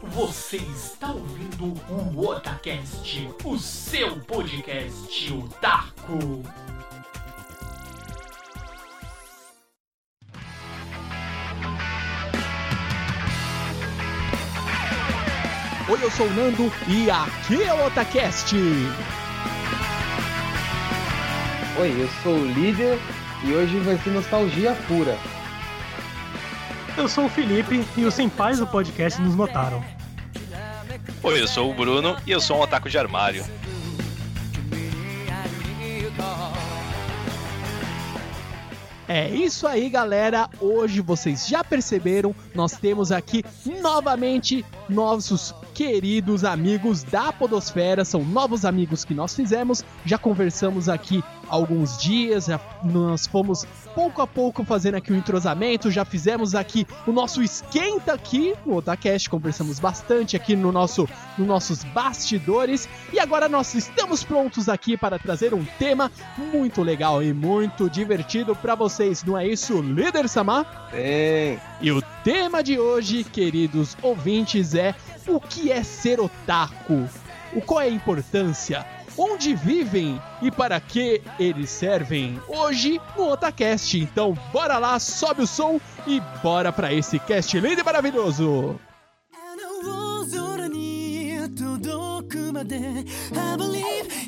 [0.00, 6.44] Você está ouvindo o Otacast, o seu podcast otaku.
[15.88, 18.54] Oi, eu sou o Nando e aqui é o Otacast.
[21.80, 23.00] Oi, eu sou o líder
[23.44, 25.18] e hoje vai ser nostalgia pura.
[26.98, 29.84] Eu sou o Felipe e os senpais do podcast nos notaram.
[31.22, 33.44] Oi, eu sou o Bruno e eu sou um otaku de armário.
[39.06, 40.50] É isso aí, galera.
[40.60, 43.44] Hoje vocês já perceberam, nós temos aqui
[43.80, 48.04] novamente nossos queridos amigos da Podosfera.
[48.04, 49.84] São novos amigos que nós fizemos.
[50.04, 53.64] Já conversamos aqui alguns dias, já nós fomos
[53.98, 58.76] pouco a pouco fazendo aqui o entrosamento, já fizemos aqui o nosso esquenta aqui no
[58.76, 64.96] Otacast, conversamos bastante aqui no nosso nos nossos bastidores e agora nós estamos prontos aqui
[64.96, 70.28] para trazer um tema muito legal e muito divertido para vocês, não é isso, líder
[70.28, 70.90] Samar?
[70.92, 71.58] Sim.
[71.80, 74.94] E o tema de hoje, queridos ouvintes, é
[75.26, 77.08] o que é ser otaku?
[77.52, 78.97] O qual é a importância?
[79.18, 82.40] onde vivem e para que eles servem.
[82.48, 83.98] Hoje no Otacast.
[83.98, 88.78] Então, bora lá, sobe o som e bora para esse cast lindo e maravilhoso.
[93.30, 94.27] I believe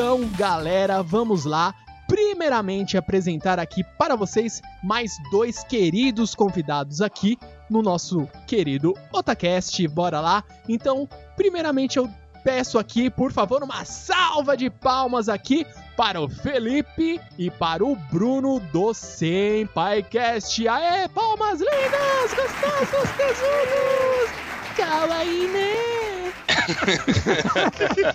[0.00, 1.74] Então, galera, vamos lá.
[2.08, 7.36] Primeiramente, apresentar aqui para vocês mais dois queridos convidados aqui
[7.68, 9.86] no nosso querido Otacast.
[9.88, 10.42] Bora lá.
[10.66, 11.06] Então,
[11.36, 12.08] primeiramente, eu
[12.42, 15.66] peço aqui, por favor, uma salva de palmas aqui
[15.98, 20.66] para o Felipe e para o Bruno do SenpaiCast.
[20.66, 24.30] Aê, palmas lindas, gostosos, tesudos!
[24.78, 25.74] Kawaii, né?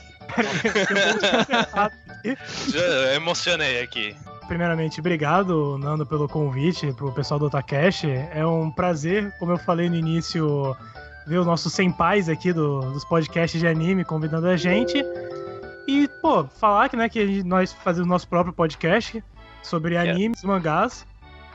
[2.69, 4.16] Já eu emocionei aqui.
[4.47, 8.06] Primeiramente, obrigado, Nando, pelo convite pro pessoal do Otacast.
[8.31, 10.75] É um prazer, como eu falei no início,
[11.25, 15.03] ver os nossos senpais aqui do- dos podcasts de anime convidando a gente.
[15.88, 19.24] E, pô, falar que, né, que nós fazemos nosso próprio podcast
[19.63, 21.06] sobre animes, mangás.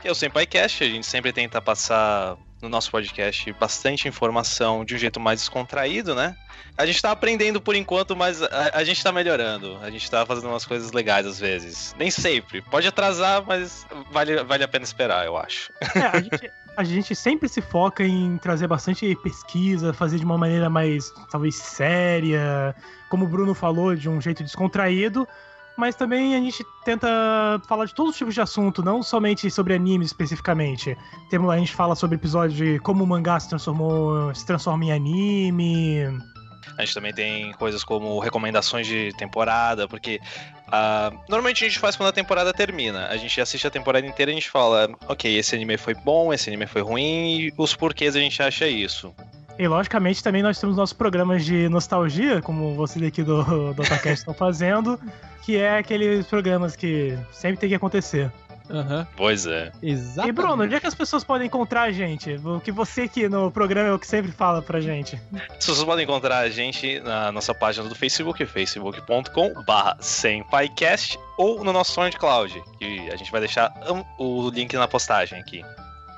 [0.03, 4.97] Eu sempre Cast, a gente sempre tenta passar no nosso podcast bastante informação de um
[4.97, 6.35] jeito mais descontraído, né?
[6.77, 9.77] A gente tá aprendendo por enquanto, mas a, a gente tá melhorando.
[9.81, 11.95] A gente tá fazendo umas coisas legais às vezes.
[11.97, 12.61] Nem sempre.
[12.61, 15.71] Pode atrasar, mas vale, vale a pena esperar, eu acho.
[15.95, 20.37] É, a gente, a gente sempre se foca em trazer bastante pesquisa, fazer de uma
[20.37, 22.75] maneira mais, talvez, séria,
[23.09, 25.27] como o Bruno falou, de um jeito descontraído,
[25.81, 27.07] mas também a gente tenta
[27.67, 30.95] falar de todos os tipos de assunto, não somente sobre anime especificamente.
[31.27, 34.91] Temos, a gente fala sobre episódios de como o mangá se transformou, se transforma em
[34.91, 36.03] anime.
[36.77, 40.19] A gente também tem coisas como recomendações de temporada, porque
[40.71, 43.07] ah, normalmente a gente faz quando a temporada termina.
[43.07, 46.31] A gente assiste a temporada inteira e a gente fala, ok, esse anime foi bom,
[46.31, 49.15] esse anime foi ruim, e os porquês a gente acha isso.
[49.61, 53.43] E logicamente também nós temos nossos programas de nostalgia, como vocês aqui do,
[53.75, 54.99] do Otacast estão fazendo,
[55.43, 58.31] que é aqueles programas que sempre tem que acontecer.
[58.71, 59.71] Aham, Pois é.
[59.83, 60.29] exatamente.
[60.29, 62.39] E Bruno, onde é que as pessoas podem encontrar a gente?
[62.43, 65.21] O que você aqui no programa é o que sempre fala pra gente.
[65.49, 71.71] As pessoas podem encontrar a gente na nossa página do Facebook, facebook.com.br SenpaiCast, ou no
[71.71, 75.63] nosso SoundCloud, que a gente vai deixar um- o link na postagem aqui.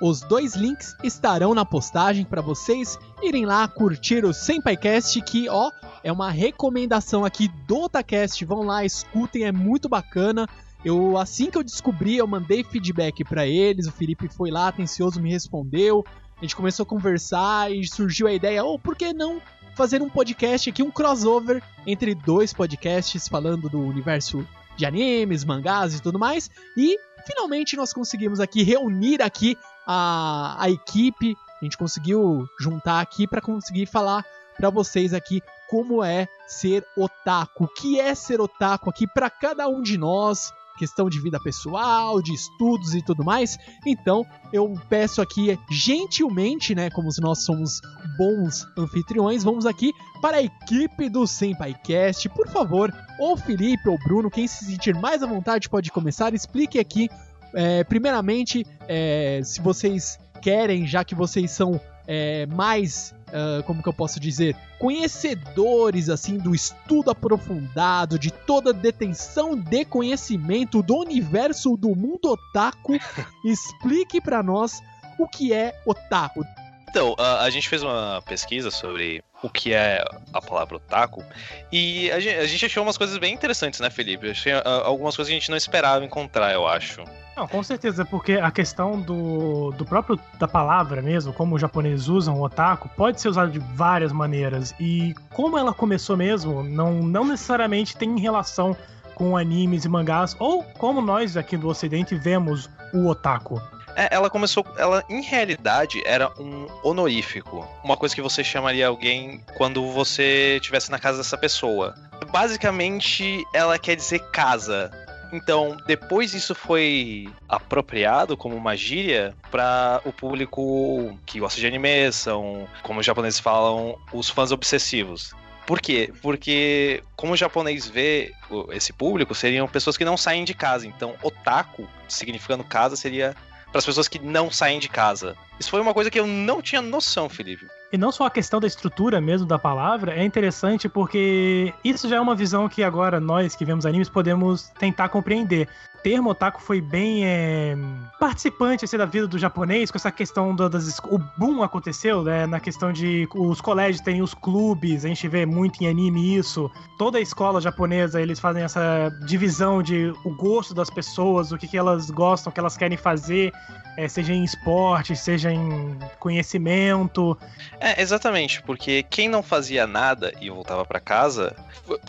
[0.06, 5.72] Os dois links estarão na postagem para vocês irem lá curtir o SenpaiCast, que ó,
[6.04, 8.44] é uma recomendação aqui do Otacast.
[8.44, 10.46] Vão lá, escutem, é muito bacana.
[10.84, 15.22] Eu assim que eu descobri, eu mandei feedback pra eles, o Felipe foi lá, atencioso,
[15.22, 16.04] me respondeu.
[16.36, 19.42] A gente começou a conversar e surgiu a ideia, oh, por que não
[19.74, 24.46] fazer um podcast aqui, um crossover entre dois podcasts falando do universo
[24.76, 26.52] de animes, mangás e tudo mais.
[26.76, 31.38] E finalmente nós conseguimos aqui reunir aqui a, a equipe.
[31.62, 34.24] A gente conseguiu juntar aqui para conseguir falar
[34.58, 39.68] para vocês aqui como é ser otaku, o que é ser otaku aqui para cada
[39.68, 43.58] um de nós, questão de vida pessoal, de estudos e tudo mais.
[43.86, 47.82] Então, eu peço aqui gentilmente, né, como nós somos
[48.18, 49.92] bons anfitriões, vamos aqui
[50.22, 52.30] para a equipe do SenpaiCast.
[52.30, 56.34] Por favor, ou Felipe ou Bruno, quem se sentir mais à vontade pode começar.
[56.34, 57.10] Explique aqui,
[57.54, 63.90] é, primeiramente, é, se vocês querem, já que vocês são é, mais, ah, como que
[63.90, 70.98] eu posso dizer, conhecedores assim do estudo aprofundado de toda a detenção de conhecimento do
[70.98, 72.94] universo do mundo otaku,
[73.44, 74.82] explique pra nós
[75.18, 76.46] o que é otaku.
[76.90, 80.04] Então, a, a gente fez uma pesquisa sobre o que é
[80.34, 81.24] a palavra otaku
[81.72, 84.30] e a gente, a gente achou umas coisas bem interessantes, né, Felipe?
[84.30, 87.04] Achei ah, algumas coisas que a gente não esperava encontrar, eu acho.
[87.36, 92.08] Não, com certeza, porque a questão do, do próprio da palavra mesmo, como os japoneses
[92.08, 94.74] usam o otaku, pode ser usado de várias maneiras.
[94.80, 98.78] E como ela começou mesmo, não, não necessariamente tem relação
[99.16, 103.62] com animes e mangás, ou como nós aqui do ocidente vemos o otaku.
[103.96, 104.66] É, ela começou.
[104.78, 107.68] Ela, em realidade, era um honorífico.
[107.84, 111.96] Uma coisa que você chamaria alguém quando você estivesse na casa dessa pessoa.
[112.32, 114.92] Basicamente, ela quer dizer casa.
[115.32, 122.12] Então, depois isso foi apropriado como uma gíria para o público que gosta de anime,
[122.12, 125.34] são, como os japoneses falam, os fãs obsessivos.
[125.66, 126.14] Por quê?
[126.22, 128.32] Porque, como o japonês vê
[128.72, 130.86] esse público, seriam pessoas que não saem de casa.
[130.86, 133.36] Então, otaku, significando casa, seria
[133.74, 135.36] para as pessoas que não saem de casa.
[135.60, 137.66] Isso foi uma coisa que eu não tinha noção, Felipe.
[137.92, 142.18] E não só a questão da estrutura mesmo da palavra, é interessante porque isso já
[142.18, 145.68] é uma visão que agora nós que vemos animes podemos tentar compreender.
[146.04, 147.76] Termo otaku foi bem é,
[148.20, 151.00] participante assim, da vida do japonês, com essa questão do- das.
[151.06, 152.46] O boom aconteceu, né?
[152.46, 156.70] Na questão de os colégios têm os clubes, a gente vê muito em anime isso.
[156.98, 161.68] Toda a escola japonesa eles fazem essa divisão de o gosto das pessoas, o que,
[161.68, 163.54] que elas gostam, o que elas querem fazer,
[163.96, 167.38] é, seja em esporte, seja em conhecimento.
[167.80, 171.56] É, exatamente, porque quem não fazia nada e voltava pra casa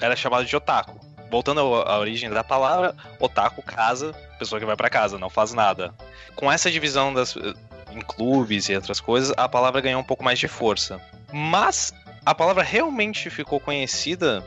[0.01, 1.04] era chamado de otaku.
[1.35, 5.93] Voltando à origem da palavra, otaku, casa, pessoa que vai pra casa, não faz nada.
[6.37, 7.35] Com essa divisão das,
[7.91, 11.01] em clubes e outras coisas, a palavra ganhou um pouco mais de força.
[11.33, 11.93] Mas
[12.25, 14.45] a palavra realmente ficou conhecida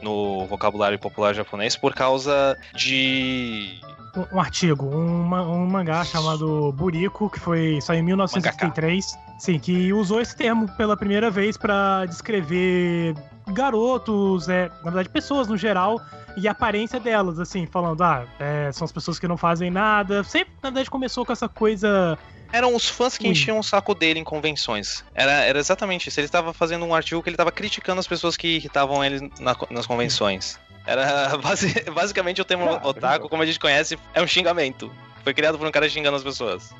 [0.00, 3.78] no vocabulário popular japonês por causa de.
[4.32, 10.22] um, artigo, um, um mangá chamado Buriko, que foi saiu em 1973, sim, que usou
[10.22, 13.14] esse termo pela primeira vez pra descrever
[13.52, 16.00] garotos, é, na verdade pessoas no geral
[16.36, 20.22] e a aparência delas, assim, falando, ah, é, são as pessoas que não fazem nada.
[20.24, 22.16] Sempre, na verdade, começou com essa coisa
[22.52, 23.30] Eram os fãs que Ui.
[23.32, 25.04] enchiam o saco dele em convenções.
[25.14, 26.18] Era, era exatamente isso.
[26.20, 29.56] Ele estava fazendo um artigo que ele estava criticando as pessoas que irritavam ele na-
[29.70, 30.58] nas convenções.
[30.86, 32.88] Era basi- basicamente o termo Caramba.
[32.88, 34.90] otaku, como a gente conhece, é um xingamento.
[35.22, 36.72] Foi criado por um cara xingando as pessoas.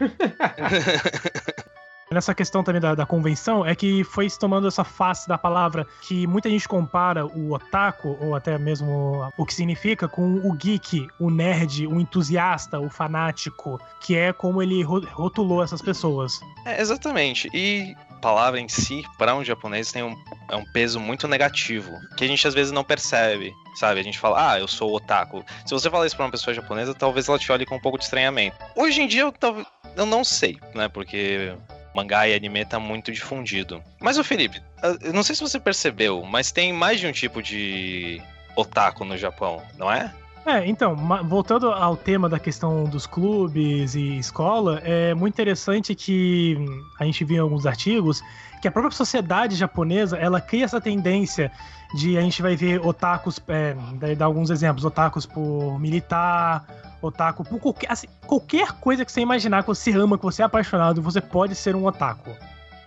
[2.10, 5.86] Nessa questão também da, da convenção, é que foi se tomando essa face da palavra
[6.00, 11.06] que muita gente compara o otaku, ou até mesmo o que significa, com o geek,
[11.20, 16.40] o nerd, o entusiasta, o fanático, que é como ele ro- rotulou essas pessoas.
[16.64, 17.48] É, exatamente.
[17.52, 20.16] E palavra em si, para um japonês, tem um,
[20.50, 24.00] é um peso muito negativo, que a gente às vezes não percebe, sabe?
[24.00, 25.44] A gente fala, ah, eu sou otaku.
[25.66, 27.98] Se você falar isso pra uma pessoa japonesa, talvez ela te olhe com um pouco
[27.98, 28.56] de estranhamento.
[28.74, 29.34] Hoje em dia, eu,
[29.94, 30.88] eu não sei, né?
[30.88, 31.54] Porque
[31.98, 33.82] mangá e anime tá muito difundido.
[34.00, 34.62] Mas, o Felipe,
[35.02, 38.20] eu não sei se você percebeu, mas tem mais de um tipo de
[38.56, 40.12] otaku no Japão, não é?
[40.46, 46.56] É, então, voltando ao tema da questão dos clubes e escola, é muito interessante que
[46.58, 48.22] hum, a gente viu em alguns artigos
[48.62, 51.52] que a própria sociedade japonesa ela cria essa tendência
[51.94, 53.74] de a gente vai ver otakus, é,
[54.14, 56.64] dar alguns exemplos, otakus por militar,
[57.00, 60.44] otaku por qualquer, assim, qualquer coisa que você imaginar que você ama, que você é
[60.44, 62.34] apaixonado, você pode ser um otaku.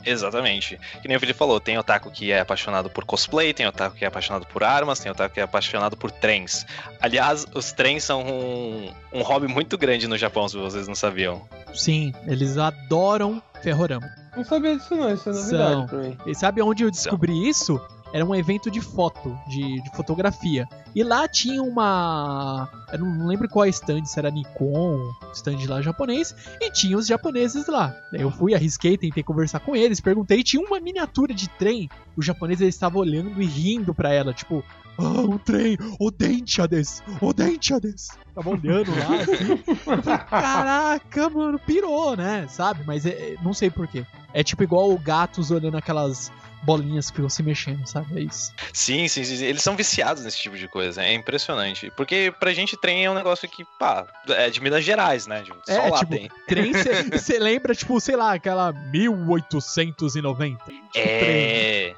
[0.06, 0.80] Exatamente.
[1.02, 4.06] Que nem o Felipe falou, tem otaku que é apaixonado por cosplay, tem otaku que
[4.06, 6.66] é apaixonado por armas, tem otaku que é apaixonado por trens.
[7.00, 11.48] Aliás, os trens são um, um hobby muito grande no Japão, se vocês não sabiam.
[11.74, 14.10] Sim, eles adoram ferrorama.
[14.36, 15.86] Não sabia disso não, isso é novidade São.
[15.86, 16.18] pra mim.
[16.26, 17.80] E sabe onde eu descobri isso?
[18.14, 20.68] Era um evento de foto, de, de fotografia.
[20.94, 22.70] E lá tinha uma.
[22.92, 25.00] Eu não lembro qual stand, se era Nikon,
[25.34, 27.96] stand lá japonês, e tinha os japoneses lá.
[28.12, 31.90] Eu fui, arrisquei, tentei conversar com eles, perguntei, tinha uma miniatura de trem.
[32.18, 34.64] O japonês ele estava olhando e rindo pra ela, tipo,
[34.98, 38.10] ah, um trem, odentiades, odentiades.
[38.36, 39.58] Tava olhando lá, assim.
[40.30, 42.46] Caraca, mano, pirou, né?
[42.50, 42.84] Sabe?
[42.86, 44.06] Mas é- é- não sei porquê.
[44.34, 46.32] É tipo igual gatos olhando aquelas
[46.64, 48.20] bolinhas que ficam se mexendo, sabe?
[48.20, 48.52] É isso.
[48.74, 49.44] Sim, sim, sim.
[49.44, 51.02] Eles são viciados nesse tipo de coisa.
[51.04, 51.92] É impressionante.
[51.98, 55.42] Porque pra gente trem é um negócio que, pá, é de Minas Gerais, né?
[55.42, 56.30] De- Só É, lá tipo, tem.
[56.48, 56.72] Trem,
[57.12, 60.64] você lembra, tipo, sei lá, aquela 1890.
[60.64, 61.04] Tipo, trem.
[61.06, 61.96] É,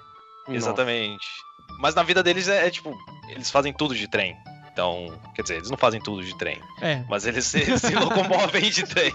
[0.49, 1.25] exatamente.
[1.79, 2.93] Mas na vida deles é, é, tipo,
[3.29, 4.35] eles fazem tudo de trem.
[4.73, 7.03] Então, quer dizer, eles não fazem tudo de trem, É.
[7.07, 9.13] mas eles se, se locomovem de trem.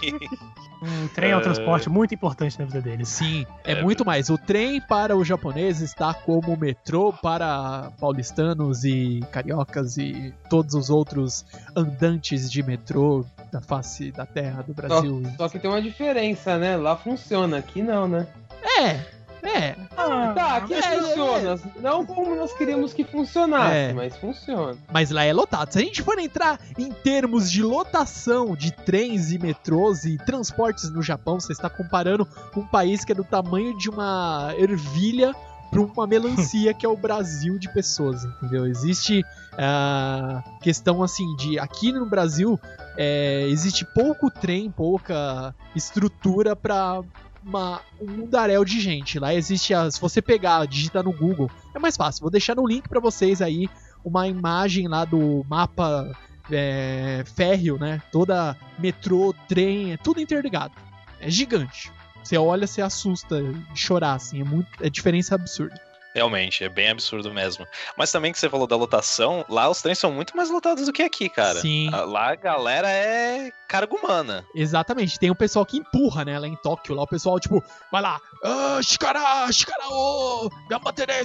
[0.81, 1.43] O trem é um É.
[1.43, 3.09] transporte muito importante na vida deles.
[3.09, 4.29] Sim, é, É, muito mais.
[4.29, 10.73] O trem para os japoneses está como o metrô para paulistanos e cariocas e todos
[10.75, 15.21] os outros andantes de metrô da face da terra do Brasil.
[15.35, 16.77] Só que tem uma diferença, né?
[16.77, 18.25] Lá funciona, aqui não, né?
[18.79, 19.75] É, é.
[19.95, 21.59] tá, aqui é, funciona.
[21.79, 23.93] Não como nós queríamos que funcionasse, É.
[23.93, 24.77] mas funciona.
[24.91, 25.71] Mas lá é lotado.
[25.71, 30.89] Se a gente for entrar em termos de lotação de trens e metrôs e transportes
[30.89, 35.33] no Japão, você está comparando um país que é do tamanho de uma ervilha
[35.69, 38.65] para uma melancia que é o Brasil de pessoas, entendeu?
[38.65, 39.23] Existe
[39.57, 42.59] a questão assim de aqui no Brasil
[42.97, 47.01] é, existe pouco trem, pouca estrutura para
[47.45, 49.19] um mundaréu de gente.
[49.19, 52.21] Lá existe, se você pegar, digitar no Google, é mais fácil.
[52.21, 53.69] Vou deixar no link para vocês aí
[54.03, 56.15] uma imagem lá do mapa
[56.51, 58.01] é, férreo, né?
[58.11, 60.73] Toda metrô, trem, é tudo interligado.
[61.19, 61.91] É gigante.
[62.23, 63.37] Você olha, você assusta
[63.73, 64.41] chorar, assim.
[64.41, 65.88] É, muito, é diferença absurda.
[66.13, 67.67] Realmente, é bem absurdo mesmo.
[67.95, 70.93] Mas também que você falou da lotação, lá os trens são muito mais lotados do
[70.93, 71.61] que aqui, cara.
[71.61, 71.89] Sim.
[71.93, 74.43] Ah, Lá a galera é carga humana.
[74.55, 75.19] Exatamente.
[75.19, 76.39] Tem o pessoal que empurra, né?
[76.39, 80.49] Lá em Tóquio, lá o pessoal, tipo, vai lá, ah, shikara, shikara, oh,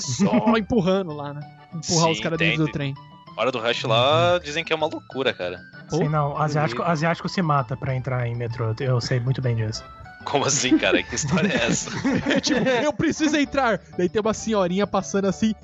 [0.00, 1.41] só empurrando lá, né?
[1.75, 2.95] Empurrar Sim, os caras dentro do trem.
[3.37, 5.61] Hora do rush lá dizem que é uma loucura, cara.
[5.88, 6.37] Sim, não.
[6.37, 8.75] Asiático, asiático se mata pra entrar em metrô.
[8.79, 9.83] Eu sei muito bem disso.
[10.25, 11.02] Como assim, cara?
[11.02, 11.90] Que história é essa?
[12.28, 13.81] É tipo, eu preciso entrar.
[13.97, 15.54] Daí tem uma senhorinha passando assim,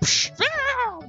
[0.00, 0.32] psh,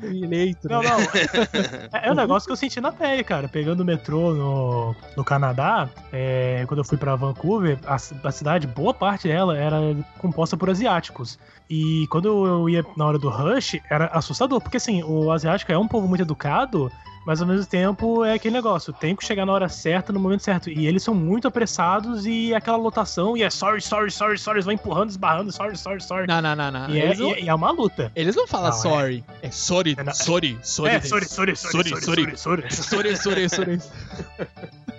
[0.02, 0.76] eleito, né?
[0.76, 0.98] Não, não.
[1.94, 3.48] É, é um negócio que eu senti na pele, cara.
[3.48, 8.68] Pegando o metrô no, no Canadá, é, quando eu fui pra Vancouver, a, a cidade,
[8.68, 9.78] boa parte dela era
[10.20, 11.40] composta por asiáticos.
[11.70, 15.78] E quando eu ia na hora do rush, era assustador, porque assim, o asiático é
[15.78, 16.92] um povo muito educado,
[17.26, 20.42] mas ao mesmo tempo é aquele negócio, tem que chegar na hora certa, no momento
[20.44, 20.70] certo.
[20.70, 24.66] E eles são muito apressados e aquela lotação, e é sorry, sorry, sorry, sorry, eles
[24.66, 26.28] vão empurrando, esbarrando, sorry, sorry, sorry.
[26.28, 26.90] Não, não, não, não.
[26.90, 28.12] E é, não, e- e é uma luta.
[28.16, 28.82] eles não falam Não, é.
[28.82, 29.24] sorry.
[29.42, 30.96] É, sorry, É, não- sorry, sorry.
[30.96, 32.72] é, sorry, sorry, sorry, sorry, sorry, sorry.
[32.76, 33.82] sorry, sorry, sorry.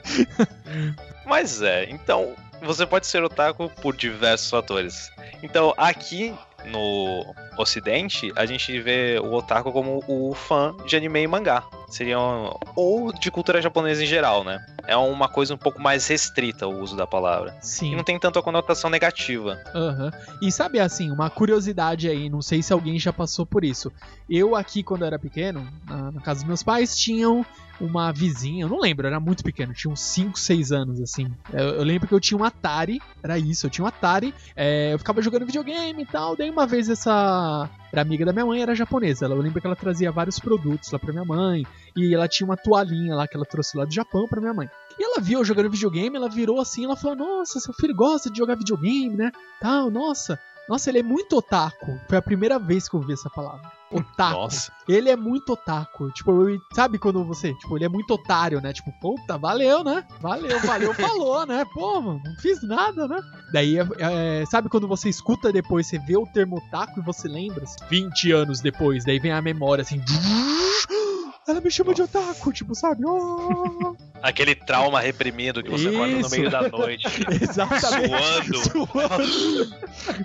[1.27, 5.11] Mas é, então você pode ser otaku por diversos fatores.
[5.43, 6.35] Então, aqui
[6.67, 11.65] no Ocidente, a gente vê o otaku como o fã de anime e mangá.
[11.89, 12.59] Seriam.
[12.75, 14.65] Ou de cultura japonesa em geral, né?
[14.87, 17.57] É uma coisa um pouco mais restrita o uso da palavra.
[17.63, 17.97] E Sim.
[17.97, 19.63] não tem tanto a conotação negativa.
[19.75, 20.11] Aham.
[20.43, 23.93] E sabe assim, uma curiosidade aí, não sei se alguém já passou por isso.
[24.29, 27.47] Eu aqui, quando era pequeno, na, na casa dos meus pais, tinham
[27.81, 31.31] uma vizinha, eu não lembro, era muito pequeno, tinha uns 5, 6 anos, assim.
[31.53, 34.93] Eu, eu lembro que eu tinha um Atari, era isso, eu tinha um Atari, é,
[34.93, 38.61] eu ficava jogando videogame e tal, daí uma vez essa era amiga da minha mãe,
[38.61, 41.65] era japonesa, ela, eu lembro que ela trazia vários produtos lá pra minha mãe,
[41.97, 44.69] e ela tinha uma toalhinha lá que ela trouxe lá do Japão pra minha mãe.
[44.99, 48.31] E ela viu eu jogando videogame, ela virou assim, ela falou: Nossa, seu filho gosta
[48.31, 49.33] de jogar videogame, né?
[49.61, 50.39] Tal, nossa.
[50.69, 51.99] Nossa, ele é muito otaku.
[52.09, 53.71] Foi a primeira vez que eu ouvi essa palavra.
[53.93, 54.33] Otaku.
[54.33, 54.73] Nossa.
[54.89, 56.11] Ele é muito otaku.
[56.13, 58.73] Tipo, eu- sabe quando você, tipo, ele é muito otário, né?
[58.73, 60.05] Tipo, puta, valeu, né?
[60.21, 61.65] Valeu, valeu, falou, né?
[61.73, 63.21] Pô, mano, não fiz nada, né?
[63.53, 67.29] Daí, é, é, sabe quando você escuta depois, você vê o termo otaku e você
[67.29, 67.63] lembra?
[67.65, 70.01] assim, 20 anos depois, daí vem a memória assim.
[71.47, 73.05] Ela me chama de otaku, tipo, sabe?
[73.07, 73.95] Oh.
[74.25, 77.07] Aquele trauma reprimido que você acorda no meio da noite.
[77.43, 78.09] Exatamente.
[78.09, 78.89] Suando.
[78.89, 79.77] Suando.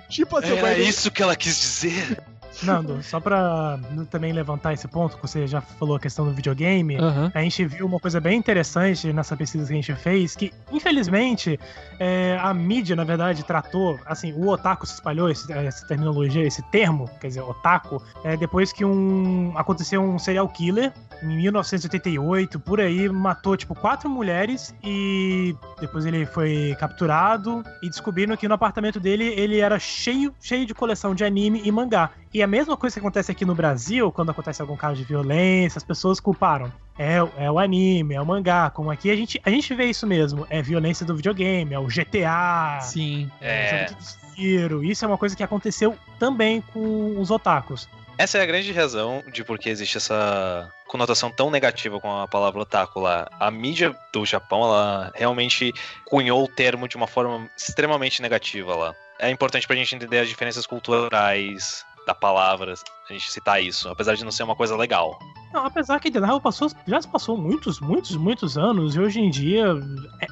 [0.08, 2.18] tipo assim, Era isso que ela quis dizer.
[2.62, 3.78] Nando, só pra
[4.10, 7.30] também levantar esse ponto, que você já falou a questão do videogame, Aham.
[7.34, 11.58] a gente viu uma coisa bem interessante nessa pesquisa que a gente fez, que infelizmente
[11.98, 16.62] é, a mídia, na verdade, tratou, assim, o otaku se espalhou, esse- essa terminologia, esse
[16.70, 22.80] termo, quer dizer, otaku, é, depois que um aconteceu um serial killer em 1988, por
[22.80, 28.98] aí, matou, tipo, quatro mulheres e depois ele foi capturado e descobriram que no apartamento
[29.00, 32.10] dele ele era cheio, cheio de coleção de anime e mangá.
[32.32, 35.78] E a mesma coisa que acontece aqui no Brasil, quando acontece algum caso de violência,
[35.78, 36.72] as pessoas culparam.
[36.96, 39.86] É, o- é o anime, é o mangá, como aqui a gente, a gente vê
[39.86, 40.46] isso mesmo.
[40.48, 43.28] É violência do videogame, é o GTA, Sim.
[43.40, 43.88] é, É.
[43.88, 44.84] jogo de tiro.
[44.84, 47.88] Isso é uma coisa que aconteceu também com os otakus.
[48.16, 52.28] Essa é a grande razão de por que existe essa conotação tão negativa com a
[52.28, 53.26] palavra otaku lá.
[53.40, 55.72] A mídia do Japão, ela realmente
[56.04, 58.94] cunhou o termo de uma forma extremamente negativa lá.
[59.18, 62.74] É importante pra gente entender as diferenças culturais da palavra,
[63.08, 65.18] a gente citar isso, apesar de não ser uma coisa legal.
[65.52, 69.20] Não, apesar que The Narrow passou, já se passou muitos, muitos, muitos anos, e hoje
[69.20, 69.66] em dia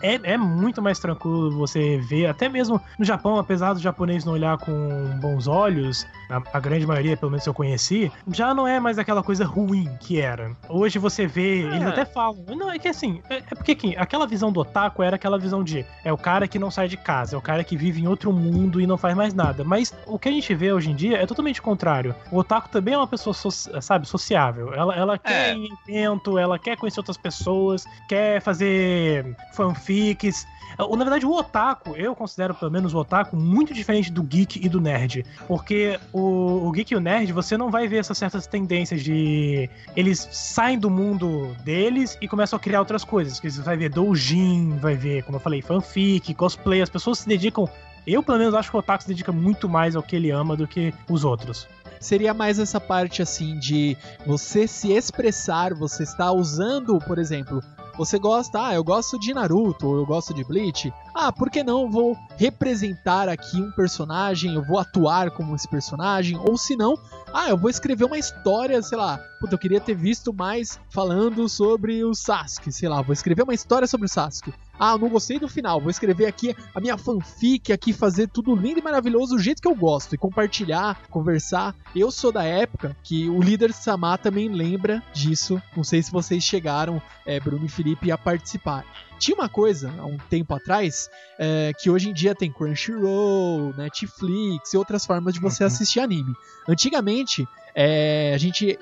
[0.02, 4.32] é, é muito mais tranquilo você ver, até mesmo no Japão, apesar do japonês não
[4.34, 4.72] olhar com
[5.20, 9.22] bons olhos, a, a grande maioria, pelo menos eu conheci, já não é mais aquela
[9.22, 10.52] coisa ruim que era.
[10.68, 11.66] Hoje você vê, É.
[11.76, 15.02] eles até falam, não, é que assim, é, é porque aqui, aquela visão do otaku
[15.02, 17.64] era aquela visão de é o cara que não sai de casa, é o cara
[17.64, 19.64] que vive em outro mundo e não faz mais nada.
[19.64, 22.14] Mas o que a gente vê hoje em dia é totalmente contrário.
[22.30, 24.72] O otaku também é uma pessoa, so- sabe, sociável.
[24.74, 25.56] Ela, ela quer É.
[25.56, 30.46] ir em evento, ela quer conhecer outras pessoas, quer fazer fanfics.
[30.78, 34.68] Na verdade, o otaku, eu considero pelo menos o otaku muito diferente do geek e
[34.68, 35.24] do nerd.
[35.46, 39.68] Porque o, o geek e o nerd, você não vai ver essas certas tendências de.
[39.96, 43.40] Eles saem do mundo deles e começam a criar outras coisas.
[43.40, 46.82] Que você vai ver doujin, vai ver, como eu falei, fanfic, cosplay.
[46.82, 47.66] As pessoas se dedicam.
[48.06, 50.56] Eu, pelo menos, acho que o otaku se dedica muito mais ao que ele ama
[50.56, 51.66] do que os outros.
[52.00, 57.62] Seria mais essa parte assim de você se expressar, você está usando, por exemplo,
[57.98, 60.92] você gosta, ah, eu gosto de Naruto, ou eu gosto de Bleach.
[61.12, 66.38] Ah, por que não vou representar aqui um personagem, eu vou atuar como esse personagem,
[66.38, 66.96] ou se não,
[67.34, 71.48] ah, eu vou escrever uma história, sei lá, puta, eu queria ter visto mais falando
[71.48, 74.54] sobre o Sasuke, sei lá, vou escrever uma história sobre o Sasuke.
[74.78, 78.54] Ah, eu não gostei do final, vou escrever aqui a minha fanfic, aqui fazer tudo
[78.54, 81.74] lindo e maravilhoso do jeito que eu gosto e compartilhar, conversar.
[81.96, 85.60] Eu sou da época que o líder Samar também lembra disso.
[85.76, 88.84] Não sei se vocês chegaram, é, Bruno e Felipe, a participar.
[89.18, 94.72] Tinha uma coisa, há um tempo atrás, é, que hoje em dia tem Crunchyroll, Netflix
[94.72, 95.66] e outras formas de você Uhum.
[95.66, 96.32] assistir anime.
[96.68, 98.78] Antigamente, é, a gente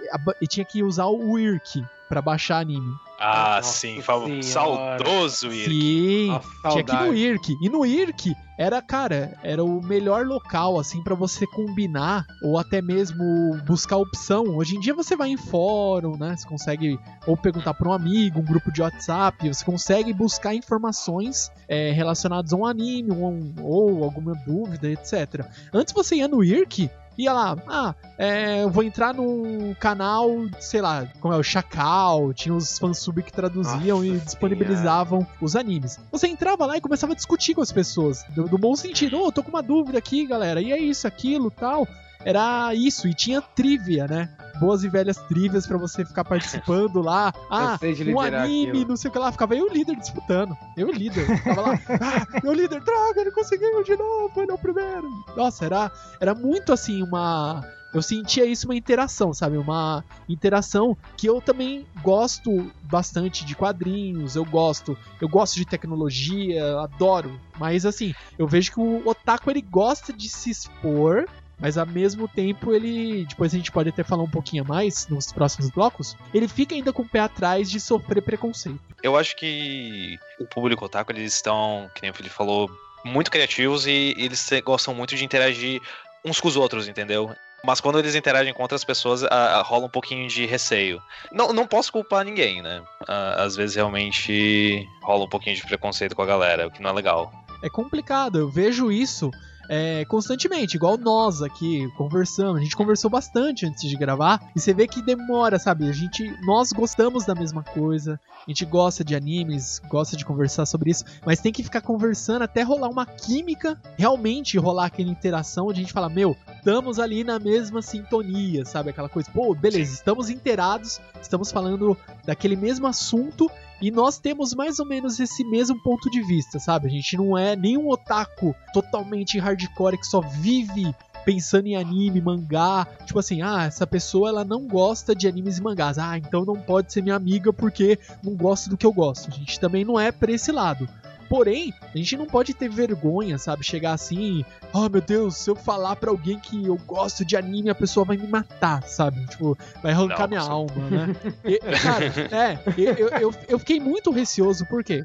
[0.48, 2.94] tinha que usar o Wiki pra baixar anime.
[3.18, 4.42] Ah, Nossa sim, senhora.
[4.42, 5.70] saudoso Irk.
[5.70, 7.14] Sim, Nossa, tinha que ir no.
[7.14, 7.56] IRC.
[7.62, 12.82] E no IRC era, cara, era o melhor local, assim, pra você combinar ou até
[12.82, 13.24] mesmo
[13.66, 14.44] buscar opção.
[14.56, 16.36] Hoje em dia você vai em fórum, né?
[16.36, 21.50] Você consegue ou perguntar pra um amigo, um grupo de WhatsApp, você consegue buscar informações
[21.68, 25.44] é, relacionadas a um anime ou, um- ou alguma dúvida, etc.
[25.72, 26.90] Antes você ia no IRC.
[27.18, 32.32] Ia lá, ah, é, eu vou entrar num canal, sei lá, como é o Chacal,
[32.34, 35.98] tinha os fansub que traduziam Nossa e disponibilizavam os animes.
[36.12, 39.20] Você entrava lá e começava a discutir com as pessoas, do, do bom sentido.
[39.20, 41.88] Ô, tô com uma dúvida aqui, galera, e é isso, aquilo, tal.
[42.26, 44.28] Era isso, e tinha trivia, né?
[44.58, 47.32] Boas e velhas trivias pra você ficar participando lá.
[47.48, 48.88] Ah, um anime, aquilo.
[48.88, 49.30] não sei o que lá.
[49.30, 50.56] Ficava eu o líder disputando.
[50.76, 51.24] Eu o líder.
[51.24, 51.80] Ficava lá.
[52.02, 55.08] Ah, meu líder, droga, ele conseguiu de novo, foi no primeiro.
[55.36, 57.64] Nossa, era, era muito assim uma.
[57.94, 59.56] Eu sentia isso uma interação, sabe?
[59.56, 66.80] Uma interação que eu também gosto bastante de quadrinhos, eu gosto, eu gosto de tecnologia,
[66.80, 67.40] adoro.
[67.58, 71.26] Mas assim, eu vejo que o otaku ele gosta de se expor,
[71.58, 75.06] mas ao mesmo tempo ele, depois a gente pode até falar um pouquinho a mais
[75.08, 78.80] nos próximos blocos, ele fica ainda com o pé atrás de sofrer preconceito.
[79.02, 82.70] Eu acho que o público otaku, eles estão, que nem o Felipe falou,
[83.04, 85.80] muito criativos e eles gostam muito de interagir
[86.24, 87.30] uns com os outros, entendeu?
[87.64, 91.00] Mas quando eles interagem com outras pessoas, a- a- rola um pouquinho de receio.
[91.32, 92.82] Não, não posso culpar ninguém, né?
[93.08, 96.90] Ah, às vezes realmente rola um pouquinho de preconceito com a galera, o que não
[96.90, 97.32] é legal.
[97.62, 99.30] É complicado, eu vejo isso
[99.68, 102.58] é, constantemente, igual nós aqui conversando.
[102.58, 105.88] A gente conversou bastante antes de gravar e você vê que demora, sabe?
[105.88, 110.66] A gente, nós gostamos da mesma coisa, a gente gosta de animes, gosta de conversar
[110.66, 115.66] sobre isso, mas tem que ficar conversando até rolar uma química, realmente rolar aquela interação
[115.66, 118.90] onde a gente fala, meu, estamos ali na mesma sintonia, sabe?
[118.90, 124.78] Aquela coisa, pô, beleza, estamos inteirados, estamos falando daquele mesmo assunto e nós temos mais
[124.78, 126.86] ou menos esse mesmo ponto de vista, sabe?
[126.86, 130.94] A gente não é nenhum otaku totalmente hardcore que só vive
[131.26, 132.86] pensando em anime, mangá.
[133.04, 135.98] Tipo assim, ah, essa pessoa ela não gosta de animes e mangás.
[135.98, 139.28] Ah, então não pode ser minha amiga porque não gosta do que eu gosto.
[139.28, 140.88] A gente também não é pra esse lado.
[141.28, 143.64] Porém, a gente não pode ter vergonha, sabe?
[143.64, 147.70] Chegar assim, oh meu Deus, se eu falar pra alguém que eu gosto de anime,
[147.70, 149.26] a pessoa vai me matar, sabe?
[149.26, 151.16] Tipo, vai arrancar Não, minha você- alma, né?
[151.44, 155.02] E, cara, é, eu, eu, eu, fiquei muito receoso, porque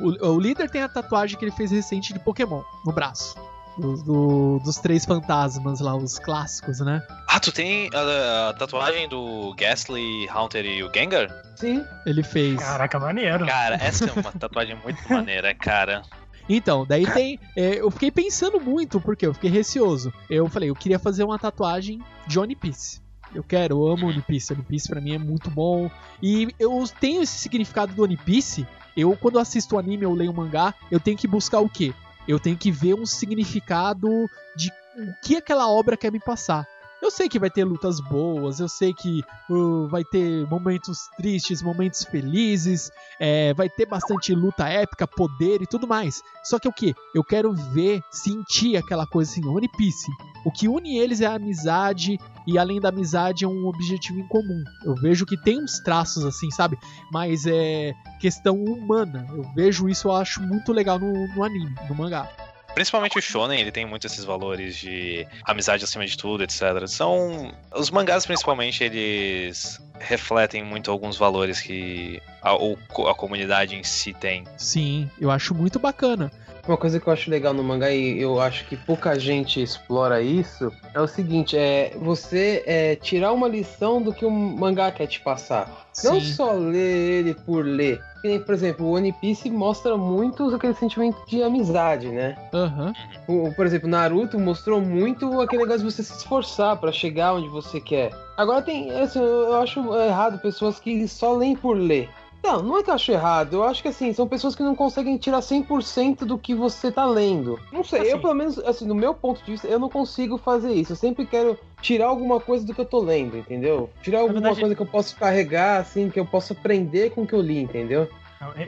[0.00, 3.34] o, o líder tem a tatuagem que ele fez recente de Pokémon no braço.
[3.78, 7.02] Do- do- dos três fantasmas lá, os clássicos, né?
[7.28, 11.28] Ah, tu tem a, a tatuagem do Ghastly, Haunter e o Gengar?
[11.56, 11.82] Sim.
[12.04, 12.60] Ele fez.
[12.60, 13.46] Caraca, maneiro.
[13.46, 16.02] Cara, essa é uma tatuagem muito maneira, cara.
[16.48, 17.38] Então, daí tem.
[17.56, 20.12] é, eu fiquei pensando muito, porque eu fiquei receoso.
[20.28, 23.00] Eu falei, eu queria fazer uma tatuagem de One Piece.
[23.34, 24.52] Eu quero, eu amo One Piece.
[24.52, 25.90] One Piece pra mim é muito bom.
[26.22, 28.66] E eu tenho esse significado do One Piece.
[28.94, 31.94] Eu, quando assisto anime ou leio mangá, eu tenho que buscar o quê?
[32.26, 34.08] Eu tenho que ver um significado
[34.56, 36.66] de o que aquela obra quer me passar.
[37.02, 41.60] Eu sei que vai ter lutas boas, eu sei que uh, vai ter momentos tristes,
[41.60, 46.22] momentos felizes, é, vai ter bastante luta épica, poder e tudo mais.
[46.44, 46.94] Só que o que?
[47.12, 50.08] Eu quero ver, sentir aquela coisa assim, One Piece.
[50.46, 54.28] O que une eles é a amizade, e além da amizade é um objetivo em
[54.28, 54.62] comum.
[54.84, 56.78] Eu vejo que tem uns traços assim, sabe?
[57.12, 59.26] Mas é questão humana.
[59.28, 62.28] Eu vejo isso, eu acho muito legal no, no anime, no mangá.
[62.74, 66.86] Principalmente o Shonen, ele tem muito esses valores de amizade acima de tudo, etc.
[66.86, 67.52] São.
[67.74, 74.44] Os mangás, principalmente, eles refletem muito alguns valores que a, a comunidade em si tem.
[74.56, 76.30] Sim, eu acho muito bacana.
[76.66, 80.22] Uma coisa que eu acho legal no mangá e eu acho que pouca gente explora
[80.22, 85.08] isso é o seguinte, é você é, tirar uma lição do que o mangá quer
[85.08, 85.88] te passar.
[86.04, 86.32] Não Sim.
[86.32, 86.78] só ler
[87.20, 88.00] ele por ler.
[88.46, 92.36] Por exemplo, o One Piece mostra muito aquele sentimento de amizade, né?
[92.54, 92.92] Aham.
[93.26, 97.48] O- por exemplo, Naruto mostrou muito aquele negócio de você se esforçar pra chegar onde
[97.48, 98.12] você quer.
[98.36, 102.08] Agora tem, assim, eu eu acho errado pessoas que só leem por ler.
[102.42, 103.54] Não, não é que eu acho errado.
[103.54, 107.06] Eu acho que assim, são pessoas que não conseguem tirar 100% do que você tá
[107.06, 107.58] lendo.
[107.72, 108.18] Não sei, eu Assim.
[108.18, 110.92] pelo menos, assim, no meu ponto de vista, eu não consigo fazer isso.
[110.92, 113.88] Eu sempre quero tirar alguma coisa do que eu tô lendo, entendeu?
[114.02, 117.26] Tirar alguma verdade- coisa que eu posso carregar, assim, que eu possa aprender com o
[117.26, 118.08] que eu li, entendeu?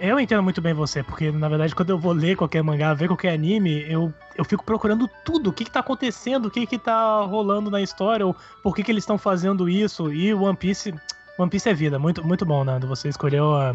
[0.01, 3.09] Eu entendo muito bem você, porque na verdade quando eu vou ler qualquer mangá, ver
[3.09, 6.79] qualquer anime, eu, eu fico procurando tudo, o que que tá acontecendo, o que que
[6.79, 10.57] tá rolando na história, ou por que que eles estão fazendo isso, e o One
[10.57, 10.95] Piece,
[11.38, 13.75] One Piece é vida, muito, muito bom, Nando, você escolheu a,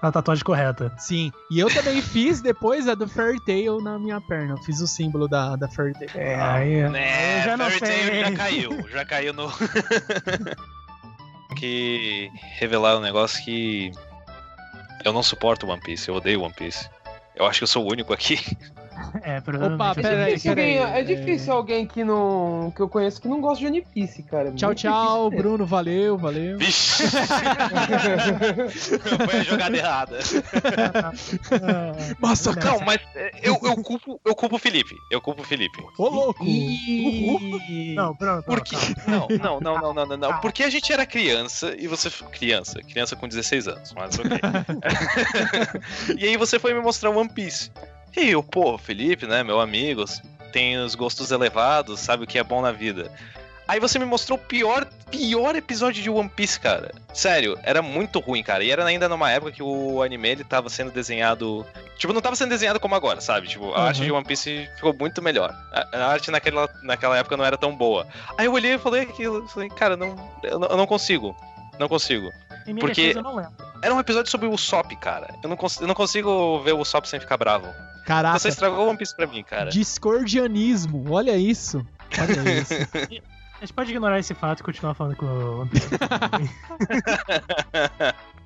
[0.00, 0.92] a tatuagem correta.
[0.98, 1.30] Sim.
[1.50, 4.54] E eu também fiz depois a do Fairy Tail na minha perna.
[4.54, 6.10] Eu fiz o símbolo da, da Fairy Tail.
[6.14, 9.52] É, aí, Né, eu já não Fairy Tail já caiu, já caiu no.
[11.54, 13.92] que revelar um negócio que
[15.04, 16.88] eu não suporto One Piece, eu odeio One Piece.
[17.34, 18.38] Eu acho que eu sou o único aqui.
[19.22, 22.72] É, Opa, eu pera É aí, difícil, peraí, alguém, é é- difícil alguém que não
[22.74, 24.52] que eu conheço que não gosta de One Piece, cara.
[24.52, 25.30] Tchau, Muito tchau.
[25.30, 25.64] Bruno.
[25.64, 26.58] Valeu, valeu.
[26.58, 27.04] Vixe!
[29.24, 30.18] Foi a jogada errada.
[30.18, 32.52] É, Nossa?
[32.52, 34.94] Não, mas é, eu, eu, culpo, eu culpo o Felipe.
[35.10, 35.78] Eu culpo o Felipe.
[35.98, 36.44] Ô, louco.
[36.44, 38.44] Ih, Não, pronto.
[38.44, 38.76] Por quê?
[39.06, 40.40] Não, não, não, não, não, não, não.
[40.40, 42.10] Porque a gente era criança e você.
[42.32, 44.38] Criança, criança com 16 anos, mas ok.
[46.18, 47.70] e aí você foi me mostrar One Piece.
[48.16, 50.04] E eu, pô, Felipe, né, meu amigo,
[50.52, 53.10] tem os gostos elevados, sabe o que é bom na vida.
[53.66, 56.92] Aí você me mostrou o pior, pior episódio de One Piece, cara.
[57.14, 58.62] Sério, era muito ruim, cara.
[58.62, 61.64] E era ainda numa época que o anime ele tava sendo desenhado.
[61.96, 63.48] Tipo, não tava sendo desenhado como agora, sabe?
[63.48, 63.86] Tipo, a Uhum.
[63.86, 65.50] arte de One Piece ficou muito melhor.
[65.72, 68.06] A, a arte naquela, naquela época não era tão boa.
[68.36, 71.34] Aí eu olhei e falei aquilo, falei, cara, não, eu, não, eu não consigo.
[71.78, 72.30] Não consigo.
[72.66, 73.52] Em minha porque- defesa, eu não lembro.
[73.82, 75.34] Era um episódio sobre o Usopp, cara.
[75.42, 77.66] Eu não, cons- eu não consigo ver o Usopp sem ficar bravo.
[78.06, 78.38] Caraca.
[78.38, 79.70] Você estragou One Piece pra mim, cara.
[79.70, 81.04] Discordianismo.
[81.10, 81.84] Olha isso.
[82.18, 82.74] Olha isso.
[83.56, 85.88] A gente pode ignorar esse fato e continuar falando com o One Piece.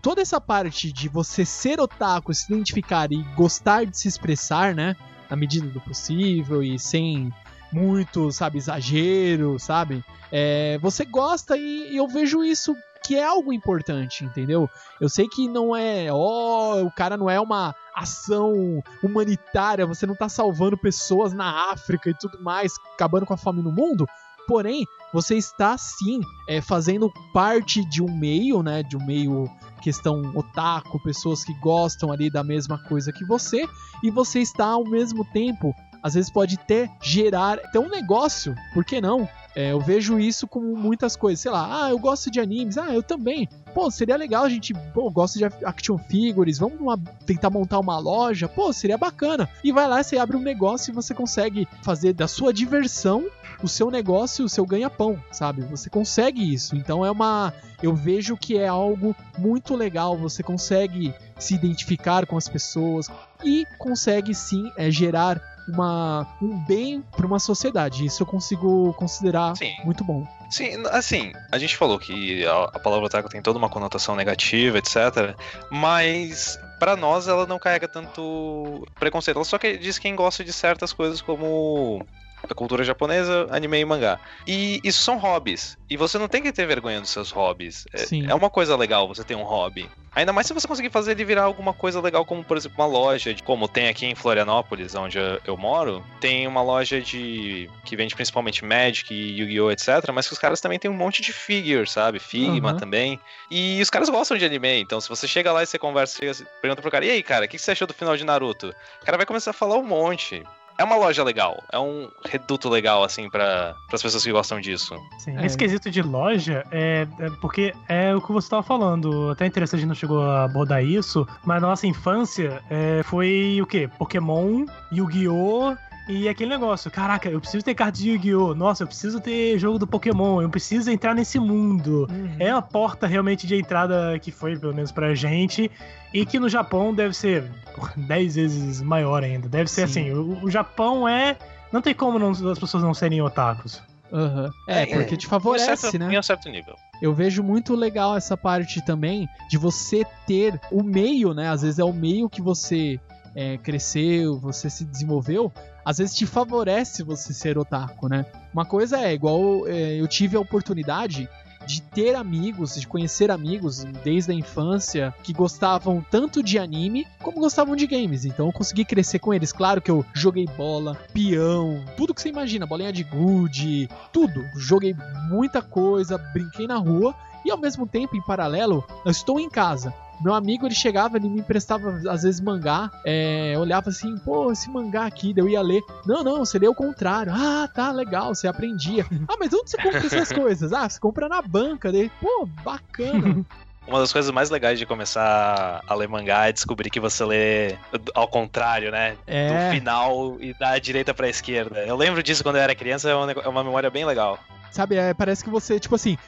[0.01, 4.95] Toda essa parte de você ser otaku, se identificar e gostar de se expressar, né?
[5.29, 7.33] Na medida do possível e sem
[7.73, 10.03] muito, sabe, exagero, sabe?
[10.33, 12.75] É, você gosta e, e eu vejo isso
[13.05, 14.69] que é algo importante, entendeu?
[15.01, 20.15] Eu sei que não é, ó, o cara não é uma ação humanitária, você não
[20.15, 24.07] tá salvando pessoas na África e tudo mais, acabando com a fome no mundo.
[24.47, 28.83] Porém, você está sim é, fazendo parte de um meio, né?
[28.83, 29.45] De um meio
[29.83, 33.67] questão otaku, pessoas que gostam ali da mesma coisa que você,
[34.03, 38.85] e você está ao mesmo tempo, às vezes pode até gerar até um negócio, por
[38.85, 39.29] que não?
[39.59, 42.95] É, eu vejo isso como muitas coisas, sei lá, ah, eu gosto de animes, ah,
[42.95, 43.49] eu também.
[43.75, 47.99] Pô, seria legal a gente, pô, gosto de action figures, vamos numa- tentar montar uma
[47.99, 49.49] loja, pô, seria bacana.
[49.65, 53.27] E vai lá, você abre um negócio e você consegue fazer da sua diversão
[53.61, 55.63] o seu negócio, o seu ganha-pão, sabe?
[55.63, 56.77] Você consegue isso.
[56.77, 57.53] Então é uma.
[57.83, 60.17] Eu vejo que é algo muito legal.
[60.17, 63.11] Você consegue se identificar com as pessoas
[63.45, 68.05] e consegue sim é, gerar uma, um bem para uma sociedade.
[68.05, 69.75] Isso eu consigo considerar Sim.
[69.85, 70.27] muito bom.
[70.51, 74.79] Sim, assim, a gente falou que a, a palavra otaku tem toda uma conotação negativa,
[74.79, 75.37] etc.
[75.71, 79.37] Mas pra nós ela não carrega tanto preconceito.
[79.37, 82.05] Ela só que diz quem gosta de certas coisas como
[82.49, 84.19] a cultura japonesa, anime e mangá.
[84.47, 85.77] E isso são hobbies.
[85.91, 87.87] E você não tem que ter vergonha dos seus hobbies.
[87.93, 88.27] É, Sim.
[88.29, 89.89] é uma coisa legal você ter um hobby.
[90.15, 92.87] Ainda mais se você conseguir fazer ele virar alguma coisa legal, como por exemplo uma
[92.87, 97.95] loja, de- como tem aqui em Florianópolis, onde eu, moro, tem uma loja de que
[97.95, 100.11] vende principalmente Magic e Yu-Gi-Oh, etc.
[100.13, 102.19] Mas que os caras também tem um monte de figure, sabe?
[102.19, 102.79] Figma Aham.
[102.79, 103.21] também.
[103.51, 104.81] E os caras gostam de anime.
[104.81, 107.45] Então se você chega lá e você conversa, chega, pergunta pro cara, e aí, cara,
[107.45, 108.75] o que que você achou do final de Naruto?
[109.03, 110.43] O cara vai começar a falar um monte.
[110.79, 114.95] É uma loja legal, é um reduto legal, assim, para as pessoas que gostam disso.
[115.19, 115.45] Sim, É.
[115.45, 119.31] Esse quesito de loja é, é porque é o que você estava falando.
[119.31, 123.59] Até interessante a gente não chegou a abordar isso, mas na nossa infância é, foi
[123.61, 123.91] o quê?
[123.99, 125.77] Pokémon, Yu-Gi-Oh!
[126.09, 128.55] E aquele negócio, caraca, eu preciso ter carta de Yu-Gi-Oh!
[128.55, 132.09] Nossa, eu preciso ter jogo do Pokémon, eu preciso entrar nesse mundo.
[132.11, 132.37] Uhum.
[132.39, 135.71] É a porta realmente de entrada que foi, pelo menos pra gente,
[136.15, 137.45] e que no Japão deve ser
[137.77, 139.49] porra, 10 vezes maior ainda.
[139.51, 140.11] Deve ser Sim.
[140.11, 141.37] assim, o, o Japão é.
[141.71, 143.83] Não tem como não- as pessoas não serem otakus.
[144.11, 144.51] Aham.
[144.67, 146.15] É, porque te Em favorece, certo, né?
[146.15, 146.75] Em um certo nível.
[147.03, 151.51] Eu vejo muito legal essa parte também de você ter o meio, né?
[151.51, 152.99] Às vezes é o meio que você
[153.35, 155.53] é, cresceu, você se desenvolveu.
[155.89, 158.27] Às vezes te favorece você ser otaku, né?
[158.53, 161.27] Uma coisa é, igual é, eu tive a oportunidade
[161.67, 167.41] de ter amigos, de conhecer amigos desde a infância que gostavam tanto de anime como
[167.41, 168.27] gostavam de games.
[168.27, 169.51] Então eu consegui crescer com eles.
[169.51, 174.45] Claro que eu joguei bola, peão, tudo que você imagina, bolinha de gude, tudo.
[174.57, 174.95] Joguei
[175.31, 177.15] muita coisa, brinquei na rua
[177.47, 179.95] e ao mesmo tempo, em paralelo, eu estou em casa.
[180.21, 184.69] Meu amigo ele chegava, ele me emprestava às vezes mangá, é, olhava assim, pô, esse
[184.71, 185.83] mangá aqui, daí eu ia ler.
[186.07, 187.33] Não, não, você lê o contrário.
[187.35, 189.07] Ah, tá, legal, você aprendia.
[189.29, 190.73] Ah, mas onde você compra essas coisas?
[190.73, 191.93] Ah, você compra na banca.
[191.93, 193.45] Daí, pô, bacana.
[193.87, 197.77] Uma das coisas mais legais de começar a ler mangá é descobrir que você lê
[198.15, 199.17] ao contrário, né?
[199.27, 199.49] É.
[199.49, 201.81] Do final e da direita pra esquerda.
[201.87, 204.39] Eu lembro disso quando eu era criança, é uma, é uma memória bem legal.
[204.71, 206.19] Sabe, é, parece que você, tipo assim,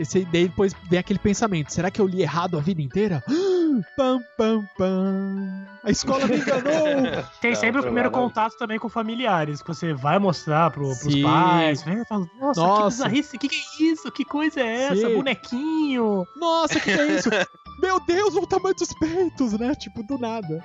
[0.00, 3.22] esse, daí depois vem aquele pensamento: será que eu li errado a vida inteira?
[3.96, 5.66] pam, pam, pam.
[5.84, 7.22] A escola me enganou.
[7.40, 11.12] Tem Não, sempre o primeiro contato também com familiares, que você vai mostrar pro, pros
[11.12, 11.22] Sim.
[11.22, 11.82] pais.
[11.82, 12.82] Vem e fala, nossa, Nossa.
[12.82, 14.10] que bizarrice, que que é isso?
[14.10, 15.08] Que coisa é essa?
[15.08, 15.14] Sim.
[15.14, 16.26] Bonequinho.
[16.36, 17.28] Nossa, o que, que é isso?
[17.80, 19.74] Meu Deus, o tamanho dos peitos, né?
[19.74, 20.62] Tipo, do nada.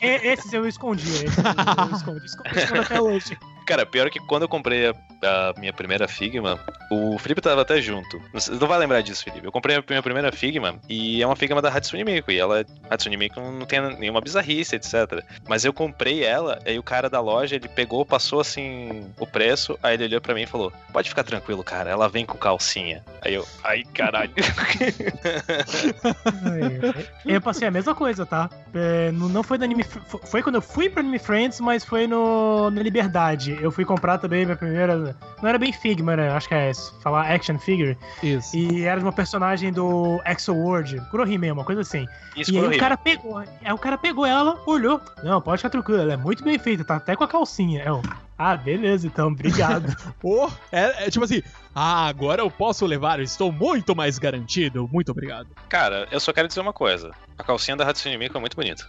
[0.00, 2.24] E- Esses eu escondia, esses eu escondi.
[2.26, 3.38] Escondi escondo até hoje.
[3.66, 7.80] Cara, pior que quando eu comprei a, a minha primeira Figma, o Felipe tava até
[7.80, 8.20] junto.
[8.34, 9.46] Você não vai lembrar disso, Felipe.
[9.46, 12.30] Eu comprei a minha primeira Figma e é uma Figma da Hatsune Miku.
[12.30, 15.24] E ela, Hatsune Miku não tem nenhuma bizarrice, etc.
[15.48, 19.78] Mas eu comprei ela, aí o cara da loja, ele pegou, passou assim o preço,
[19.82, 23.02] aí ele olhou pra mim e falou: Pode ficar tranquilo, cara, ela vem com calcinha.
[23.22, 24.34] Aí eu, ai caralho.
[27.24, 28.48] Eu passei a mesma coisa, tá?
[28.74, 29.82] É, não foi no Anime.
[29.84, 33.56] fo- Foi quando eu fui pro Anime Friends, mas foi no, na Liberdade.
[33.60, 35.16] Eu fui comprar também minha primeira.
[35.42, 36.30] Não era bem Figma, né?
[36.30, 37.96] Acho que é falar action figure.
[38.22, 38.56] Isso.
[38.56, 42.06] E era de uma personagem do Exo World, Kurohime, uma coisa assim.
[42.36, 45.00] Isso e aí o cara pegou, aí o cara pegou ela, olhou.
[45.22, 47.82] Não, pode ficar tranquilo, ela é muito bem feita, tá até com a calcinha.
[47.84, 48.02] Eu,
[48.38, 49.94] ah, beleza, então, obrigado.
[50.22, 51.42] Oh, é, é tipo assim,
[51.74, 54.88] ah, agora eu posso levar, eu estou muito mais garantido.
[54.90, 55.48] Muito obrigado.
[55.68, 57.10] Cara, eu só quero dizer uma coisa.
[57.36, 58.84] A calcinha da Hatsune Miku é muito bonita.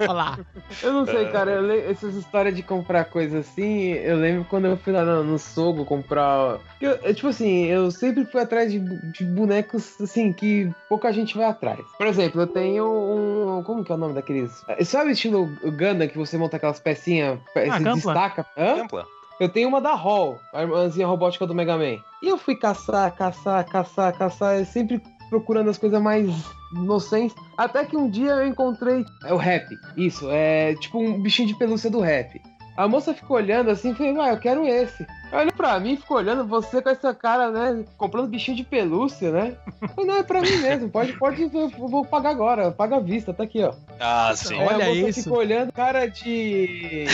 [0.00, 0.38] Olha lá.
[0.82, 1.06] Eu não É.
[1.06, 1.50] sei, cara.
[1.52, 5.24] eu le- Essas histórias de comprar coisa assim, eu lembro quando eu fui lá no,
[5.24, 6.58] no Sogo comprar.
[6.80, 11.36] Eu, eu, tipo assim, eu sempre fui atrás de, de bonecos assim que pouca gente
[11.36, 11.80] vai atrás.
[11.98, 13.62] Por exemplo, eu tenho um.
[13.64, 14.64] Como que é o nome daqueles?
[14.84, 17.80] Sabe o estilo Gundam que você monta aquelas pecinhas, pe- Ah,
[18.24, 18.46] destaca?
[18.56, 18.82] Hã?
[18.82, 19.06] Ampla.
[19.40, 21.98] Eu tenho uma da Hall, a irmãzinha robótica do Mega Man.
[22.22, 26.28] E eu fui caçar, caçar, caçar, caçar, sempre procurando as coisas mais
[26.72, 27.36] inocentes.
[27.58, 29.04] Até que um dia eu encontrei.
[29.24, 29.66] É o rap.
[29.96, 32.40] Isso, é tipo um bichinho de pelúcia do rap.
[32.76, 35.06] A moça ficou olhando assim e falei, ah, eu quero esse.
[35.32, 37.84] Olha pra mim, ficou olhando você com essa cara, né?
[37.96, 39.56] Comprando bichinho de pelúcia, né?
[39.94, 40.88] Falei, não, é pra mim mesmo.
[40.90, 42.72] Pode, pode, eu vou pagar agora.
[42.72, 43.72] Paga à vista, tá aqui, ó.
[44.00, 44.58] Ah, sim.
[44.58, 45.22] Aí Olha a moça isso.
[45.24, 47.06] ficou olhando, cara de.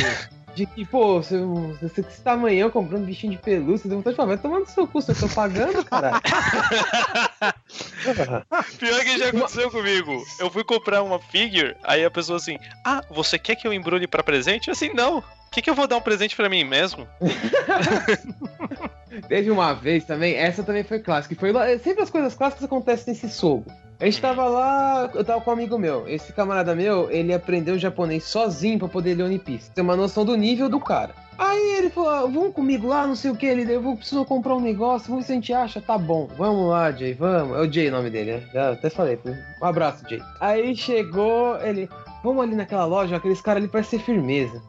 [0.55, 1.39] De que, pô, você,
[1.81, 4.87] você esse tamanhão comprando bichinho de pelúcia, deu vontade de falar, vai tomar no seu
[4.87, 6.21] cu, você eu tô pagando, caralho.
[8.79, 10.23] Pior que já aconteceu comigo.
[10.39, 14.07] Eu fui comprar uma figure, aí a pessoa assim, ah, você quer que eu embrulhe
[14.07, 14.69] pra presente?
[14.69, 15.19] Eu assim, não.
[15.19, 17.07] O que, que eu vou dar um presente pra mim mesmo?
[19.29, 21.35] Teve uma vez também, essa também foi clássica.
[21.35, 23.65] Foi, lá- sempre as coisas clássicas acontecem nesse sogo.
[24.01, 26.09] A gente tava lá, eu tava com um amigo meu.
[26.09, 29.71] Esse camarada meu, ele aprendeu japonês sozinho pra poder ler One Piece.
[29.73, 31.15] Tem uma noção do nível do cara.
[31.37, 33.45] Aí ele falou, ah, vamos comigo lá, não sei o que.
[33.47, 35.81] Ele, eu vou, preciso comprar um negócio, vamos ver se a gente acha.
[35.83, 37.59] Tá bom, vamos lá, Jay, vamos.
[37.59, 38.43] É o Jay o nome dele, né?
[38.55, 39.19] Já até falei.
[39.63, 40.23] Um abraço, Jay.
[40.41, 41.87] Aí chegou, ele,
[42.25, 44.63] vamos ali naquela loja, aqueles caras ali parecem firmeza.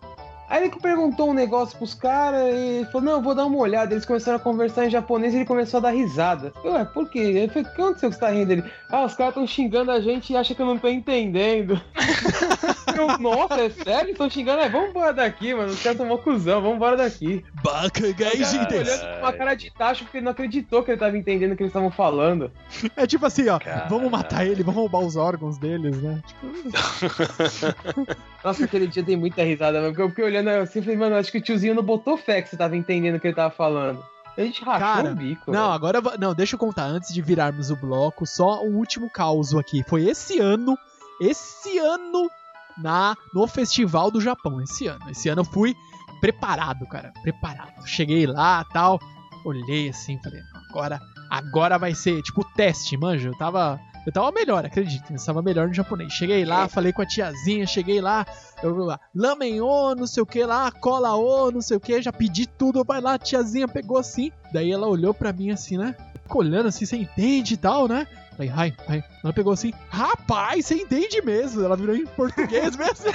[0.51, 3.93] Aí ele perguntou um negócio pros caras e falou, não, eu vou dar uma olhada.
[3.93, 6.51] Eles começaram a conversar em japonês e ele começou a dar risada.
[6.61, 7.19] Eu, ué, por quê?
[7.19, 8.51] Ele falou, o que aconteceu que você tá rindo?
[8.51, 11.79] Ele, ah, os caras estão xingando a gente e acham que eu não tô entendendo.
[12.97, 14.11] eu, nossa, é sério?
[14.11, 14.61] Estão xingando?
[14.61, 15.71] É, vamos embora daqui, mano.
[15.71, 17.45] Os caras mó cuzão, vamos embora daqui.
[17.63, 18.57] Baca, desu.
[18.59, 21.55] olhando com uma cara de tacho porque ele não acreditou que ele tava entendendo o
[21.55, 22.51] que eles estavam falando.
[22.97, 23.89] É tipo assim, ó, Caralho.
[23.89, 26.21] vamos matar ele, vamos roubar os órgãos deles, né?
[26.27, 26.51] Tipo,
[28.43, 29.91] Nossa, aquele dia dei muita risada, mano.
[29.91, 32.41] Porque eu fiquei olhando assim e falei, mano, acho que o tiozinho não botou fé
[32.41, 34.03] que você tava entendendo o que ele tava falando.
[34.37, 35.51] A gente rachou Cara, o bico.
[35.51, 35.73] Não, velho.
[35.73, 39.83] agora não, deixa eu contar antes de virarmos o bloco, só um último caos aqui.
[39.87, 40.77] Foi esse ano,
[41.19, 42.29] esse ano
[42.77, 45.09] na no Festival do Japão, esse ano.
[45.09, 45.75] Esse ano eu fui
[46.21, 47.85] preparado, cara, preparado.
[47.85, 48.99] Cheguei lá, tal,
[49.43, 50.99] olhei assim, falei, agora
[51.29, 53.29] agora vai ser tipo teste, manja.
[53.29, 56.11] Eu tava eu tava melhor, acredito, eu tava melhor no japonês.
[56.13, 58.25] Cheguei lá, falei com a tiazinha, cheguei lá,
[58.63, 62.01] eu lá, lamen o, não sei o que lá, cola o, não sei o que,
[62.01, 65.77] já pedi tudo, vai lá, a tiazinha pegou assim, daí ela olhou pra mim assim,
[65.77, 68.07] né, ficou olhando assim, você entende e tal, né,
[68.41, 69.03] Falei, ai, ai.
[69.23, 71.63] Ela pegou assim, rapaz, você entende mesmo.
[71.63, 72.95] Ela virou em português mesmo.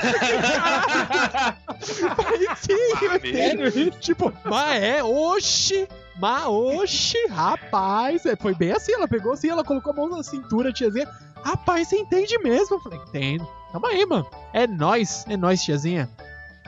[2.14, 2.74] Falei, sim,
[3.16, 3.90] entendo.
[3.98, 5.88] Tipo, mas é, oxi,
[6.20, 8.24] mas oxi, rapaz.
[8.26, 11.08] É, foi bem assim, ela pegou assim, ela colocou a mão na cintura, tiazinha.
[11.42, 12.76] Rapaz, você entende mesmo?
[12.76, 13.48] Eu falei, entendo.
[13.72, 14.26] Calma aí, mano.
[14.52, 16.08] É nóis, é nóis, tiazinha.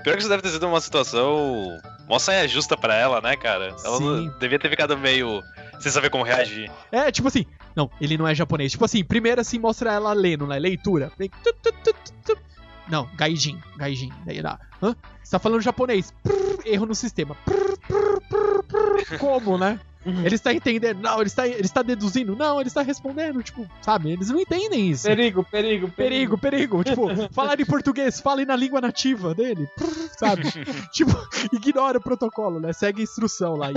[0.03, 1.79] Pior que isso deve ter sido uma situação.
[2.09, 3.75] Mó saia justa pra ela, né, cara?
[3.85, 4.33] Ela Sim.
[4.41, 5.43] devia ter ficado meio.
[5.81, 6.71] sem saber como reagir.
[6.91, 8.73] É, tipo assim, não, ele não é japonês.
[8.73, 10.59] Tipo assim, primeiro assim, mostra ela lendo, né?
[10.59, 11.13] Leitura.
[12.89, 14.11] Não, gaijin, gaijin.
[14.25, 14.95] Daí lá, hã?
[15.23, 16.13] Você tá falando japonês.
[16.65, 17.37] Erro no sistema.
[19.19, 19.79] Como, né?
[20.25, 21.01] Ele está entendendo.
[21.01, 22.37] Não, ele está, ele está deduzindo.
[22.37, 23.43] Não, ele está respondendo.
[23.43, 24.13] Tipo, sabe?
[24.13, 25.07] Eles não entendem isso.
[25.07, 26.85] Perigo, perigo, Perigo, perigo.
[26.85, 29.67] Tipo, falar em português, fale na língua nativa dele.
[30.17, 30.43] Sabe?
[30.93, 31.13] tipo,
[31.53, 32.73] ignora o protocolo, né?
[32.73, 33.69] Segue a instrução lá.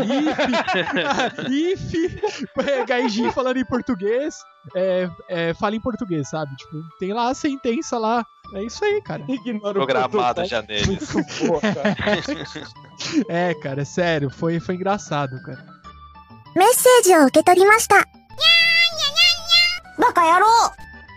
[1.49, 4.37] If, if, gaijin falando em português,
[4.75, 6.55] é, é, fala em português, sabe?
[6.55, 8.25] Tipo, tem lá a sentença lá.
[8.53, 9.23] É isso aí, cara.
[9.27, 11.13] Ignora Programado já neles.
[11.13, 11.95] Muito boa, cara.
[13.29, 14.29] É, cara, é sério.
[14.29, 15.80] Foi, foi engraçado, cara.
[16.54, 18.06] メッセージを受け取りました。
[19.98, 20.46] バカ野郎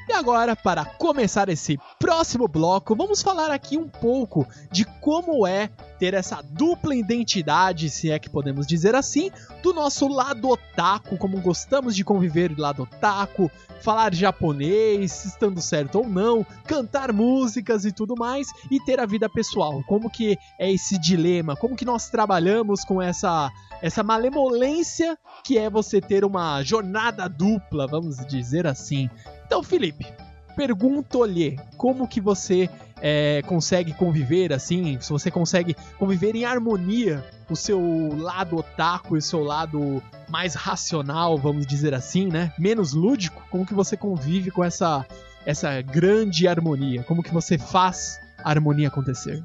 [0.09, 5.69] E agora, para começar esse próximo bloco, vamos falar aqui um pouco de como é
[6.04, 9.30] ter essa dupla identidade, se é que podemos dizer assim,
[9.62, 16.00] do nosso lado otaku, como gostamos de conviver do lado otaku, falar japonês, estando certo
[16.00, 19.82] ou não, cantar músicas e tudo mais, e ter a vida pessoal.
[19.84, 21.56] Como que é esse dilema?
[21.56, 27.86] Como que nós trabalhamos com essa essa malemolência que é você ter uma jornada dupla,
[27.86, 29.08] vamos dizer assim.
[29.46, 30.06] Então, Felipe,
[30.54, 32.68] pergunto-lhe como que você
[33.06, 39.18] é, consegue conviver assim, se você consegue conviver em harmonia o seu lado otaku e
[39.18, 42.50] o seu lado mais racional, vamos dizer assim, né?
[42.58, 45.04] Menos lúdico, como que você convive com essa
[45.44, 47.02] essa grande harmonia?
[47.02, 49.42] Como que você faz a harmonia acontecer?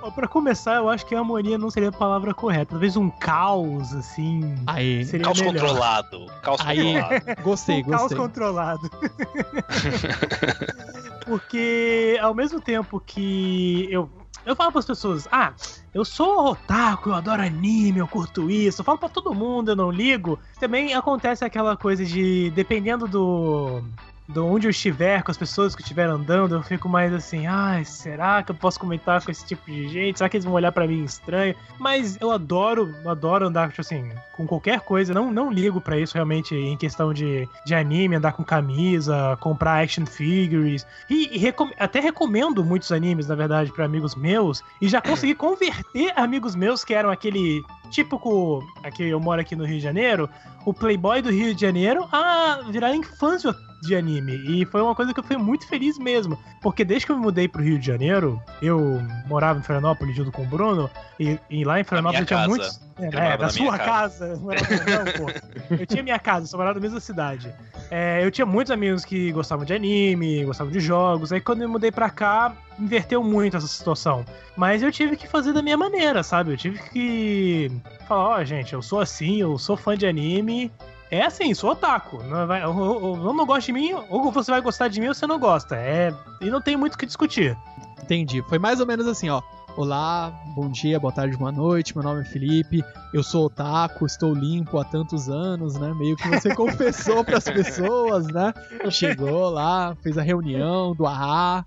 [0.00, 2.70] Ó, Pra começar, eu acho que harmonia não seria a palavra correta.
[2.70, 4.54] Talvez um caos, assim.
[4.64, 5.54] Aí, Seria Caos melhor.
[5.54, 6.26] controlado.
[6.40, 6.94] Caos Aí.
[6.94, 7.42] controlado.
[7.42, 8.16] gostei, um caos gostei.
[8.18, 8.90] controlado.
[11.28, 14.10] Porque ao mesmo tempo que eu.
[14.46, 15.52] Eu falo para as pessoas, ah,
[15.92, 19.76] eu sou otaku, eu adoro anime, eu curto isso, eu falo pra todo mundo, eu
[19.76, 20.38] não ligo.
[20.58, 23.82] Também acontece aquela coisa de, dependendo do,
[24.28, 27.82] de onde eu estiver, com as pessoas que estiver andando, eu fico mais assim, ai,
[27.86, 30.18] será que eu posso comentar com esse tipo de gente?
[30.18, 31.54] Será que eles vão olhar pra mim estranho?
[31.78, 36.12] Mas eu adoro, adoro andar, tipo assim, com qualquer coisa, não, não ligo pra isso
[36.14, 40.86] realmente em questão de, de anime, andar com camisa, comprar action figures.
[41.08, 45.34] E, e recom- até recomendo muitos animes, na verdade, pra amigos meus, e já consegui
[45.36, 48.62] converter amigos meus que eram aquele típico.
[48.84, 50.28] Aqui eu moro aqui no Rio de Janeiro,
[50.66, 53.42] o Playboy do Rio de Janeiro a virarem fãs
[53.82, 54.34] de, anime.
[54.46, 56.38] E foi uma coisa que eu fui muito feliz mesmo.
[56.62, 60.32] Porque desde que eu me mudei pro Rio de Janeiro, eu morava em Florianópolis junto
[60.32, 62.48] com o Bruno, e, e lá em Florianópolis minha tinha casa.
[62.48, 62.88] muitos.
[63.00, 64.26] É, Eu é, da sua casa.
[64.26, 65.74] Eu morava- Não, pô.
[65.78, 67.52] Eu tinha minha casa, eu só morava na mesma cidade.
[67.90, 71.32] É, eu tinha muitos amigos que gostavam de anime, gostavam de jogos.
[71.32, 74.24] Aí quando eu mudei pra cá, inverteu muito essa situação.
[74.56, 76.52] Mas eu tive que fazer da minha maneira, sabe?
[76.52, 77.70] Eu tive que
[78.08, 80.72] falar, ó, gente, eu sou assim, eu sou fã de anime
[81.10, 82.22] é assim, sou otaku.
[82.24, 85.08] Não vai, ou, ou, ou não gosta de mim, ou você vai gostar de mim
[85.08, 85.76] ou você não gosta.
[85.76, 87.56] É, e não tem muito o que discutir.
[88.02, 88.42] Entendi.
[88.42, 89.42] Foi mais ou menos assim, ó.
[89.76, 91.96] Olá, bom dia, boa tarde, boa noite.
[91.96, 92.82] Meu nome é Felipe.
[93.14, 95.94] Eu sou otaku, estou limpo há tantos anos, né?
[95.94, 98.52] Meio que você confessou pras pessoas, né?
[98.90, 101.64] Chegou lá, fez a reunião do Ahá.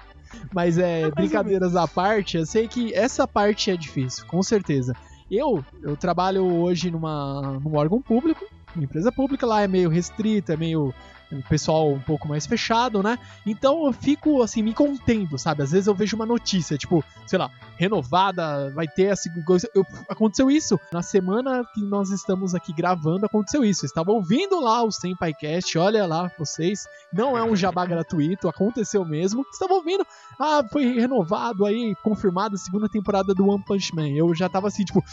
[0.53, 4.93] Mas é, brincadeiras à parte, eu sei que essa parte é difícil, com certeza.
[5.29, 8.45] Eu, eu trabalho hoje numa, num órgão público,
[8.75, 10.93] empresa pública, lá é meio restrita, é meio
[11.31, 13.17] o pessoal um pouco mais fechado, né?
[13.45, 15.63] Então eu fico assim me contendo, sabe?
[15.63, 19.69] Às vezes eu vejo uma notícia, tipo, sei lá, renovada, vai ter a segunda coisa.
[19.73, 23.85] Eu, aconteceu isso na semana que nós estamos aqui gravando, aconteceu isso.
[23.85, 29.45] Estava ouvindo lá o Senpaicast, olha lá vocês, não é um jabá gratuito, aconteceu mesmo.
[29.51, 30.05] Estava ouvindo,
[30.39, 34.09] ah, foi renovado aí, confirmado a segunda temporada do One Punch Man.
[34.09, 35.03] Eu já tava assim, tipo,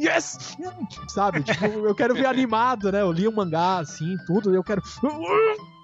[0.00, 0.56] yes!
[1.08, 1.42] Sabe?
[1.42, 3.00] Tipo, eu quero ver animado, né?
[3.00, 4.82] Eu li o mangá assim, tudo, eu quero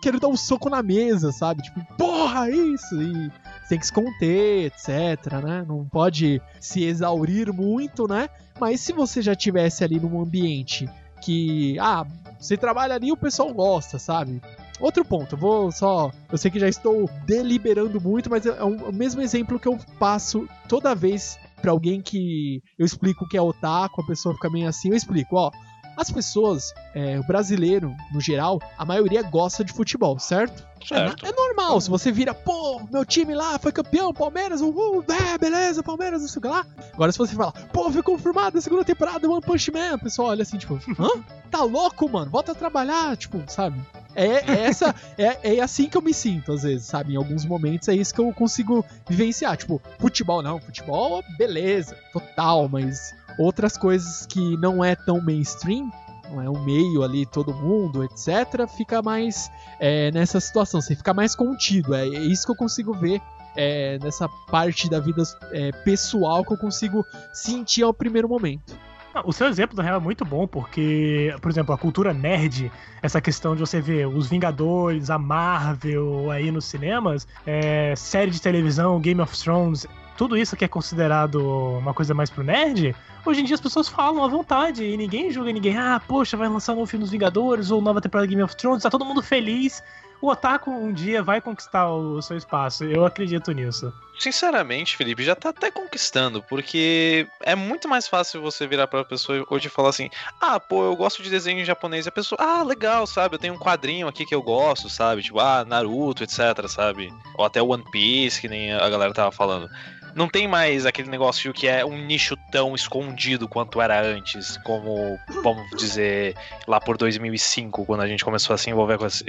[0.03, 1.63] quero dar um soco na mesa, sabe?
[1.63, 3.01] Tipo, porra, isso!
[3.01, 3.31] E
[3.69, 5.65] tem que se conter, etc, né?
[5.67, 8.29] Não pode se exaurir muito, né?
[8.61, 10.89] Mas se você já tivesse ali num ambiente
[11.23, 12.07] que, ah,
[12.39, 14.41] você trabalha ali e o pessoal gosta, sabe?
[14.81, 16.11] Outro ponto, vou só.
[16.31, 20.49] Eu sei que já estou deliberando muito, mas é o mesmo exemplo que eu passo
[20.69, 24.91] toda vez pra alguém que eu explico que é otaku, a pessoa fica meio assim,
[24.91, 25.51] eu explico, ó.
[25.99, 30.65] As pessoas, é, o brasileiro, no geral, a maioria gosta de futebol, certo?
[30.87, 31.27] Certo.
[31.27, 35.37] É, é normal, se você vira, pô, meu time lá foi campeão, Palmeiras, uhul, é,
[35.37, 36.65] beleza, Palmeiras, não sei o que lá.
[36.95, 40.29] Agora, se você falar, pô, foi confirmado a segunda temporada One Punch Man, o pessoal
[40.29, 41.25] olha assim, tipo, hã?
[41.51, 42.31] Tá louco, mano?
[42.31, 43.81] Volta a trabalhar, tipo, sabe?
[44.15, 47.15] É, é essa, é, é assim que eu me sinto, às vezes, sabe?
[47.15, 49.57] Em alguns momentos é isso que eu consigo vivenciar.
[49.57, 55.91] Tipo, futebol não, futebol, beleza, total, mas outras coisas que não é tão mainstream,
[56.31, 61.15] não é o meio ali, todo mundo, etc., fica mais é, nessa situação, você fica
[61.15, 61.95] mais contido.
[61.95, 63.21] É, é isso que eu consigo ver
[63.57, 65.23] é, nessa parte da vida
[65.53, 68.77] é, pessoal que eu consigo sentir ao primeiro momento.
[69.15, 72.71] Ah, O seu exemplo, na real, é muito bom, porque, por exemplo, a cultura nerd,
[73.03, 78.41] essa questão de você ver os Vingadores, a Marvel aí nos cinemas, é, série de
[78.41, 79.87] televisão, Game of Thrones,
[80.17, 81.41] tudo isso que é considerado
[81.79, 82.95] uma coisa mais pro nerd,
[83.29, 85.77] hoje em dia as pessoas falam à vontade e ninguém julga ninguém.
[85.77, 88.57] Ah, poxa, vai lançar um novo filme dos Vingadores ou nova temporada de Game of
[88.57, 89.83] Thrones, tá todo mundo feliz.
[90.21, 93.93] O Otaku um dia vai conquistar o seu espaço, eu acredito nisso.
[94.19, 99.47] Sinceramente, Felipe, já tá até conquistando, porque é muito mais fácil você virar pra pessoa
[99.49, 100.11] hoje e falar assim:
[100.41, 102.05] ah, pô, eu gosto de desenho japonês.
[102.05, 103.37] E a pessoa, ah, legal, sabe?
[103.37, 105.23] Eu tenho um quadrinho aqui que eu gosto, sabe?
[105.23, 107.15] Tipo, ah, Naruto, etc, sabe?
[107.37, 109.71] Ou até One Piece, que nem a galera tava falando.
[110.19, 115.17] Não tem mais aquele negócio que é um nicho tão escondido quanto era antes, como,
[115.45, 116.35] vamos dizer,
[116.67, 119.25] lá por 2005, quando a gente começou a se envolver com esse-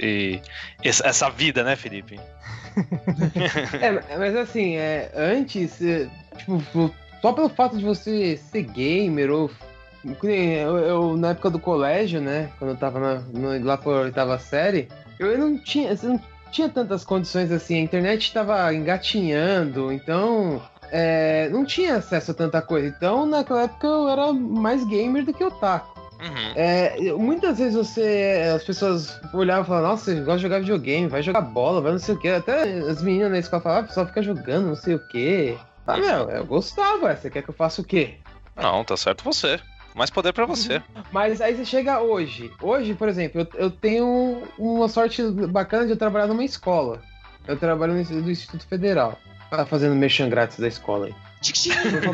[0.82, 2.18] essa vida, né, Felipe?
[3.80, 9.50] É, mas assim, é, antes, é, tipo, só pelo fato de você ser gamer ou.
[10.22, 12.50] Eu, eu, na época do colégio, né?
[12.58, 14.88] Quando eu tava na, no- lá por oitava série,
[15.18, 15.92] eu não tinha.
[15.92, 16.20] assim, não
[16.50, 20.62] tinha tantas condições assim, a internet tava engatinhando, então.
[20.90, 22.88] É, não tinha acesso a tanta coisa.
[22.88, 26.00] Então, naquela época eu era mais gamer do que otaku.
[26.20, 26.52] Uhum.
[26.54, 28.52] É, muitas vezes você.
[28.54, 31.92] As pessoas olhavam e falavam, nossa, você gosta de jogar videogame, vai jogar bola, vai
[31.92, 32.28] não sei o quê.
[32.28, 35.56] Até as meninas na escola falavam, ah, o pessoal fica jogando, não sei o quê.
[35.86, 38.18] Ah, meu, eu gostava, você quer que eu faça o quê?
[38.54, 39.58] Não, tá certo você.
[39.94, 40.82] Mais poder pra você.
[41.10, 42.52] Mas aí você chega hoje.
[42.60, 47.00] Hoje, por exemplo, eu, eu tenho uma sorte bacana de eu trabalhar numa escola.
[47.48, 49.18] Eu trabalho no Instituto Federal.
[49.50, 51.14] Tá fazendo merchan grátis da escola aí.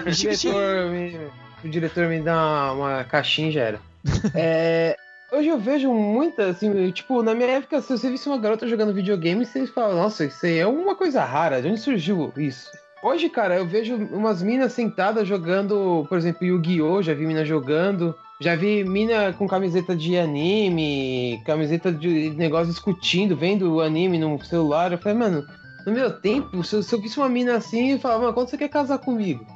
[0.02, 1.18] Pro diretor, me,
[1.64, 3.80] o diretor me dá uma, caixinha e já era.
[4.34, 4.96] É,
[5.32, 8.94] hoje eu vejo muita, assim, tipo, na minha época, se você visse uma garota jogando
[8.94, 12.70] videogame, você fala, nossa, isso aí é uma coisa rara, de onde surgiu isso?
[13.02, 17.02] Hoje, cara, eu vejo umas minas sentadas jogando, por exemplo, Yu-Gi-Oh!
[17.02, 18.14] Já vi mina jogando.
[18.40, 24.42] Já vi mina com camiseta de anime, camiseta de negócio discutindo, vendo o anime no
[24.44, 24.92] celular.
[24.92, 25.46] Eu falei, mano,
[25.86, 28.50] no meu tempo, se eu, se eu visse uma mina assim, eu falava, mano, quando
[28.50, 29.46] você quer casar comigo?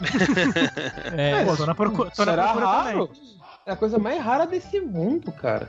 [1.12, 3.08] É, Pô, tô na procura, tô na Será procura raro?
[3.08, 3.20] também.
[3.66, 5.68] É a coisa mais rara desse mundo, cara.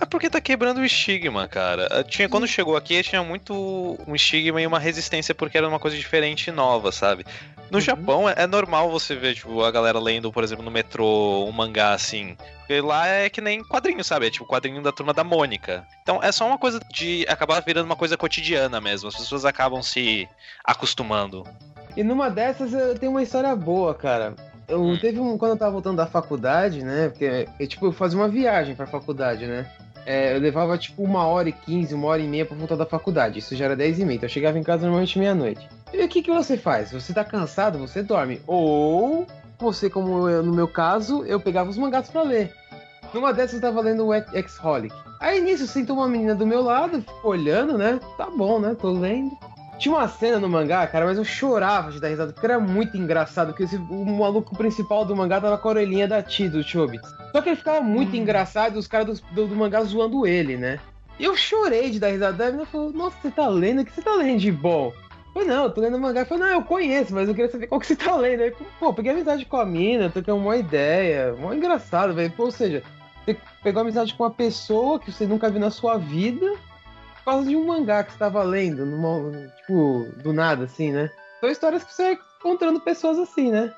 [0.00, 1.86] É porque tá quebrando o estigma, cara.
[1.90, 5.78] Eh, Tinha, quando chegou aqui, tinha muito um estigma e uma resistência porque era uma
[5.78, 7.24] coisa diferente e nova, sabe?
[7.70, 7.80] No Uhum.
[7.84, 11.52] Japão é, é normal você ver, tipo, a galera lendo, por exemplo, no metrô, um
[11.52, 12.34] mangá assim.
[12.60, 14.26] Porque lá é que nem quadrinho, sabe?
[14.26, 15.86] É tipo quadrinho da turma da Mônica.
[16.02, 19.08] Então é só uma coisa de acabar virando uma coisa cotidiana mesmo.
[19.08, 20.26] As pessoas acabam se
[20.64, 21.44] acostumando.
[21.96, 24.34] E numa dessas eu tenho uma história boa, cara.
[24.68, 24.96] Eu Hum.
[24.96, 27.08] teve um quando eu tava voltando da faculdade, né?
[27.08, 29.68] Porque eu, tipo, eu fazia uma viagem pra faculdade, né?
[30.10, 32.84] É, eu levava tipo uma hora e quinze, uma hora e meia pra voltar da
[32.84, 33.38] faculdade.
[33.38, 34.16] Isso já era dez e meia.
[34.16, 35.68] Então eu chegava em casa normalmente meia-noite.
[35.92, 36.90] E o que, que você faz?
[36.90, 38.40] Você tá cansado, você dorme.
[38.44, 39.24] Ou
[39.56, 42.52] você, como eu, no meu caso, eu pegava os mangás pra ler.
[43.14, 44.92] Numa dessas eu tava lendo o X-Holic.
[45.20, 48.00] Aí nisso sentou uma menina do meu lado, olhando, né?
[48.16, 48.74] Tá bom, né?
[48.74, 49.30] Tô lendo.
[49.80, 52.96] Tinha uma cena no mangá, cara, mas eu chorava de dar risada, porque era muito
[52.98, 56.62] engraçado, porque esse- o maluco principal do mangá tava com a orelhinha da Ti, do
[56.62, 57.08] Chobits.
[57.32, 60.56] Só que ele ficava muito engraçado e os caras do, do, do mangá zoando ele,
[60.58, 60.78] né?
[61.18, 62.32] E eu chorei de dar risada.
[62.34, 63.80] Daí a menina falou, nossa, você tá lendo?
[63.80, 64.92] O que você tá lendo de bom?
[64.92, 66.20] Eu falei, não, eu tô lendo mangá.
[66.20, 68.42] Eu falei, não, eu conheço, mas eu queria saber qual que você tá lendo.
[68.42, 71.34] Aí, pô, peguei amizade com a mina, tô com uma ideia.
[71.38, 72.32] Mó engraçado, velho.
[72.36, 72.82] Ou seja,
[73.24, 76.54] você pegou amizade com uma pessoa que você nunca viu na sua vida
[77.20, 81.10] por causa de um mangá que você tava lendo, numa, tipo, do nada, assim, né?
[81.40, 83.72] São histórias que você vai encontrando pessoas assim, né?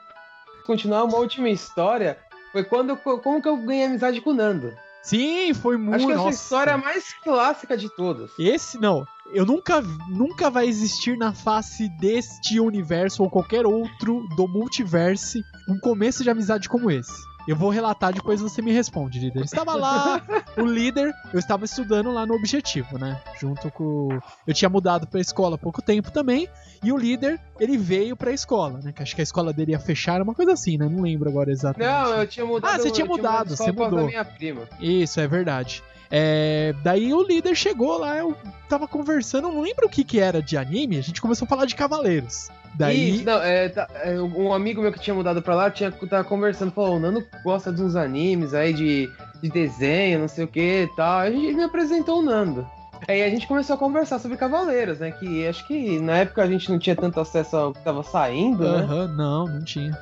[0.67, 2.19] Continuar uma última história
[2.53, 4.73] foi quando eu, como que eu ganhei amizade com o Nando.
[5.03, 5.97] Sim, foi muito.
[5.97, 6.43] Acho que essa nossa.
[6.43, 8.31] história é a mais clássica de todas.
[8.39, 9.05] Esse não.
[9.33, 15.79] Eu nunca, nunca vai existir na face deste universo ou qualquer outro do multiverse um
[15.79, 17.13] começo de amizade como esse.
[17.47, 19.41] Eu vou relatar, depois você me responde, líder.
[19.41, 20.23] Eu estava lá,
[20.57, 23.21] o líder, eu estava estudando lá no Objetivo, né?
[23.41, 24.09] Junto com.
[24.47, 26.49] Eu tinha mudado pra escola há pouco tempo também.
[26.83, 28.93] E o líder, ele veio pra escola, né?
[28.93, 30.89] Que acho que a escola dele ia fechar, uma coisa assim, né?
[30.89, 31.91] Não lembro agora exatamente.
[31.91, 32.75] Não, eu tinha mudado.
[32.75, 34.07] Ah, você tinha mudado, você escola por causa mudou.
[34.07, 34.69] da minha prima.
[34.81, 35.83] Isso, é verdade.
[36.15, 38.37] É, daí o líder chegou lá, eu
[38.69, 41.65] tava conversando, não lembro o que que era de anime, a gente começou a falar
[41.65, 42.51] de Cavaleiros.
[42.75, 45.91] Daí, Isso, não, é, tá- é, um amigo meu que tinha mudado pra lá tinha,
[45.91, 49.11] tava conversando, falou, o Nando gosta de uns animes aí de,
[49.43, 51.21] de desenho, não sei o que e tal.
[51.21, 52.67] Aí ele me apresentou o Nando.
[53.09, 55.11] Aí a gente começou a conversar sobre Cavaleiros, né?
[55.13, 58.63] Que acho que na época a gente não tinha tanto acesso ao que tava saindo,
[58.63, 58.79] né?
[58.79, 59.99] aham, não, não tinha.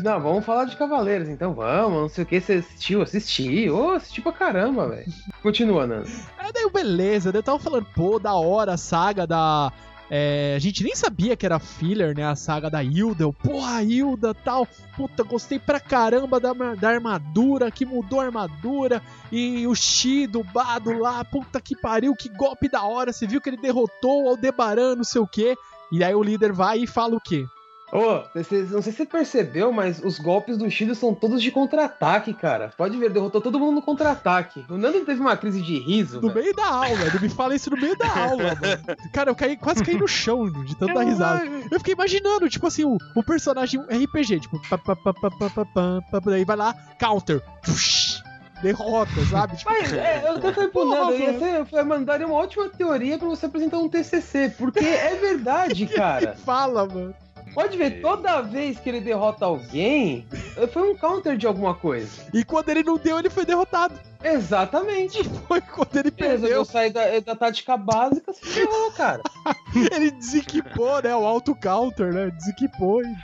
[0.00, 2.40] Não, vamos falar de Cavaleiros, então vamos, não sei o que.
[2.40, 5.12] Você assistiu, assisti, ô, assisti pra caramba, velho.
[5.42, 6.08] Continua, Nando.
[6.38, 9.72] Aí daí, beleza, daí eu tava falando, pô, da hora a saga da.
[10.10, 12.24] é, a gente nem sabia que era filler, né?
[12.24, 13.24] A saga da Hilda.
[13.24, 14.66] Eu, porra, Hilda tal.
[14.96, 19.02] Puta, gostei pra caramba da, da armadura, que mudou a armadura.
[19.30, 23.12] E o Shi do Bado lá, puta que pariu, que golpe da hora.
[23.12, 25.56] Você viu que ele derrotou o Aldebaran, não sei o quê.
[25.90, 27.44] E aí o líder vai e fala o quê?
[27.92, 31.50] Ô, você- não sei se você percebeu, mas os golpes do Shido são todos de
[31.50, 32.72] contra-ataque, cara.
[32.74, 34.64] Pode ver, derrotou todo mundo no contra-ataque.
[34.70, 36.18] O Nando teve uma crise de riso.
[36.22, 38.98] No meio da aula, ele me fala isso no meio da aula, mano.
[39.12, 41.44] Cara, eu caí, quase caí no chão de tanto dar risada.
[41.70, 45.50] Eu fiquei imaginando, tipo assim, o, o personagem RPG, tipo, pá, pá, pá, pá, pá,
[45.50, 48.22] pá, pá, pá, daí vai lá, counter, push,
[48.62, 49.56] derrota, sabe?
[49.58, 51.38] Tipo, Mas é, eu até falei pro Porra, Nando, ia mano.
[51.38, 56.34] ser, foi mandaria uma ótima teoria pra você apresentar um TCC, porque é verdade, cara.
[56.42, 57.14] fala, mano.
[57.54, 60.26] Pode ver, toda vez que ele derrota alguém,
[60.72, 62.08] foi um counter de alguma coisa.
[62.32, 63.94] E quando ele não deu, ele foi derrotado.
[64.24, 65.22] Exatamente.
[65.46, 69.20] Foi quando ele Ele resolveu perdeu, sair da, da tática básica, se ferrou, cara.
[69.92, 71.14] ele desequipou, né?
[71.14, 72.30] O auto counter, né?
[72.30, 73.14] Desequipou e.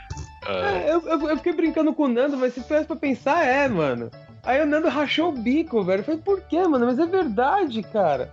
[0.45, 3.43] Ah, É, eu, eu- eu fiquei brincando com o Nando, mas se tivesse pra pensar,
[3.45, 4.09] é, mano.
[4.43, 5.99] Aí o Nando rachou o bico, velho.
[5.99, 6.85] Eu falei, por quê, mano?
[6.85, 8.31] Mas é verdade, cara.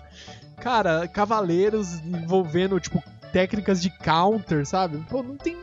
[0.57, 4.99] Cara, cavaleiros envolvendo, tipo, técnicas de counter, sabe?
[5.11, 5.57] Pô, não tem.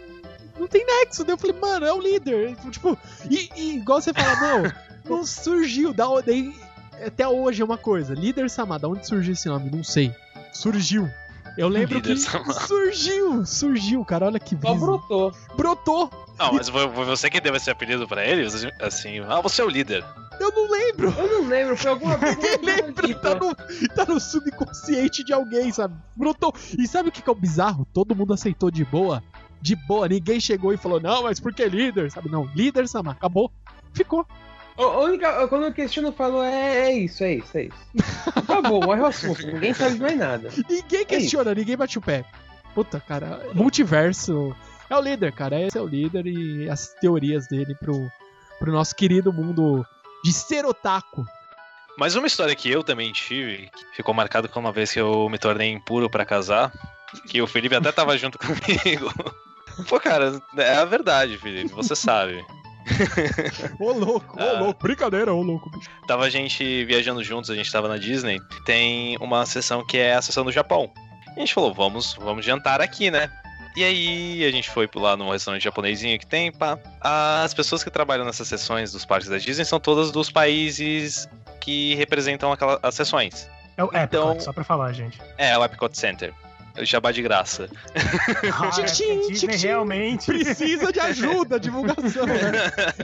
[0.58, 1.24] Não tem nexo.
[1.24, 2.56] Daí eu falei, mano, é o líder.
[2.72, 2.98] Tipo,
[3.30, 4.72] e, e igual você fala, não,
[5.18, 5.94] não surgiu.
[5.94, 6.54] Da, daí,
[7.06, 8.14] até hoje é uma coisa.
[8.14, 9.70] Líder Sama, da onde surgiu esse nome?
[9.70, 10.14] Não sei.
[10.54, 11.10] Surgiu.
[11.58, 14.26] Eu lembro Líder que surgiu, surgiu, cara.
[14.26, 14.86] Olha que Só brisa.
[14.86, 15.36] brotou.
[15.56, 16.10] Brotou.
[16.38, 18.48] Não, mas foi você que deu esse apelido pra ele?
[18.82, 20.04] Assim, ah, você é o líder.
[20.40, 21.14] Eu não lembro.
[21.16, 22.36] Eu não lembro, foi alguma coisa.
[22.36, 23.56] Ninguém lembra, tá no,
[23.96, 25.94] tá no subconsciente de alguém, sabe?
[26.16, 26.54] Brotou.
[26.78, 27.86] E sabe o que que é o bizarro?
[27.94, 29.24] Todo mundo aceitou de boa.
[29.64, 30.10] De boa.
[30.10, 32.12] Ninguém chegou e falou, não, mas por que líder?
[32.12, 32.30] Sabe?
[32.30, 33.14] Não, líder, Sama.
[33.14, 33.50] Acabou.
[33.94, 34.28] Ficou.
[34.76, 37.78] A única, quando eu questiono, eu falo, é, é isso, é isso, é isso.
[38.36, 39.40] Acabou, morre o assunto.
[39.48, 40.50] Ninguém sabe mais nada.
[40.70, 42.26] Ninguém questiona, ninguém bate o pé.
[42.76, 43.40] Puta, cara.
[43.54, 44.54] Multiverso.
[44.90, 45.62] É o líder, cara.
[45.62, 48.12] Esse é o líder e as teorias dele pro,
[48.60, 49.86] pro nosso querido mundo
[50.26, 51.26] de ser otaku.
[51.98, 55.30] Mas uma história que eu também tive, que ficou marcado como uma vez que eu
[55.30, 56.74] me tornei impuro pra casar,
[57.28, 59.14] que o Felipe até tava junto comigo.
[59.88, 62.46] Pô, cara, é a verdade, Felipe, você sabe.
[63.80, 64.60] Ô louco, ô Ah.
[64.60, 64.84] louco.
[64.84, 65.70] Brincadeira, ô louco.
[65.70, 65.90] bicho.
[66.08, 68.40] Tava a gente viajando juntos, a gente tava na Disney.
[68.66, 70.92] Tem uma sessão que é a sessão do Japão.
[71.30, 73.30] E a gente falou, vamos, vamos jantar aqui, né?
[73.76, 76.78] E aí a gente foi lá num restaurante japonesinho que tem, pá.
[77.02, 81.28] As pessoas que trabalham nessas sessões dos parques da Disney são todas dos países
[81.60, 83.50] que representam aquelas as sessões.
[83.76, 85.20] É o Epcot, Então- só pra falar, gente.
[85.38, 86.32] É, o Epcot Center.
[86.80, 87.70] O Jabá de graça.
[88.52, 89.68] Ah, Tchim, tchim, Disney tchim, tchim.
[89.68, 90.26] realmente.
[90.26, 92.36] Precisa de ajuda, divulgação, né?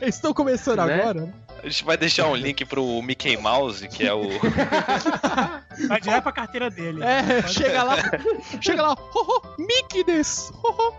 [0.02, 0.96] Eles estão começando Né?
[0.96, 1.34] agora, né?
[1.64, 4.24] A gente vai deixar um link pro Mickey Mouse, que é o.
[5.88, 7.02] Vai direto pra carteira dele.
[7.04, 7.96] É, chega lá,
[8.62, 10.94] chega lá, ho, ho, Mickey-ness, ho, ho.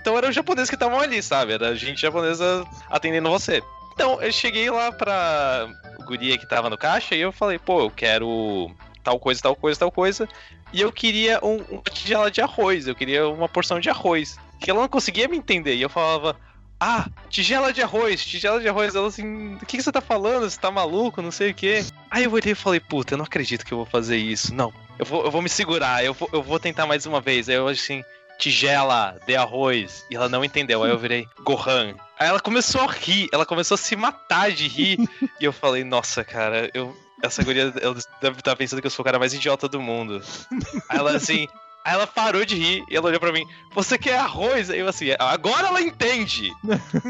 [0.00, 1.52] Então era os japoneses que estavam ali, sabe?
[1.52, 3.62] Era gente japonesa atendendo você.
[3.94, 5.68] Então eu cheguei lá pra
[6.04, 8.70] guria que tava no caixa e eu falei, pô, eu quero
[9.02, 10.28] tal coisa, tal coisa, tal coisa.
[10.72, 14.36] E eu queria um, uma tigela de arroz, eu queria uma porção de arroz.
[14.60, 15.74] Que ela não conseguia me entender.
[15.76, 16.36] E eu falava,
[16.80, 18.94] ah, tigela de arroz, tigela de arroz.
[18.94, 20.48] Ela assim, o que, que você tá falando?
[20.48, 21.22] Você tá maluco?
[21.22, 21.84] Não sei o quê.
[22.10, 24.54] Aí eu olhei e falei, puta, eu não acredito que eu vou fazer isso.
[24.54, 27.48] Não, eu vou, eu vou me segurar, eu vou, eu vou tentar mais uma vez.
[27.48, 28.02] Aí eu assim,
[28.38, 30.04] tigela de arroz.
[30.10, 30.82] E ela não entendeu.
[30.82, 31.94] Aí eu virei Gohan.
[32.18, 34.98] Aí ela começou a rir, ela começou a se matar de rir.
[35.40, 36.96] e eu falei, nossa, cara, eu.
[37.22, 40.22] Essa guria ela deve estar pensando que eu sou o cara mais idiota do mundo.
[40.88, 41.48] Aí ela assim.
[41.84, 44.70] Aí ela parou de rir e ela olhou pra mim, você quer arroz?
[44.70, 46.50] Eu assim, agora ela entende!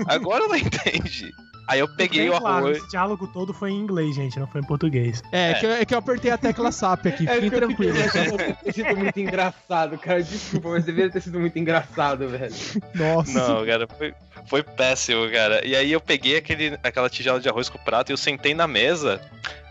[0.07, 1.33] Agora ela entende!
[1.69, 2.79] Aí eu peguei o claro, arroz.
[2.79, 5.23] esse diálogo todo foi em inglês, gente, não foi em português.
[5.33, 7.93] É, Que, eu, é que eu apertei a tecla SAP aqui, fiquem que eu fiquei
[7.93, 8.13] tranquilos.
[8.13, 10.23] deve ter sido muito engraçado, cara.
[10.23, 12.55] Desculpa, mas deveria ter sido muito engraçado, velho.
[12.95, 13.33] Nossa.
[13.33, 14.15] Não, cara, foi,
[14.49, 15.67] foi péssimo, cara.
[15.67, 18.67] E aí eu peguei aquele, aquela tigela de arroz com prato e eu sentei na
[18.69, 19.21] mesa.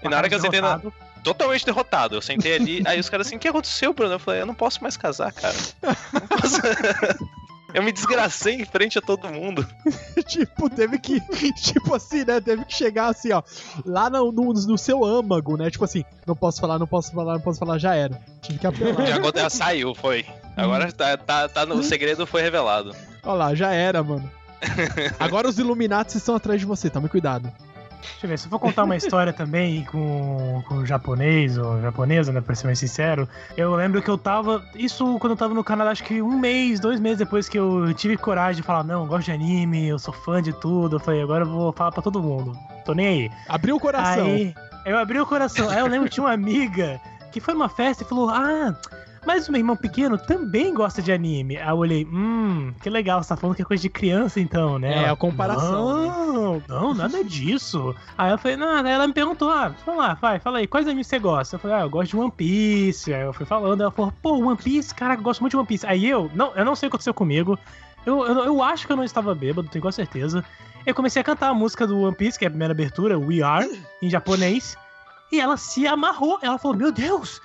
[0.03, 0.77] E na hora que eu sentei na.
[0.77, 0.93] Derrotado.
[1.23, 2.15] Totalmente derrotado.
[2.15, 4.13] Eu sentei ali, aí os caras assim, o que aconteceu, Bruno?
[4.13, 5.55] Eu falei, eu não posso mais casar, cara.
[6.13, 6.61] Não posso-
[7.75, 9.67] Eu me desgracei em frente a todo mundo.
[10.25, 11.19] tipo, teve que.
[11.53, 12.39] Tipo assim, né?
[12.39, 13.43] Teve que chegar assim, ó.
[13.85, 15.69] Lá no, no, no seu âmago, né?
[15.69, 18.17] Tipo assim, não posso falar, não posso falar, não posso falar, já era.
[18.41, 19.05] Tive que apelar.
[19.05, 20.25] Já, agora- já saiu, foi.
[20.55, 22.95] Agora tá, tá, tá no, o segredo foi revelado.
[23.21, 24.31] Olha lá, já era, mano.
[25.19, 27.51] Agora os Illuminati estão atrás de você, tome cuidado.
[28.11, 31.81] Deixa eu ver, se eu for contar uma história também com, com o japonês ou
[31.81, 33.27] japonesa, né, pra ser mais sincero,
[33.57, 34.63] eu lembro que eu tava.
[34.75, 37.93] Isso quando eu tava no Canadá, acho que um mês, dois meses depois que eu
[37.93, 40.95] tive coragem de falar: não, gosto de anime, eu sou fã de tudo.
[40.95, 42.57] Eu falei: agora eu vou falar pra todo mundo.
[42.85, 43.31] Tô nem aí.
[43.49, 44.25] Abriu o coração.
[44.25, 44.53] Aí
[44.85, 45.69] eu abri o coração.
[45.69, 47.01] Aí eu lembro que tinha uma amiga
[47.31, 48.75] que foi numa festa e falou: Ah,
[49.25, 51.57] mas o meu irmão pequeno também gosta de anime.
[51.57, 54.77] Aí eu olhei, hum, que legal, você tá falando que é coisa de criança então,
[54.77, 54.93] né?
[54.93, 56.07] É, Ela, a comparação, né?
[56.07, 57.95] Não, não, nada disso.
[58.17, 60.87] Aí eu falei, não, aí ela me perguntou, ah, vamos lá, vai, fala aí, quais
[60.87, 61.55] animes você gosta?
[61.55, 63.13] Eu falei, ah, eu gosto de One Piece.
[63.13, 65.67] Aí eu fui falando, ela falou, pô, One Piece, caraca, eu gosto muito de One
[65.67, 65.85] Piece.
[65.85, 67.57] Aí eu, não, eu não sei o que aconteceu comigo.
[68.05, 70.43] Eu, eu, eu acho que eu não estava bêbado, tenho quase certeza.
[70.85, 73.41] Eu comecei a cantar a música do One Piece, que é a primeira abertura, We
[73.41, 73.67] Are,
[74.01, 74.77] em japonês.
[75.31, 76.37] E ela se amarrou.
[76.43, 77.41] Ela falou: Meu Deus,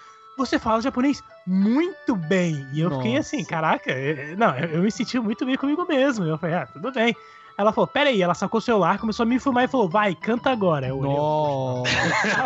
[0.47, 2.67] você fala japonês muito bem.
[2.73, 3.37] E eu fiquei Nossa.
[3.37, 6.25] assim: Caraca, é- é- não, eu eu me senti muito bem comigo mesmo.
[6.25, 7.15] Eu falei: Ah, tudo bem.
[7.59, 10.15] Ela falou: Pera aí, ela sacou o celular, começou a me filmar e falou: Vai,
[10.15, 10.87] canta agora.
[10.89, 11.91] Eu olhei, Nossa.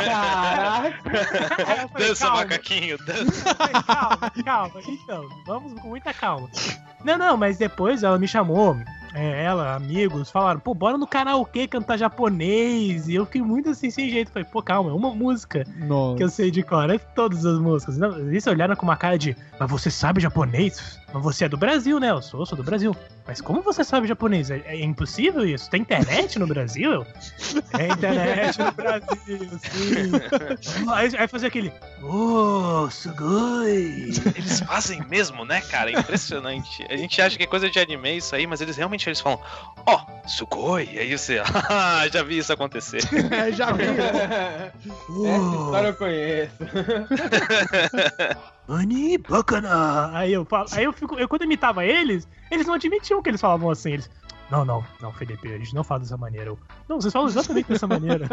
[0.04, 1.88] Caraca!
[1.92, 3.54] Falei, Dança, "Calma." macaquinho, dança.
[3.54, 4.80] Falei, calma, calma.
[4.88, 6.48] Então, vamos com muita calma.
[7.04, 8.76] Não, não, mas depois ela me chamou,
[9.14, 13.08] é, ela, amigos, falaram, pô, bora no karaokê cantar japonês.
[13.08, 14.32] E eu fiquei muito assim, sem jeito.
[14.32, 16.16] Falei, pô, calma, é uma música Nossa.
[16.16, 17.96] que eu sei de cor, é todas as músicas.
[17.96, 20.98] Não, eles olharam com uma cara de, mas você sabe japonês?
[21.12, 22.10] Mas você é do Brasil, né?
[22.10, 22.94] Eu sou, eu sou do Brasil.
[23.24, 24.50] Mas como você sabe japonês?
[24.50, 25.70] É, é impossível isso?
[25.70, 27.06] Tem internet no Brasil?
[27.70, 30.90] Tem internet no Brasil, sim.
[30.92, 34.10] Aí, aí fazia aquele, oh, sugoi.
[34.34, 35.90] Eles fazem mesmo, né, cara?
[35.90, 36.84] É impressionante.
[36.90, 39.40] A gente acha que é coisa de anime isso aí, mas eles realmente eles falam,
[39.86, 40.88] ó, sugoi.
[40.92, 41.40] E aí você,
[41.70, 43.00] ah, já vi isso acontecer.
[43.30, 43.84] É, já vi.
[45.26, 46.54] Essa história eu conheço.
[48.68, 50.10] Ani bacana.
[50.16, 53.40] Aí eu falo, aí eu fico, eu quando imitava eles, eles não admitiam que eles
[53.40, 54.10] falavam assim, eles
[54.50, 56.50] não, não, não, Felipe, a gente não fala dessa maneira.
[56.50, 58.28] Eu, não, vocês falam exatamente dessa maneira.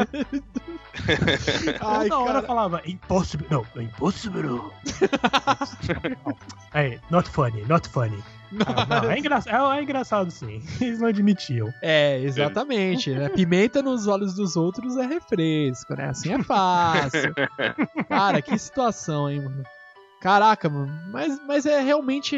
[1.81, 2.47] Ai, Toda hora cara.
[2.47, 3.47] falava impossible.
[3.49, 4.61] Não, impossible.
[6.73, 8.21] aí, not funny, not funny.
[8.65, 10.61] Ah, não, é, engra é, é engraçado sim.
[10.81, 11.69] Eles não admitiam.
[11.81, 13.11] É, exatamente.
[13.11, 13.29] Né?
[13.29, 16.09] Pimenta nos olhos dos outros é refresco, né?
[16.09, 17.33] Assim é fácil.
[18.09, 19.63] Cara, que situação, hein, mano.
[20.21, 20.93] Caraca, mano.
[21.11, 22.35] Mas, mas é realmente.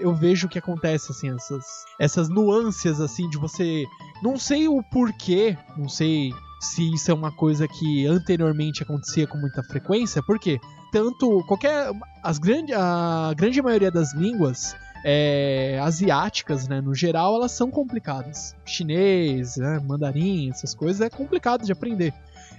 [0.00, 1.64] Eu vejo o que acontece, assim, essas,
[2.00, 3.84] essas nuances, assim, de você.
[4.22, 9.36] Não sei o porquê, não sei se isso é uma coisa que anteriormente acontecia com
[9.36, 10.58] muita frequência, porque
[10.90, 11.44] tanto.
[11.46, 11.92] qualquer.
[12.22, 14.74] As grande, a grande maioria das línguas
[15.04, 18.54] é, asiáticas, né, no geral, elas são complicadas.
[18.64, 22.12] Chinês, né, mandarim, essas coisas é complicado de aprender.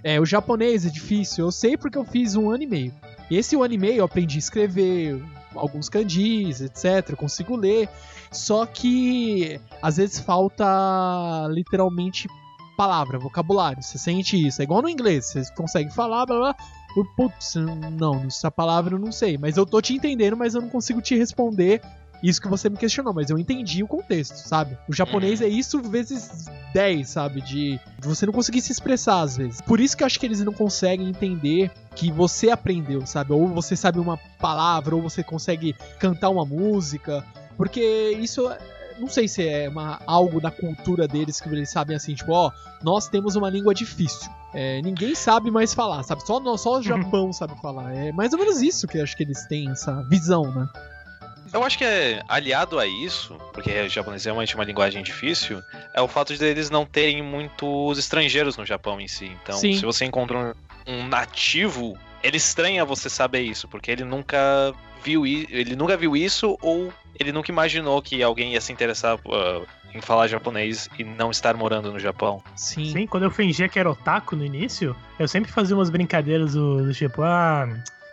[0.03, 2.93] É, o japonês é difícil, eu sei porque eu fiz um ano e meio.
[3.29, 5.21] Esse um ano e meio eu aprendi a escrever
[5.53, 7.09] alguns kanjis, etc.
[7.09, 7.89] Eu consigo ler.
[8.31, 12.27] Só que às vezes falta literalmente
[12.77, 13.83] palavra, vocabulário.
[13.83, 14.61] Você sente isso.
[14.61, 16.55] É igual no inglês, você consegue falar, blá blá.
[17.15, 17.55] Putz,
[17.91, 19.37] não, essa palavra eu não sei.
[19.37, 21.81] Mas eu tô te entendendo, mas eu não consigo te responder
[22.21, 24.77] Isso que você me questionou, mas eu entendi o contexto, sabe?
[24.87, 27.41] O japonês é isso vezes 10, sabe?
[27.41, 29.61] De, de você não conseguir se expressar às vezes.
[29.61, 33.33] Por isso que eu acho que eles não conseguem entender que você aprendeu, sabe?
[33.33, 37.23] Ou você sabe uma palavra, ou você consegue cantar uma música.
[37.57, 38.49] Porque isso
[38.99, 42.51] não sei se é uma, algo da cultura deles que eles sabem assim, tipo, ó,
[42.83, 44.29] nós temos uma língua difícil.
[44.53, 46.25] É, ninguém sabe mais falar, sabe?
[46.25, 47.95] Só, só o Japão sabe falar.
[47.95, 50.67] É mais ou menos isso que eu acho que eles têm, essa visão, né?
[51.53, 55.61] Eu acho que é aliado a isso, porque o japonês é realmente uma linguagem difícil,
[55.93, 59.31] é o fato de eles não terem muitos estrangeiros no Japão em si.
[59.43, 59.73] Então, Sim.
[59.73, 60.53] se você encontra um,
[60.93, 64.73] um nativo, ele estranha você saber isso, porque ele nunca
[65.03, 69.61] viu ele nunca viu isso ou ele nunca imaginou que alguém ia se interessar ah,
[69.93, 72.43] em falar japonês e não estar morando no Japão.
[72.55, 72.91] Sim.
[72.91, 76.85] Sim, quando eu fingia que era otaku no início, eu sempre fazia umas brincadeiras do,
[76.85, 77.67] do tipo, ah,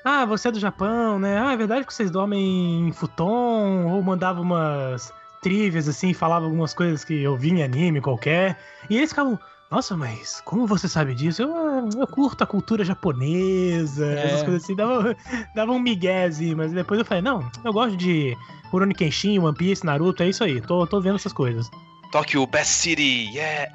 [0.09, 1.37] ah, você é do Japão, né?
[1.39, 3.87] Ah, é verdade que vocês dormem em futon?
[3.91, 8.57] Ou mandava umas trivias assim, falava algumas coisas que eu vi em anime qualquer.
[8.89, 9.37] E eles ficavam,
[9.69, 11.43] nossa, mas como você sabe disso?
[11.43, 14.27] Eu, "Ah, eu curto a cultura japonesa, É.
[14.27, 15.17] essas coisas assim, dava,
[15.57, 18.37] dava um assim, mas depois eu falei, não, eu gosto de
[18.71, 21.69] Rurouni Kenshin, One Piece, Naruto, é isso aí, tô, tô vendo essas coisas.
[22.11, 23.73] Tokyo, Best City, yeah!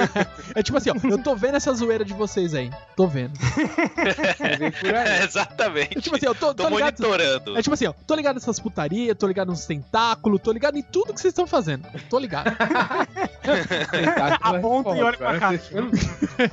[0.54, 2.70] É tipo assim, ó, eu tô vendo essa zoeira de vocês aí.
[2.96, 3.32] Tô vendo.
[4.84, 5.20] É aí.
[5.20, 6.00] É Exatamente.
[6.00, 7.00] tipo assim, eu tô, Tô tô ligado.
[7.00, 7.56] monitorando.
[7.58, 10.82] É tipo assim, ó, tô ligado nessas putaria, tô ligado nos tentáculos, tô ligado em
[10.82, 11.86] tudo que vocês estão fazendo.
[12.08, 12.50] Tô ligado.
[14.42, 15.50] Aponta e olha pra cá.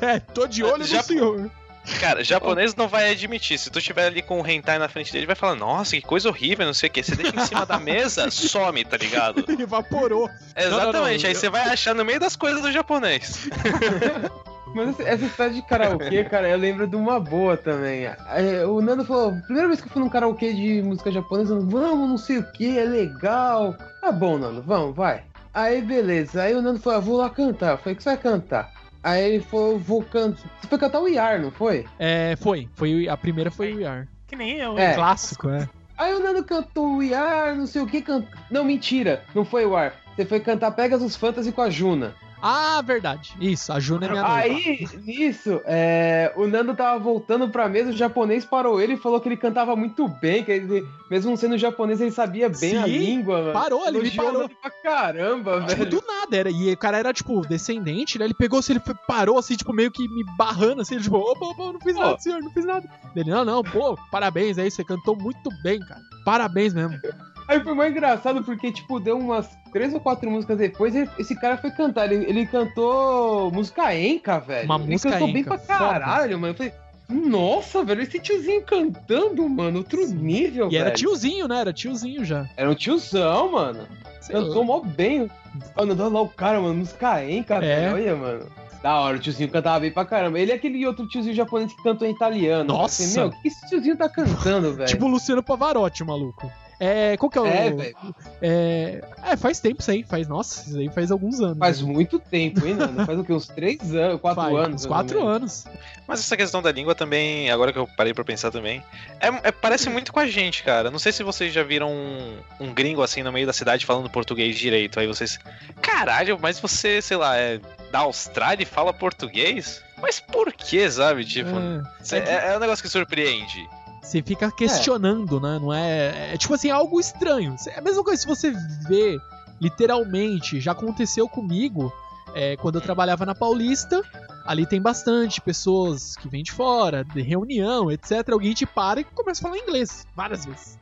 [0.01, 1.51] é, tô de olho Já- no senhor.
[1.99, 3.57] Cara, japonês não vai admitir.
[3.57, 6.27] Se tu estiver ali com o hentai na frente dele, vai falar, nossa, que coisa
[6.29, 7.01] horrível, não sei o que.
[7.01, 9.43] Você deixa em cima da mesa, some, tá ligado?
[9.59, 10.29] Evaporou.
[10.55, 13.47] Exatamente, não, aí eu- você vai achar no meio das coisas do japonês.
[14.75, 18.05] Mas essa- essa história de karaokê, cara, eu lembro de uma boa também.
[18.05, 22.09] É, O Nando falou, primeira vez que eu fui num karaokê de música japonesa, vamos,
[22.09, 23.75] não sei o que, é legal.
[24.01, 25.23] Tá bom, Nando, vamos, vai.
[25.53, 26.43] Aí, beleza.
[26.43, 27.71] Aí o Nando falou, ah, vou lá cantar.
[27.71, 28.71] Eu falei, o que você vai cantar?
[29.07, 30.43] Aí ele falou, vou cantar.
[30.59, 31.85] Você foi cantar o Iar, não foi?
[31.97, 32.67] É, foi.
[32.75, 33.07] foi.
[33.07, 34.05] A primeira foi o Yar.
[34.27, 34.77] Que nem eu.
[34.77, 34.95] É.
[34.95, 35.69] Clássico, é.
[35.97, 38.25] Aí o Nando cantou o Iar, não sei o que, can...
[38.51, 39.93] Não, mentira, não foi o Iar.
[40.13, 42.15] Você foi cantar Pegasus Fantasy com a Juna.
[42.41, 43.35] Ah, verdade.
[43.41, 44.37] Isso, a Juna é minha noiva.
[44.37, 49.19] Aí, nisso, é, o Nando tava voltando pra mesa, o japonês parou ele e falou
[49.19, 52.97] que ele cantava muito bem, que ele, mesmo sendo japonês, ele sabia bem a Sim,
[52.97, 53.53] língua, mano.
[53.53, 54.47] parou, ele me parou.
[54.49, 55.89] pra caramba, Tipo, velho.
[55.89, 56.49] do nada, era.
[56.51, 58.25] E o cara era, tipo, descendente, né?
[58.25, 61.45] Ele pegou assim, ele parou, assim, tipo, meio que me barrando, assim, ele, tipo, opa,
[61.45, 62.01] opa, não fiz Pô.
[62.03, 62.87] nada, senhor, não fiz nada.
[63.15, 66.01] Ele, não, não, pô, parabéns aí, você cantou muito bem, cara.
[66.23, 66.99] Parabéns mesmo.
[67.47, 71.33] Aí foi mais engraçado porque, tipo, deu umas três ou quatro músicas depois, ele- esse
[71.39, 72.11] cara foi cantar.
[72.11, 74.65] Ele, ele cantou música enca, velho.
[74.65, 76.53] Uma ele música cantou bem enca, pra caralho, mano.
[76.53, 76.73] Eu falei,
[77.09, 80.97] nossa, velho, esse tiozinho cantando, mano, outro nível, E era velho.
[80.97, 81.59] tiozinho, né?
[81.59, 82.45] Era tiozinho já.
[82.57, 83.87] Era um tiozão, mano.
[84.19, 85.29] Sei Cantou mó bem.
[85.75, 87.59] Mano, lá o cara, mano, música enca, É.
[87.59, 87.93] velho.
[87.95, 88.45] Olha, mano.
[88.83, 90.37] Da hora, o tiozinho cantava bem pra caramba.
[90.39, 92.65] Ele é aquele outro tiozinho japonês que cantou em italiano.
[92.73, 93.03] Nossa!
[93.03, 94.87] Falei, meu, o que esse tiozinho tá cantando, velho?
[94.89, 96.51] Tipo o Luciano Pavarotti, maluco.
[96.79, 97.45] É, qual que é o.
[97.47, 97.95] É, velho.
[98.41, 101.57] É, é, faz tempo isso aí, faz, nossa, isso aí faz alguns anos.
[101.57, 101.91] Faz né?
[101.91, 103.03] muito tempo, hein, mano?
[103.05, 103.33] Faz o quê?
[103.33, 104.81] Uns três anos, quatro Faz anos.
[104.81, 105.65] Uns quatro anos.
[106.07, 108.83] Mas essa questão da língua também, agora que eu parei pra pensar também,
[109.19, 110.91] é, é- parece muito com a gente, cara.
[110.91, 114.09] Não sei se vocês já viram um, um gringo assim no meio da cidade falando
[114.09, 114.99] português direito.
[114.99, 115.39] Aí vocês.
[115.81, 117.59] Caralho, mas você, sei lá, é
[117.91, 119.81] da Austrália e fala português?
[119.99, 121.25] Mas por que, sabe?
[121.25, 122.03] Tipo, É.
[122.03, 123.67] cê- é, é um negócio que surpreende.
[124.07, 125.59] Você fica questionando, né?
[125.59, 126.33] Não é.
[126.33, 127.57] É tipo assim, algo estranho.
[127.67, 128.53] É a mesma coisa se você
[128.87, 129.19] vê,
[129.59, 131.91] literalmente, já aconteceu comigo
[132.33, 134.01] é, quando eu trabalhava na Paulista.
[134.45, 138.29] Ali tem bastante pessoas que vêm de fora, de reunião, etc.
[138.31, 140.79] Alguém te para e começa a falar inglês várias vezes.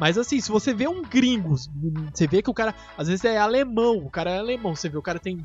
[0.00, 1.54] Mas assim, se você vê um gringo,
[2.12, 4.98] você vê que o cara, às vezes é alemão, o cara é alemão, você vê
[4.98, 5.40] o cara tem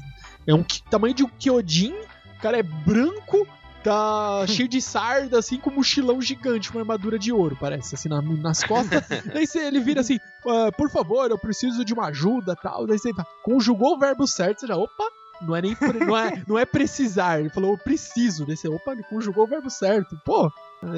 [0.48, 3.48] é um tamanho de um Kyojin, o cara é branco,
[3.84, 8.10] tá cheio de sarda, assim, com um mochilão gigante, uma armadura de ouro, parece, assim,
[8.10, 9.04] na- nas costas.
[9.34, 10.18] Daí você- ele vira assim,
[10.48, 12.86] "Ah, por favor, eu preciso de uma ajuda tal.
[12.88, 13.12] Daí você
[13.44, 15.04] conjugou o verbo certo, você já, opa,
[15.42, 15.76] não é nem
[16.06, 17.40] não é, não é precisar.
[17.40, 18.46] Ele falou, eu preciso.
[18.46, 20.18] Daí você, opa, ele conjugou o verbo certo.
[20.26, 20.52] Pô,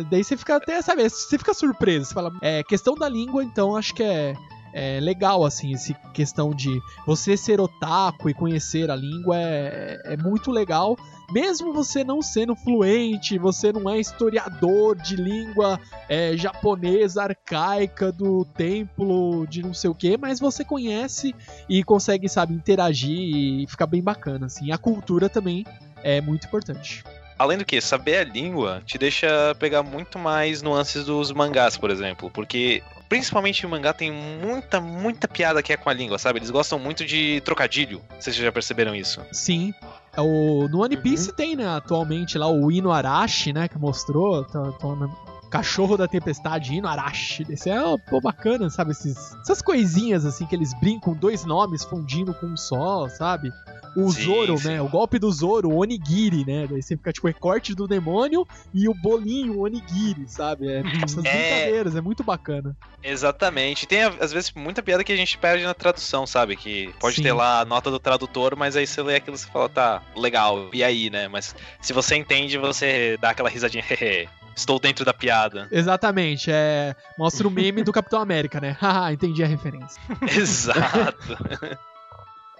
[0.09, 2.05] daí você fica até, sabe, você fica surpreso.
[2.05, 4.33] Você fala, é, questão da língua, então acho que é.
[4.73, 6.69] É legal, assim, esse questão de
[7.05, 10.95] você ser otaku e conhecer a língua é, é muito legal.
[11.31, 15.79] Mesmo você não sendo fluente, você não é historiador de língua
[16.09, 21.33] é, japonesa arcaica do templo de não sei o que, mas você conhece
[21.69, 24.71] e consegue, sabe, interagir e fica bem bacana, assim.
[24.71, 25.65] A cultura também
[26.03, 27.03] é muito importante.
[27.39, 31.89] Além do que, saber a língua te deixa pegar muito mais nuances dos mangás, por
[31.89, 32.29] exemplo.
[32.29, 36.39] Porque principalmente em mangá, tem muita, muita piada que é com a língua, sabe?
[36.39, 38.01] Eles gostam muito de trocadilho.
[38.19, 39.21] Vocês já perceberam isso?
[39.31, 39.73] Sim.
[40.15, 44.43] É O, no One Piece tem, né, atualmente lá o Ino Arashi, né, que mostrou.
[44.43, 45.09] Tá, tá, né,
[45.49, 47.45] Cachorro da Tempestade, Ino Arashi.
[47.49, 47.77] Esse é
[48.09, 48.91] pô, bacana, sabe?
[48.91, 53.51] Esses, essas coisinhas assim que eles brincam, dois nomes fundindo com um só, sabe?
[53.95, 54.67] O Sim, Zoro, sim.
[54.69, 54.81] né?
[54.81, 56.65] O golpe do Zoro, o Onigiri, né?
[56.69, 60.67] Daí você fica tipo recorte do demônio e o bolinho, o Onigiri, sabe?
[60.71, 61.31] É, essas É.
[61.31, 62.75] brincadeiras, é muito bacana.
[63.03, 63.85] Exatamente.
[63.85, 66.55] Tem, às vezes, muita piada que a gente perde na tradução, sabe?
[66.55, 67.23] Que pode Sim.
[67.23, 70.01] ter lá a nota do tradutor, mas aí você lê aquilo e você fala, tá,
[70.15, 71.27] legal, e aí, né?
[71.27, 75.67] Mas se você entende, você dá aquela risadinha, hehe, estou dentro da piada.
[75.71, 76.95] Exatamente, é.
[77.17, 78.75] Mostra o meme do Capitão América, né?
[78.79, 80.01] Haha, entendi a referência.
[80.33, 81.37] Exato.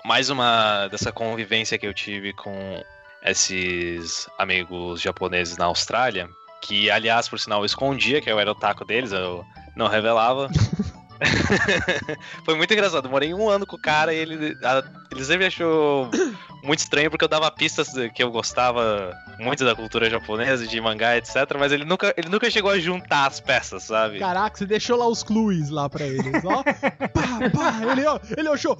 [0.04, 2.84] Mais uma dessa convivência que eu tive com
[3.24, 6.28] esses amigos japoneses na Austrália,
[6.62, 9.45] que aliás, por sinal, eu escondia que eu era o taco deles, eu
[9.76, 10.49] não revelava.
[12.43, 13.06] Foi muito engraçado.
[13.06, 16.10] Eu morei um ano com o cara e ele, a- ele sempre achou
[16.64, 21.16] muito estranho porque eu dava pistas que eu gostava muito da cultura japonesa, de mangá,
[21.18, 21.36] etc.
[21.60, 24.18] Mas ele nunca, ele nunca chegou a juntar as peças, sabe?
[24.18, 26.64] Caraca, você deixou lá os clues lá pra eles, ó.
[27.14, 28.76] pá, pá, ele, ó, ele achou.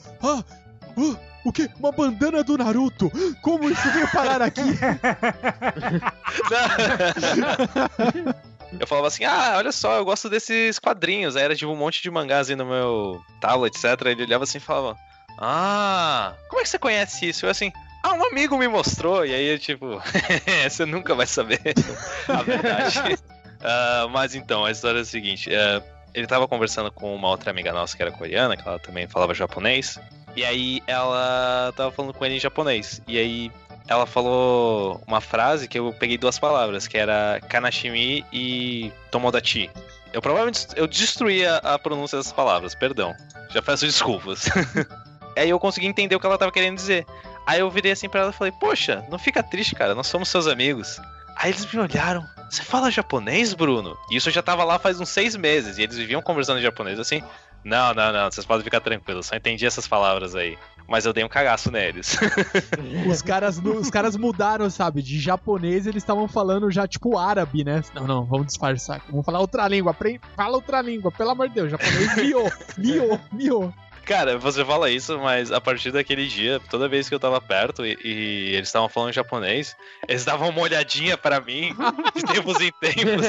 [1.44, 1.70] O quê?
[1.80, 3.12] Uma bandana do Naruto?
[3.42, 4.62] Como isso veio parar aqui?
[8.80, 11.36] Eu falava assim, ah, olha só, eu gosto desses quadrinhos.
[11.36, 14.06] Aí era tipo um monte de mangás aí no meu tablet, etc.
[14.06, 14.98] Ele olhava assim e falava,
[15.38, 17.46] ah, como é que você conhece isso?
[17.46, 17.72] Eu assim,
[18.02, 19.26] ah, um amigo me mostrou.
[19.26, 20.02] E aí eu tipo,
[20.64, 21.60] você nunca vai saber
[22.30, 23.18] a verdade.
[23.62, 25.84] Ah, mas então, a história é a seguinte, ah,
[26.14, 29.34] ele tava conversando com uma outra amiga nossa que era coreana, que ela também falava
[29.34, 30.00] japonês.
[30.36, 33.02] E aí ela tava falando com ele em japonês.
[33.08, 33.52] E aí
[33.88, 39.70] ela falou uma frase que eu peguei duas palavras, que era Kanashimi e Tomodachi.
[40.14, 43.14] Eu provavelmente eu destruí a, a pronúncia dessas palavras, perdão.
[43.50, 44.50] Já peço desculpas.
[45.38, 47.06] aí eu consegui entender o que ela tava querendo dizer.
[47.46, 50.30] Aí eu virei assim pra ela e falei, poxa, não fica triste, cara, nós somos
[50.30, 51.00] seus amigos.
[51.36, 53.98] Aí eles me olharam, você fala japonês, Bruno?
[54.10, 56.64] E isso eu já tava lá faz uns seis meses, e eles viviam conversando em
[56.64, 57.24] japonês assim.
[57.64, 60.58] Não, não, não, vocês podem ficar tranquilos, só entendi essas palavras aí.
[60.88, 62.18] Mas eu dei um cagaço neles.
[63.10, 65.02] Os caras, os caras mudaram, sabe?
[65.02, 67.82] De japonês eles estavam falando já tipo árabe, né?
[67.94, 69.02] Não, não, vamos disfarçar.
[69.10, 69.96] Vamos falar outra língua.
[70.36, 71.72] Fala outra língua, pelo amor de Deus.
[71.72, 73.74] Japonês miou, miou, miou.
[74.06, 77.86] Cara, você fala isso, mas a partir daquele dia, toda vez que eu tava perto
[77.86, 79.76] e, e eles estavam falando japonês,
[80.08, 81.74] eles davam uma olhadinha pra mim,
[82.16, 83.28] de tempos em tempos,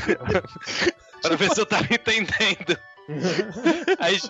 [1.20, 2.78] pra ver se eu tava entendendo.
[3.98, 4.20] Aí,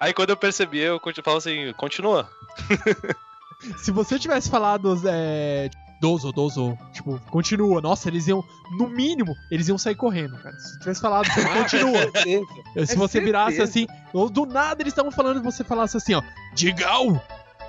[0.00, 2.28] aí quando eu percebi, eu falo assim, continua.
[3.78, 5.70] Se você tivesse falado é,
[6.00, 7.80] Dozo, Dozo, tipo, continua.
[7.80, 8.44] Nossa, eles iam,
[8.78, 10.54] no mínimo, eles iam sair correndo, cara.
[10.58, 11.98] Se tivesse falado, continua.
[12.12, 12.44] Certeza.
[12.86, 16.14] Se É você virasse assim, ou do nada eles estavam falando e você falasse assim,
[16.14, 16.22] ó,
[16.54, 17.22] Digal!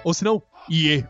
[0.04, 1.06] Ou se não, Ie.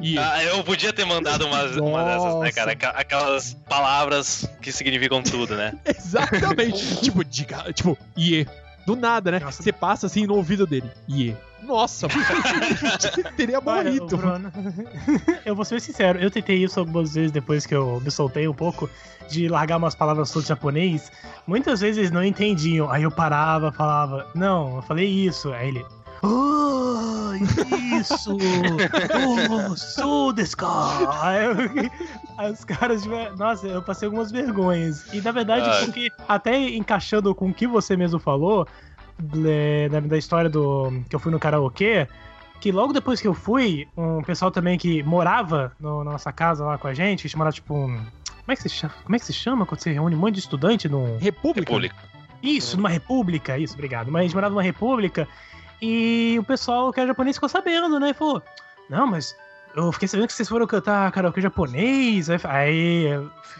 [0.00, 0.18] Ie.
[0.18, 2.98] Ah, eu podia ter mandado umas, uma dessas, né, cara?
[2.98, 5.76] Aquelas palavras que significam tudo, né?
[5.84, 7.00] Exatamente.
[7.02, 8.46] tipo, diga, tipo, Ie.
[8.86, 9.38] Do nada, né?
[9.40, 9.62] Nossa.
[9.62, 10.90] Você passa assim no ouvido dele.
[11.08, 11.36] Ie.
[11.62, 12.08] Nossa,
[13.36, 14.16] teria morrido.
[14.16, 14.50] Bruno,
[15.44, 18.54] eu vou ser sincero, eu tentei isso algumas vezes depois que eu me soltei um
[18.54, 18.88] pouco,
[19.28, 21.12] de largar umas palavras todo japonês.
[21.46, 22.90] Muitas vezes eles não entendiam.
[22.90, 25.52] Aí eu parava, falava, não, eu falei isso.
[25.52, 25.84] Aí ele.
[26.22, 27.32] Oh,
[27.98, 28.36] isso!
[29.50, 30.34] Oh, sou!
[31.22, 33.36] Aí, os caras tiveram.
[33.36, 35.06] Nossa, eu passei algumas vergonhas.
[35.12, 35.84] E na verdade, Ai.
[35.84, 38.66] porque até encaixando com o que você mesmo falou,
[39.46, 42.06] é, da, da história do que eu fui no karaokê,
[42.60, 46.64] que logo depois que eu fui, um pessoal também que morava no- na nossa casa
[46.64, 47.96] lá com a gente, que chamava tipo um.
[47.96, 48.94] Como é que se chama?
[49.04, 51.16] Como é que se chama quando você reúne um monte de estudante num.
[51.18, 51.70] República.
[51.70, 51.96] República.
[52.42, 54.10] Isso, numa república, isso, obrigado.
[54.10, 55.28] Mas a gente morava numa república
[55.80, 58.12] e o pessoal que era japonês ficou sabendo, né?
[58.12, 58.42] Falou,
[58.88, 59.36] não, mas
[59.74, 62.28] eu fiquei sabendo que vocês foram cantar karaokê japonês.
[62.44, 63.06] Aí,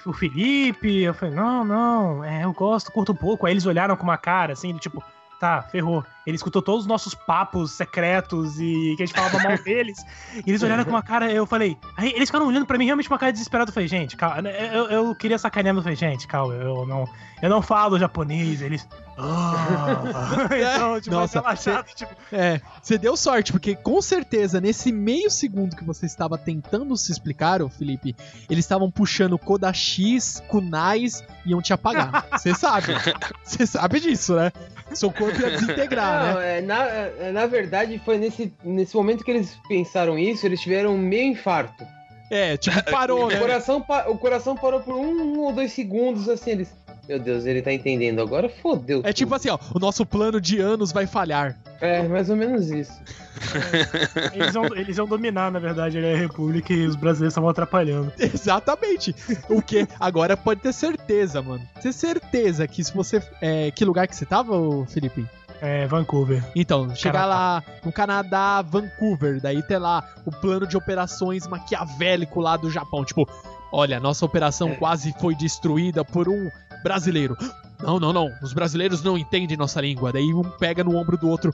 [0.05, 3.47] o Felipe, eu falei, não, não, é, eu gosto, curto um pouco.
[3.47, 5.03] Aí eles olharam com uma cara assim, tipo,
[5.39, 6.05] tá, ferrou.
[6.27, 9.99] Ele escutou todos os nossos papos secretos e que a gente falava mal deles.
[10.35, 11.77] E eles olharam com uma cara, eu falei.
[11.97, 13.71] Aí eles ficaram olhando pra mim realmente com uma cara desesperada.
[13.71, 14.49] Eu falei, gente, calma.
[14.49, 17.05] Eu, eu queria sacanear, mas eu falei, gente, calma, eu não,
[17.43, 18.61] eu não falo japonês.
[18.61, 18.87] Eles.
[19.19, 20.03] "Ah."
[20.55, 22.15] então, tipo, Nossa, relaxado, tipo.
[22.33, 27.11] É, você deu sorte, porque com certeza, nesse meio segundo que você estava tentando se
[27.13, 28.15] explicar, ô Felipe,
[28.49, 32.27] eles estavam puxando Kodashis, Kunais e iam te apagar.
[32.33, 32.95] Você sabe.
[33.43, 34.53] Você sabe disso, né?
[34.93, 36.59] Seu corpo ia desintegrar, Não, né?
[36.59, 40.97] é, na, é, na verdade, foi nesse, nesse momento que eles pensaram isso, eles tiveram
[40.99, 41.85] meio infarto.
[42.31, 43.39] É, tipo, parou, O né?
[43.39, 46.81] coração, pa- o coração parou por um, um ou dois segundos, assim, eles.
[47.09, 48.21] Meu Deus, ele tá entendendo.
[48.21, 49.01] Agora fodeu.
[49.03, 49.37] É tipo tudo.
[49.37, 51.59] assim, ó, o nosso plano de anos vai falhar.
[51.81, 52.93] É, mais ou menos isso.
[54.33, 58.13] Eles iam, eles iam dominar, na verdade, a República e os brasileiros estavam atrapalhando.
[58.19, 59.15] Exatamente.
[59.49, 61.63] O que agora pode ter certeza, mano.
[61.83, 63.21] Ter certeza que se você.
[63.41, 65.27] É, que lugar que você tava, ô, Felipe?
[65.61, 66.43] É, Vancouver.
[66.57, 72.57] Então, chegar lá no Canadá, Vancouver, daí ter lá o plano de operações maquiavélico lá
[72.57, 73.05] do Japão.
[73.05, 73.29] Tipo,
[73.73, 74.75] olha, nossa operação É.
[74.77, 76.49] quase foi destruída por um
[76.83, 77.37] brasileiro.
[77.79, 78.31] Não, não, não.
[78.43, 80.13] Os brasileiros não entendem nossa língua.
[80.13, 81.53] Daí um pega no ombro do outro.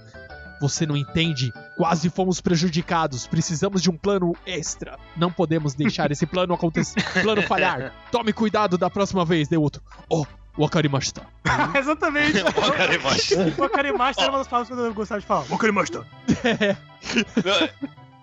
[0.61, 1.53] Você não entende?
[1.77, 3.27] Quase fomos prejudicados.
[3.27, 4.99] Precisamos de um plano extra.
[5.17, 7.93] Não podemos deixar esse plano acontecer, plano falhar.
[8.11, 9.49] Tome cuidado da próxima vez.
[9.49, 9.83] Deu outro.
[10.09, 10.25] Oh,
[10.59, 11.23] wakarimashita.
[11.79, 12.43] Exatamente.
[12.43, 13.55] Wakarimashita.
[13.59, 15.45] Wakarimashita era uma das palavras que eu gostava de falar.
[15.51, 16.07] Wakarimashita.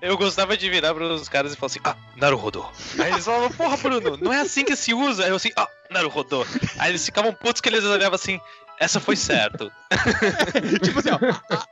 [0.02, 2.66] Eu gostava de virar pros caras e falar assim, ah, Naruhodo.
[3.00, 5.24] Aí eles falavam, porra, Bruno, não é assim que se usa.
[5.24, 6.46] Aí eu assim, ah, Naruhodo.
[6.78, 8.38] Aí eles ficavam putos que eles olhavam assim,
[8.78, 9.72] essa foi certo.
[10.84, 11.20] tipo assim, ó.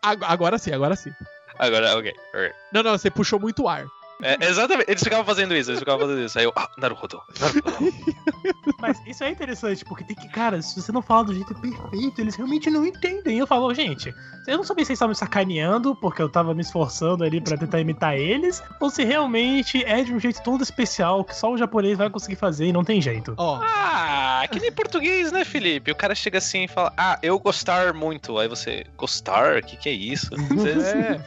[0.01, 1.11] Agora sim, agora sim.
[1.59, 2.13] Agora, ok.
[2.33, 2.51] ok.
[2.71, 3.85] Não, não, você puxou muito ar.
[4.21, 6.37] É, exatamente, eles ficavam fazendo isso, eles ficavam fazendo isso.
[6.37, 7.21] Aí eu, ah, Naruhodo.
[7.39, 7.93] Naruhodo.
[8.79, 12.19] Mas isso é interessante, porque tem que, cara, se você não fala do jeito perfeito,
[12.21, 13.37] eles realmente não entendem.
[13.37, 14.13] Eu falo, gente,
[14.47, 17.57] eu não sabia se vocês estavam me sacaneando, porque eu tava me esforçando ali pra
[17.57, 21.57] tentar imitar eles, ou se realmente é de um jeito todo especial que só o
[21.57, 23.33] japonês vai conseguir fazer e não tem jeito.
[23.37, 25.91] Ó, Ah, que nem português, né, Felipe?
[25.91, 28.37] O cara chega assim e fala, ah, eu gostar muito.
[28.39, 29.57] Aí você, gostar?
[29.57, 30.29] O que, que é isso?
[30.49, 31.21] Você- é.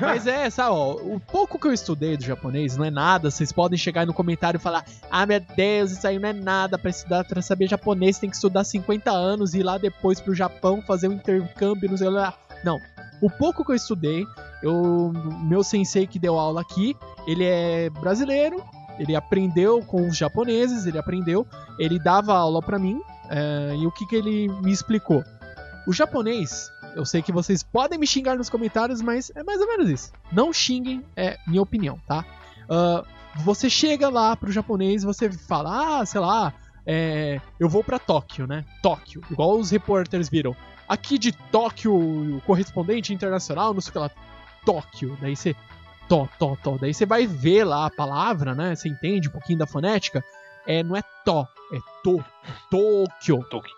[0.00, 3.30] Mas é, sabe, ó, o pouco que eu estudei do japonês não é nada.
[3.30, 6.32] Vocês podem chegar aí no comentário e falar: Ah, meu Deus, isso aí não é
[6.32, 6.78] nada.
[6.78, 10.34] Pra estudar, pra saber japonês, tem que estudar 50 anos e ir lá depois pro
[10.34, 12.34] Japão fazer um intercâmbio, não sei lá.
[12.62, 12.78] Não.
[13.20, 14.26] O pouco que eu estudei,
[14.62, 16.96] eu, meu sensei que deu aula aqui,
[17.26, 18.62] ele é brasileiro,
[18.98, 21.46] ele aprendeu com os japoneses, ele aprendeu,
[21.78, 23.00] ele dava aula pra mim,
[23.30, 25.22] é, e o que, que ele me explicou?
[25.86, 29.66] O japonês, eu sei que vocês podem me xingar nos comentários, mas é mais ou
[29.66, 30.12] menos isso.
[30.32, 32.24] Não xinguem, é minha opinião, tá?
[32.68, 33.04] Ah,
[33.36, 36.52] você chega lá pro japonês você fala, ah, sei lá,
[36.86, 38.64] é, eu vou pra Tóquio, né?
[38.82, 40.54] Tóquio, igual os repórteres viram.
[40.88, 44.10] Aqui de Tóquio, o correspondente internacional, não sei o que lá.
[44.64, 45.56] Tóquio, daí você.
[46.08, 46.76] Tó, tó, tó.
[46.78, 48.74] Daí você vai ver lá a palavra, né?
[48.74, 50.22] Você entende um pouquinho da fonética.
[50.66, 52.22] É, não é tó, é to.
[52.70, 53.44] Tóquio.
[53.50, 53.74] Tóquio.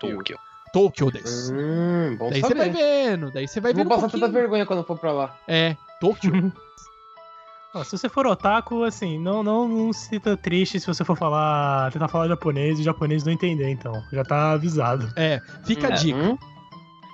[0.00, 0.38] Tóquio.
[0.76, 1.10] Tokyo.
[1.10, 1.54] Desu.
[1.54, 3.88] Hum, bom Daí você vai vendo, daí você vai Vou vendo.
[3.88, 4.26] passar um pouquinho.
[4.26, 5.34] tanta vergonha quando eu for pra lá.
[5.48, 6.30] É, Tóquio.
[7.74, 11.16] Ó, se você for otaku, assim, não, não, não se sinta triste se você for
[11.16, 14.02] falar, tentar falar japonês e o japonês não entender, então.
[14.12, 15.12] Já tá avisado.
[15.16, 15.94] é, fica a É.
[15.94, 16.18] dica.
[16.18, 16.38] Hum?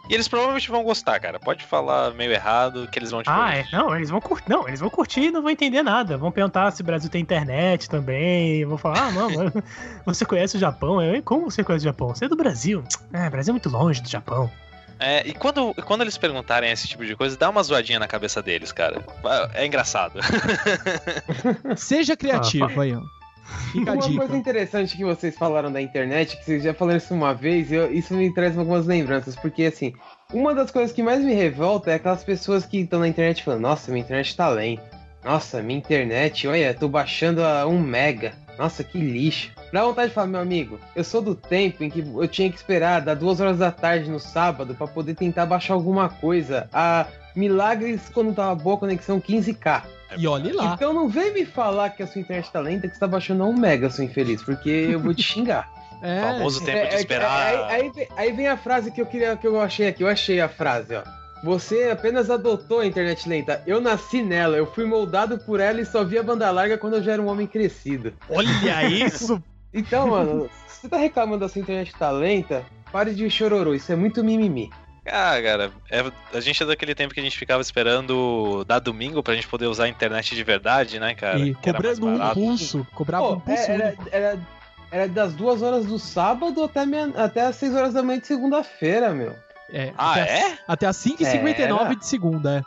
[0.09, 1.39] E eles provavelmente vão gostar, cara.
[1.39, 3.67] Pode falar meio errado que eles vão te Ah, é.
[3.73, 4.49] Não, eles vão curtir.
[4.49, 6.19] Não, eles vão curtir e não vão entender nada.
[6.19, 8.65] Vão perguntar se o Brasil tem internet também.
[8.65, 9.53] Vão falar, ah, não, mas
[10.05, 11.01] você conhece o Japão?
[11.01, 12.09] Eu, como você conhece o Japão?
[12.09, 12.83] Você é do Brasil.
[13.13, 14.51] É, o Brasil é muito longe do Japão.
[14.99, 18.41] É, e quando, quando eles perguntarem esse tipo de coisa, dá uma zoadinha na cabeça
[18.41, 19.05] deles, cara.
[19.53, 20.21] É engraçado.
[21.77, 23.22] Seja criativo aí, ó.
[23.73, 27.35] Fica Uma coisa interessante que vocês falaram da internet, que vocês já falaram isso uma
[27.35, 29.93] vez, e eu- isso me traz algumas lembranças, porque assim,
[30.33, 33.63] uma das coisas que mais me revolta é aquelas pessoas que estão na internet falando,
[33.63, 34.83] nossa, minha internet tá lenta.
[35.25, 38.33] Nossa, minha internet, olha, tô baixando a 1 mega.
[38.59, 39.51] Nossa, que lixo.
[39.73, 42.57] Dá vontade de falar, meu amigo, eu sou do tempo em que eu tinha que
[42.57, 46.69] esperar dar duas horas da tarde no sábado pra poder tentar baixar alguma coisa.
[46.73, 49.85] A milagres quando tava boa a conexão 15k.
[50.17, 50.75] E olhe lá.
[50.75, 53.45] Então não vem me falar que a sua internet tá lenta, que você tá baixando
[53.45, 55.69] 1 mega, seu infeliz, porque eu vou te xingar.
[56.05, 57.31] É, famoso tempo É, de é, esperar.
[57.71, 60.03] Aí, aí vem- aí vem a frase que eu queria que eu achei aqui.
[60.03, 61.03] Eu achei a frase, ó.
[61.45, 63.63] Você apenas adotou a internet lenta.
[63.69, 66.95] Eu nasci nela, eu fui moldado por ela e só vi a banda larga quando
[66.95, 68.13] eu já era um homem crescido.
[68.29, 68.49] olha
[68.91, 69.41] isso.
[69.73, 73.93] Então, mano, se você tá reclamando da sua internet tá lenta, pare de chororô, isso
[73.93, 74.71] é muito mimimi.
[75.07, 79.23] Ah, cara, é- a gente é daquele tempo que a gente ficava esperando dar domingo
[79.23, 81.39] pra gente poder usar a internet de verdade, né, cara?
[81.41, 82.87] e Que cobrando um pulso.
[82.95, 83.63] Cobrava Pô, um pulso.
[83.63, 84.09] é- era, único.
[84.13, 84.39] era,
[84.93, 88.27] era das duas horas do sábado até, meia, até as 6 horas da manhã de
[88.29, 89.35] segunda-feira, meu.
[89.71, 90.59] É, Ah, até, é?
[90.69, 91.97] Até as 5h59 Era.
[91.97, 92.63] de segunda, é.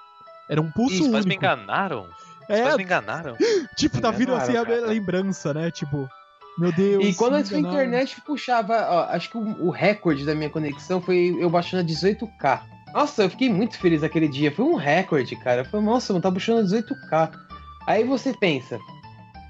[0.50, 1.46] Era um pulso Isso, mas me único.
[1.46, 2.10] enganaram.
[2.50, 3.36] Os É, me enganaram.
[3.78, 4.82] tipo, tá vindo assim a cara.
[4.88, 5.72] lembrança, né?
[5.72, 6.10] Tipo,
[6.58, 7.06] meu Deus.
[7.06, 7.70] E quando me a enganaram.
[7.70, 11.86] internet puxava, ó, acho que o, o recorde da minha conexão foi eu baixando a
[11.86, 12.62] 18K.
[12.94, 14.52] Nossa, eu fiquei muito feliz aquele dia.
[14.52, 15.66] Foi um recorde, cara.
[15.66, 17.32] Falei, nossa, eu tá puxando a 18K.
[17.86, 18.80] Aí você pensa,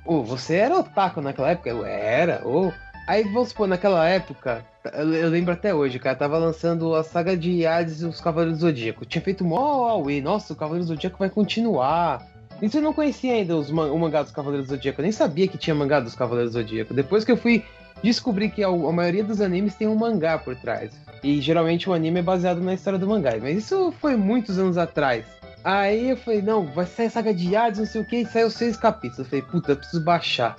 [0.05, 1.69] ô, você era otaku naquela época?
[1.69, 2.71] Eu era, ô.
[3.07, 7.37] Aí vamos supor, naquela época, eu, eu lembro até hoje, cara, tava lançando a saga
[7.37, 9.05] de Hades e os Cavaleiros do Zodíaco.
[9.05, 12.25] Tinha feito mó Aue, nossa, o Cavaleiro do Zodíaco vai continuar.
[12.61, 15.01] Isso eu não conhecia ainda os man- o mangá dos Cavaleiros do Zodíaco.
[15.01, 16.93] Eu nem sabia que tinha mangá dos Cavaleiros do Zodíaco.
[16.93, 17.63] Depois que eu fui
[18.03, 20.91] descobri que a, a maioria dos animes tem um mangá por trás.
[21.23, 23.31] E geralmente o anime é baseado na história do mangá.
[23.41, 25.25] Mas isso foi muitos anos atrás.
[25.63, 28.51] Aí eu falei, não, vai sair saga de Hades, não sei o que, e saiu
[28.51, 29.19] seis capítulos.
[29.19, 30.55] Eu falei, puta, eu preciso baixar.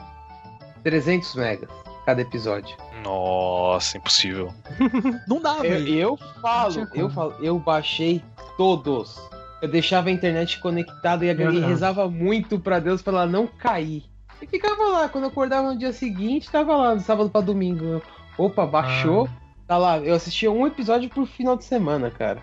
[0.82, 1.68] 300 megas
[2.04, 2.76] cada episódio.
[3.04, 4.52] Nossa, impossível.
[5.28, 5.88] Não dá, Eu, velho.
[5.88, 8.22] eu Não falo, eu falo, eu baixei
[8.56, 9.16] todos.
[9.62, 11.66] Eu deixava a internet conectada e, a- e Aham.
[11.66, 14.04] rezava muito pra Deus pra ela não cair.
[14.40, 17.84] E ficava lá, quando eu acordava no dia seguinte, tava lá, no sábado pra domingo.
[17.84, 18.02] Eu,
[18.38, 19.28] Opa, baixou,
[19.66, 19.96] tá lá.
[19.98, 22.42] Eu assistia um episódio por final de semana, cara.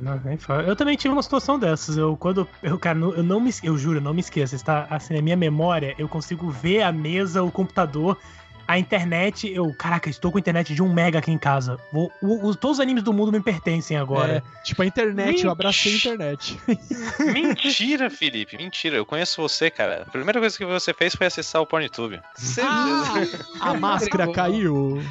[0.00, 0.62] Não, nem fala.
[0.62, 1.98] Eu também tive uma situação dessas.
[1.98, 2.48] Eu, quando.
[2.62, 3.50] Eu, cara, não- eu não me.
[3.62, 4.56] Eu juro, eu não me esqueço.
[4.56, 8.18] Está assim, na minha memória, eu consigo ver a mesa, o computador,
[8.66, 9.50] a internet.
[9.52, 11.78] Eu, caraca, estou com internet de um mega aqui em casa.
[11.92, 14.42] Vou, o- o- todos os animes do mundo me pertencem agora.
[14.58, 16.60] É, tipo a internet, eu abracei a internet.
[17.32, 18.96] Mentira, Felipe, mentira.
[18.96, 20.04] Eu conheço você, cara.
[20.06, 22.20] A primeira coisa que você fez foi acessar o PornTube.
[22.62, 23.14] Ah,
[23.60, 25.02] a máscara caiu.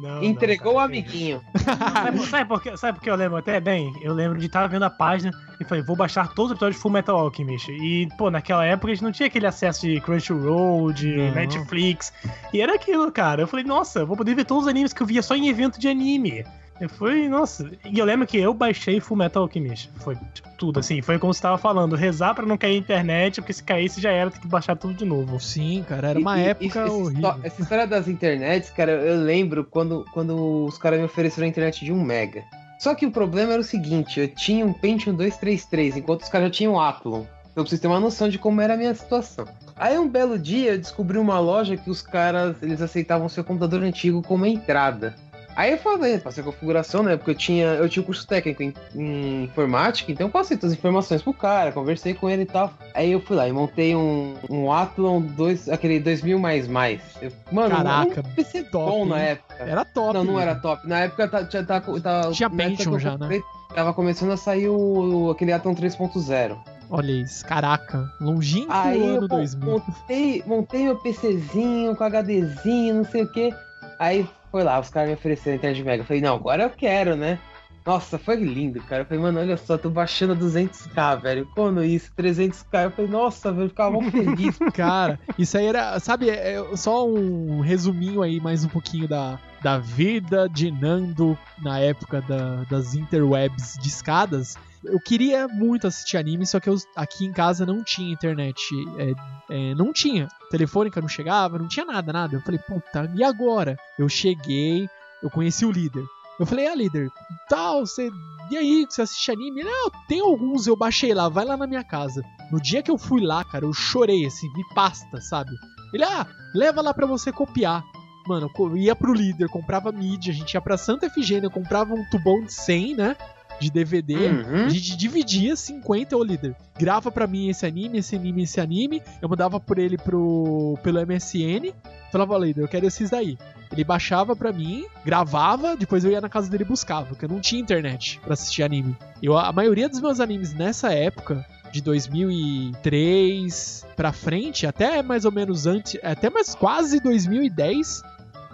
[0.00, 1.42] Não, Entregou não, o amiguinho.
[1.64, 2.76] Sabe, sabe por quê?
[2.76, 3.92] sabe por que eu lembro até bem?
[4.02, 5.30] Eu lembro de estar vendo a página
[5.60, 7.70] e falei, vou baixar todos os episódios de Full Metal Alchemist.
[7.70, 11.34] E, pô, naquela época a gente não tinha aquele acesso de Crunchyroll, de Não.
[11.34, 12.12] Netflix.
[12.52, 13.42] E era aquilo, cara.
[13.42, 15.78] Eu falei, nossa, vou poder ver todos os animes que eu via só em evento
[15.80, 16.44] de anime.
[16.80, 17.70] Eu fui, nossa.
[17.84, 19.90] E eu lembro que eu baixei Full Metal Alchemist.
[19.96, 21.00] Foi tipo, tudo, assim.
[21.00, 24.10] Foi como você tava falando, rezar pra não cair a internet, porque se caísse já
[24.10, 25.40] era, tem que baixar tudo de novo.
[25.40, 27.12] Sim, cara, era uma E- e- época essa horrível.
[27.14, 31.48] histó- Essa história das internets, cara, eu lembro quando, quando os caras me ofereceram a
[31.48, 32.44] internet de 1 mega.
[32.78, 36.48] Só que o problema era o seguinte, eu tinha um Pentium 233, enquanto os caras
[36.48, 37.22] já tinham um Athlon.
[37.52, 39.46] Então pra vocês terem uma noção de como era a minha situação.
[39.78, 43.82] Aí um belo dia eu descobri uma loja que os caras, eles aceitavam seu computador
[43.82, 45.14] antigo como entrada.
[45.56, 47.16] Aí eu falei, passei a configuração, né?
[47.16, 50.72] Porque eu tinha, eu tinha um curso técnico em, em informática, então eu passei todas
[50.72, 52.70] as informações pro cara, conversei com ele e tal.
[52.94, 57.00] Aí eu fui lá e montei um, um Athlon 2, aquele 2000 mais mais.
[57.22, 59.54] Eu- mano, Caraca, um PC top, bom na época.
[59.64, 60.12] Era top.
[60.14, 60.50] não, não velho.
[60.50, 60.86] era top.
[60.86, 63.40] Na época tá- tinha, tá, tá, Tinha Pentium eu já, né?
[63.74, 66.56] Tava começando a sair o, aquele Athlon 3.0.
[66.90, 68.08] Olha isso, caraca.
[68.20, 69.70] Longínquo Aí eu ano mo- 2000.
[69.70, 73.52] montei, montei meu PCzinho com HDzinho, não sei o que.
[73.98, 76.02] Aí foi lá, os caras me ofereceram internet mega.
[76.02, 77.38] Eu falei, não, agora eu quero, né?
[77.84, 79.02] Nossa, foi lindo, cara.
[79.02, 81.46] Eu falei, mano, olha só, tô baixando 200k, velho.
[81.54, 82.10] Quando isso?
[82.18, 82.84] 300k.
[82.84, 84.58] Eu falei, nossa, velho, ficava mó feliz.
[84.72, 86.00] Cara, isso aí era.
[86.00, 91.38] Sabe, é é só um resuminho aí, mais um pouquinho da, da vida de Nando
[91.62, 94.56] na época da- das interwebs de escadas.
[94.86, 98.60] Eu queria muito assistir anime, só que eu, aqui em casa não tinha internet.
[98.98, 99.12] é,
[99.48, 100.28] é, não tinha.
[100.50, 102.36] Telefônica não chegava, não tinha nada, nada.
[102.36, 103.76] Eu falei, puta, e agora?
[103.98, 104.88] Eu cheguei,
[105.22, 106.04] eu conheci o líder.
[106.38, 107.10] Eu falei, ah, líder,
[107.48, 108.10] tal, você.
[108.50, 109.60] E aí, você assiste anime?
[109.60, 112.22] Ele, ah, tem alguns, eu baixei lá, vai lá na minha casa.
[112.52, 115.50] No dia que eu fui lá, cara, eu chorei, assim, vi pasta, sabe?
[115.92, 117.82] Ele, ah, leva lá pra você copiar.
[118.26, 122.04] Mano, eu ia pro líder, comprava mídia, a gente ia pra Santa Efigênia, comprava um
[122.10, 123.16] tubão de 100, né?
[123.60, 124.14] De DVD.
[124.14, 124.66] Uhum.
[124.66, 126.54] A gente dividia 50, ô líder.
[126.78, 129.02] Grava pra mim esse anime, esse anime, esse anime.
[129.20, 131.72] Eu mandava por ele pro, pelo MSN.
[132.12, 133.38] Falava, líder, eu quero esses daí.
[133.72, 137.28] Ele baixava pra mim, gravava, depois eu ia na casa dele e buscava, porque eu
[137.28, 138.96] não tinha internet pra assistir anime.
[139.22, 145.32] Eu, a maioria dos meus animes nessa época, de 2003 pra frente, até mais ou
[145.32, 148.02] menos antes, até mais quase 2010,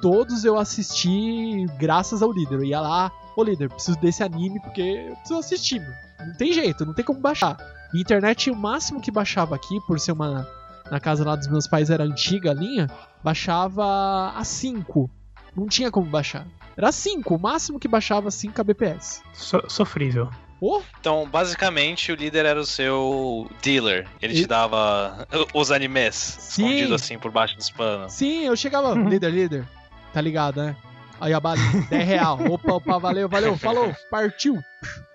[0.00, 2.56] todos eu assisti graças ao líder.
[2.56, 5.92] Eu ia lá, ô líder, preciso desse anime porque eu preciso assistir, meu.
[6.26, 7.56] Não tem jeito, não tem como baixar.
[7.94, 10.46] E internet, o máximo que baixava aqui, por ser uma.
[10.90, 12.86] Na casa lá dos meus pais era antiga a linha,
[13.22, 15.10] baixava a 5.
[15.56, 16.46] Não tinha como baixar.
[16.76, 19.22] Era 5, o máximo que baixava 5 kbps.
[19.34, 20.30] So- sofrível.
[20.60, 24.06] Oh, Então, basicamente, o líder era o seu dealer.
[24.22, 26.66] Ele te E- dava os animes Sim.
[26.66, 28.12] escondido assim por baixo dos panos.
[28.12, 29.68] sim, eu chegava, líder, líder.
[30.12, 30.76] Tá ligado, né?
[31.22, 32.38] Aí a balinha, 10 real.
[32.50, 34.60] Opa, opa, valeu, valeu, falou, partiu.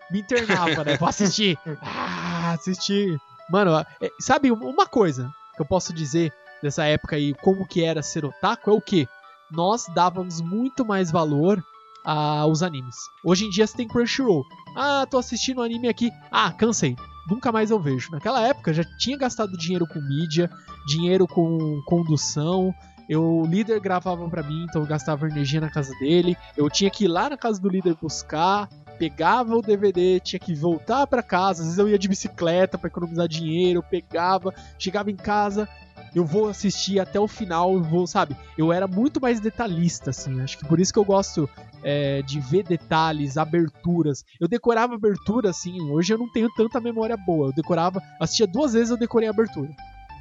[0.09, 0.95] Me internava, né?
[0.95, 1.59] Vou assistir.
[1.81, 3.19] Ah, assistir.
[3.49, 6.31] Mano, é, sabe uma coisa que eu posso dizer
[6.63, 9.05] dessa época aí, como que era ser otaku, é o que?
[9.51, 11.61] Nós dávamos muito mais valor
[12.05, 12.95] aos animes.
[13.21, 14.45] Hoje em dia você tem Crunchyroll.
[14.77, 16.09] Ah, tô assistindo um anime aqui.
[16.31, 16.95] Ah, cansei.
[17.29, 18.11] Nunca mais eu vejo.
[18.11, 20.49] Naquela época já tinha gastado dinheiro com mídia,
[20.87, 22.73] dinheiro com condução.
[23.09, 26.35] Eu, o líder gravava pra mim, então eu gastava energia na casa dele.
[26.55, 28.67] Eu tinha que ir lá na casa do líder buscar,
[28.97, 31.61] pegava o DVD, tinha que voltar pra casa.
[31.61, 35.69] Às vezes eu ia de bicicleta pra economizar dinheiro, eu pegava, chegava em casa,
[36.13, 38.35] eu vou assistir até o final, eu vou, sabe?
[38.57, 40.41] Eu era muito mais detalhista, assim.
[40.41, 41.49] Acho que por isso que eu gosto
[41.83, 44.25] é, de ver detalhes, aberturas.
[44.39, 45.79] Eu decorava abertura, assim.
[45.91, 47.49] Hoje eu não tenho tanta memória boa.
[47.49, 49.69] Eu decorava, assistia duas vezes, eu decorei a abertura.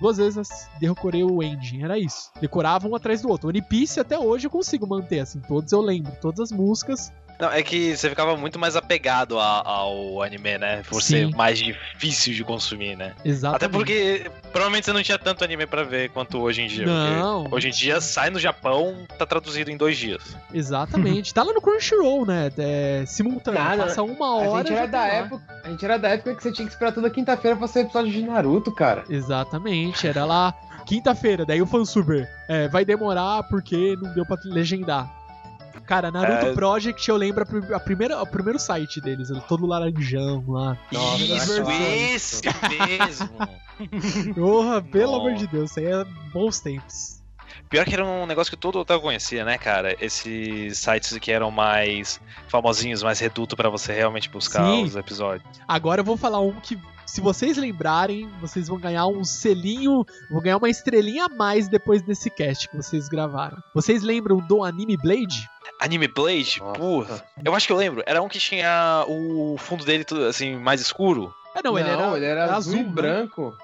[0.01, 2.31] Duas vezes decorei o ending, era isso.
[2.41, 3.49] Decorava um atrás do outro.
[3.49, 7.13] One Piece até hoje eu consigo manter, assim, todos eu lembro, todas as músicas.
[7.39, 10.83] Não, é que você ficava muito mais apegado a- ao anime, né?
[10.89, 11.29] Por Sim.
[11.31, 13.13] ser mais difícil de consumir, né?
[13.25, 13.65] Exatamente.
[13.65, 16.87] Até porque provavelmente você não tinha tanto anime pra ver quanto hoje em dia.
[16.87, 17.47] Não.
[17.51, 20.23] Hoje em dia sai no Japão, tá traduzido em dois dias.
[20.53, 21.35] Exatamente.
[21.35, 22.51] tá lá no Crunchyroll, né?
[22.57, 23.61] É simultâneo.
[23.63, 23.83] Nada.
[23.85, 24.59] Passa uma A hora.
[24.69, 25.13] gente, já era da tá lá.
[25.15, 27.81] época, a gente era da época que você tinha que esperar toda quinta-feira pra ser
[27.81, 29.05] episódio de Naruto, cara.
[29.11, 30.07] Exatamente.
[30.07, 30.55] Era lá
[30.87, 31.45] quinta-feira.
[31.45, 32.29] Daí o fansuber.
[32.49, 35.11] É, vai demorar porque não deu pra legendar.
[35.87, 36.53] Cara, Naruto É.
[36.55, 40.77] Project, eu lembro a, pri- a primeira, o primeiro site deles, todo laranjão lá.
[40.93, 41.63] Nossa, Isso,
[42.15, 42.43] esse
[42.89, 43.29] mesmo.
[44.35, 45.27] Porra, pelo Nossa.
[45.29, 47.17] amor de Deus, isso aí é bons tempos.
[47.69, 49.97] Pior que era um negócio que todo otaku conhecia, né, cara?
[50.01, 54.85] Esses sites que eram mais famosinhos, mais reduto pra você realmente buscar Sim.
[54.85, 55.45] os episódios.
[55.67, 60.41] Agora eu vou falar um que, se vocês lembrarem, vocês vão ganhar um selinho, vão
[60.41, 63.59] ganhar uma estrelinha a mais depois desse cast que vocês gravaram.
[63.75, 65.49] Vocês lembram do Anime Blade?
[65.81, 66.79] Anime Blade, Nossa.
[66.79, 67.25] porra.
[67.45, 68.03] Eu acho que eu lembro.
[68.07, 71.33] Era um que tinha o fundo dele tudo, assim, mais escuro.
[71.55, 71.89] Ah, não, ele
[72.27, 72.91] era, azul, e né?
[72.91, 73.57] branco.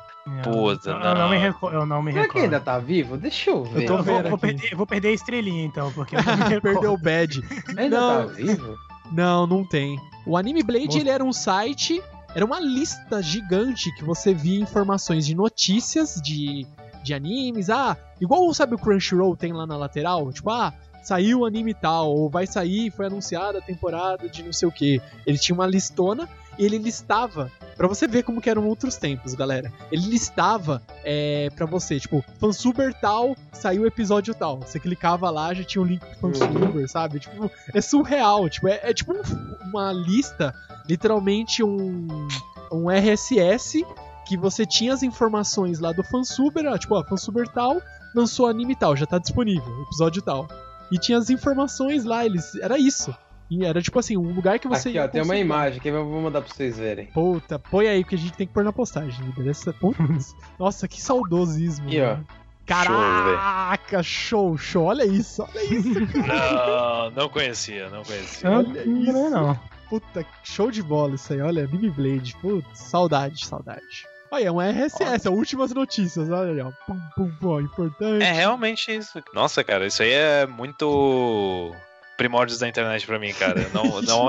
[0.45, 1.43] Puta, eu, eu não me não.
[1.43, 1.77] recordo.
[1.77, 2.45] Eu não me Será que recordo.
[2.45, 3.17] ainda tá vivo?
[3.17, 3.83] Deixa eu ver.
[3.83, 6.23] Eu tô vou, vou perder, vou perder a estrelinha então, porque não.
[6.63, 7.43] Perdeu o badge.
[7.77, 8.27] Ainda Não.
[8.29, 8.77] tá vivo?
[9.11, 9.99] Não, não tem.
[10.25, 11.01] O Anime Blade, Mostra.
[11.03, 12.01] ele era um site,
[12.35, 16.67] era uma lista gigante que você via informações de notícias de,
[17.03, 17.69] de animes.
[17.69, 20.33] Ah, igual sabe o Crunchyroll tem lá na lateral?
[20.33, 20.73] Tipo, ah,
[21.03, 24.73] saiu o anime tal, ou vai sair, foi anunciada a temporada de não sei o
[24.73, 25.01] que.
[25.27, 29.35] Ele tinha uma listona e ele listava, Pra você ver como que eram outros tempos,
[29.35, 29.73] galera.
[29.91, 34.59] Ele listava é, para você, tipo, fansuber tal, saiu o episódio tal.
[34.61, 37.19] Você clicava lá, já tinha um link pro fansuber, sabe?
[37.19, 38.49] Tipo, é surreal.
[38.51, 40.55] Tipo, é, é tipo um- uma lista,
[40.87, 42.07] literalmente um,
[42.71, 43.85] um RSS
[44.27, 47.81] que você tinha as informações lá do fansuber, tipo, ó, fansuber tal,
[48.15, 50.47] lançou anime tal, já tá disponível, episódio tal.
[50.93, 52.55] E tinha as informações lá, eles.
[52.57, 53.15] Era isso.
[53.51, 55.89] E era tipo assim, um lugar que você Aqui, ia ó, tem uma imagem que
[55.89, 57.07] eu vou mandar pra vocês verem.
[57.07, 59.73] Puta, põe aí, porque a gente tem que pôr na postagem, beleza?
[59.75, 61.87] Putz, Nossa, que saudosismo.
[61.87, 62.17] Aqui, ó.
[62.17, 62.25] né?
[62.65, 64.85] Caraca, show, show.
[64.85, 66.01] Olha isso, olha isso.
[66.27, 68.51] Não, não conhecia, não conhecia.
[68.51, 69.13] Olha não, isso.
[69.13, 69.61] não, não.
[69.91, 71.41] Puta, show de bola isso aí.
[71.41, 72.35] Olha, Mini Blade.
[72.41, 74.07] Putz, saudade, saudade.
[74.33, 76.31] Olha, é um RSS, é últimas notícias.
[76.31, 76.71] Olha ali, ó.
[76.87, 78.23] Pum, pum, pum, ó, importante.
[78.25, 79.23] É realmente isso.
[79.35, 81.75] Nossa, cara, isso aí é muito
[82.17, 83.69] primórdios da internet pra mim, cara.
[83.75, 84.29] Não, não,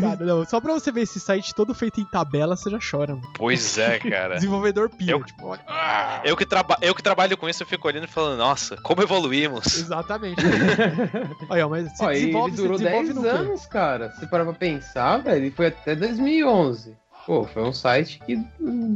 [0.00, 3.14] Cara, não, só pra você ver esse site todo feito em tabela, você já chora,
[3.16, 3.28] mano.
[3.36, 4.36] pois é, cara.
[4.36, 5.60] Desenvolvedor pira, Eu- tipo, olha.
[6.24, 9.02] Eu que, traba eu que trabalho com isso, eu fico olhando e falando, nossa, como
[9.02, 9.66] evoluímos.
[9.78, 10.40] Exatamente.
[11.48, 13.28] Olha, mas você Ó, e desenvolve, ele você durou desenvolve 10 no quê?
[13.28, 14.10] anos, cara.
[14.12, 16.96] Se parar pra pensar, velho, ele foi até 2011.
[17.30, 18.44] Pô, foi um site que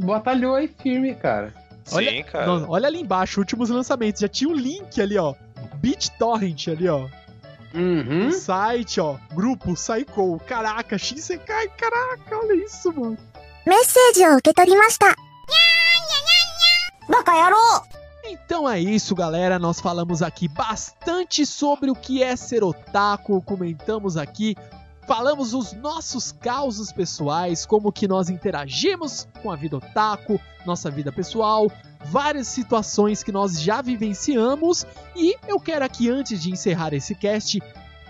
[0.05, 1.55] batalhou aí firme, cara.
[1.85, 2.47] Sim, olha, cara.
[2.47, 4.21] Não, olha ali embaixo, últimos lançamentos.
[4.21, 5.37] Já tinha um link ali, ó.
[5.77, 7.07] BitTorrent ali, ó.
[7.73, 8.33] Uhum.
[8.33, 9.19] Site, ó.
[9.33, 10.41] Grupo, Saiko.
[10.49, 11.69] Caraca, Shinsekai.
[11.79, 13.17] Caraca, olha isso, mano.
[13.65, 14.41] Message o
[18.27, 19.61] então é isso, galera.
[19.61, 24.57] Nós falamos aqui bastante sobre o que é ser otaku, comentamos aqui
[25.07, 31.13] Falamos os nossos causos pessoais, como que nós interagimos com a vida otaku, nossa vida
[31.13, 31.71] pessoal,
[32.07, 37.61] várias situações que nós já vivenciamos e eu quero aqui antes de encerrar esse cast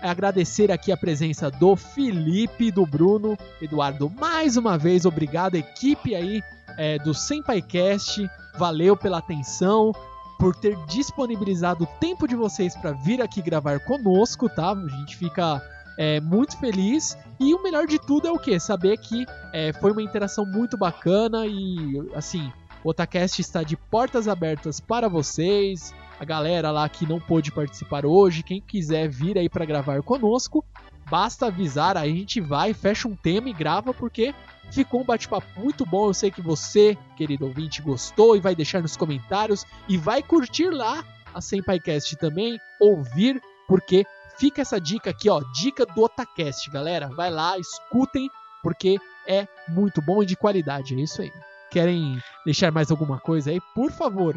[0.01, 6.43] agradecer aqui a presença do Felipe, do Bruno, Eduardo, mais uma vez obrigado equipe aí
[6.77, 9.91] é, do SenpaiCast, valeu pela atenção,
[10.37, 14.71] por ter disponibilizado o tempo de vocês para vir aqui gravar conosco, tá?
[14.71, 15.61] A gente fica
[15.97, 18.59] é, muito feliz e o melhor de tudo é o que?
[18.59, 22.51] Saber que é, foi uma interação muito bacana e assim,
[22.83, 28.05] o Otacast está de portas abertas para vocês, a galera lá que não pôde participar
[28.05, 30.63] hoje, quem quiser vir aí para gravar conosco,
[31.09, 34.33] basta avisar, aí a gente vai, fecha um tema e grava porque
[34.71, 36.09] ficou um bate-papo muito bom.
[36.09, 40.69] Eu sei que você, querido ouvinte, gostou e vai deixar nos comentários e vai curtir
[40.69, 41.03] lá
[41.33, 44.05] a SenpaiCast também, ouvir, porque
[44.39, 47.09] fica essa dica aqui, ó, dica do Otacast, galera.
[47.09, 48.29] Vai lá, escutem,
[48.63, 48.97] porque
[49.27, 51.31] é muito bom e de qualidade, é isso aí.
[51.71, 53.59] Querem deixar mais alguma coisa aí?
[53.73, 54.35] Por favor.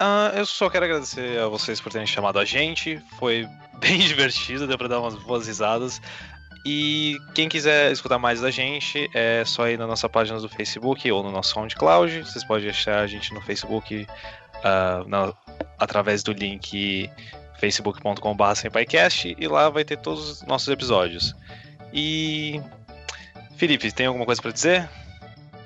[0.00, 3.02] Ah, eu só quero agradecer a vocês por terem chamado a gente.
[3.18, 3.46] Foi
[3.80, 6.00] bem divertido, deu pra dar umas boas risadas.
[6.64, 11.10] E quem quiser escutar mais da gente, é só ir na nossa página do Facebook
[11.10, 12.24] ou no nosso SoundCloud.
[12.24, 14.06] Vocês podem achar a gente no Facebook
[14.62, 15.32] ah, na-
[15.78, 17.10] através do link
[17.58, 21.34] facebook.com.br sempacast e lá vai ter todos os nossos episódios.
[21.92, 22.60] E.
[23.56, 24.88] Felipe, tem alguma coisa pra dizer?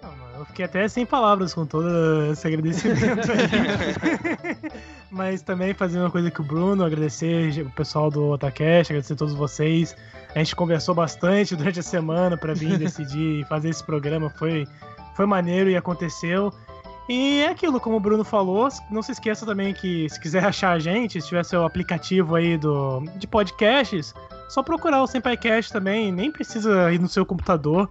[0.02, 4.72] Mano, Fiquei até sem palavras com todo esse agradecimento aí.
[5.10, 9.16] Mas também fazer uma coisa que o Bruno, agradecer o pessoal do Otacast, agradecer a
[9.16, 9.94] todos vocês.
[10.34, 14.30] A gente conversou bastante durante a semana para vir decidir fazer esse programa.
[14.30, 14.66] Foi,
[15.14, 16.50] foi maneiro e aconteceu.
[17.08, 20.72] E é aquilo, como o Bruno falou, não se esqueça também que se quiser achar
[20.72, 24.14] a gente, se tiver seu aplicativo aí do, de podcasts,
[24.48, 27.90] só procurar o Senpaicast também, nem precisa ir no seu computador,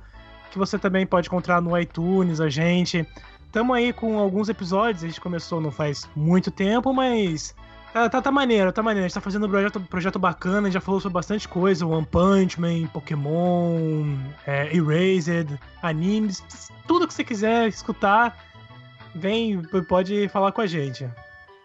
[0.50, 3.06] que você também pode encontrar no iTunes a gente.
[3.52, 7.54] Tamo aí com alguns episódios, a gente começou não faz muito tempo, mas
[7.94, 9.06] ah, tá, tá maneiro, tá maneiro.
[9.06, 12.60] A gente tá fazendo um projeto, projeto bacana, já falou sobre bastante coisa, One Punch
[12.60, 14.18] Man, Pokémon,
[14.48, 16.42] é, Erased, animes,
[16.88, 18.38] tudo que você quiser escutar,
[19.16, 21.10] vem, pode falar com a gente.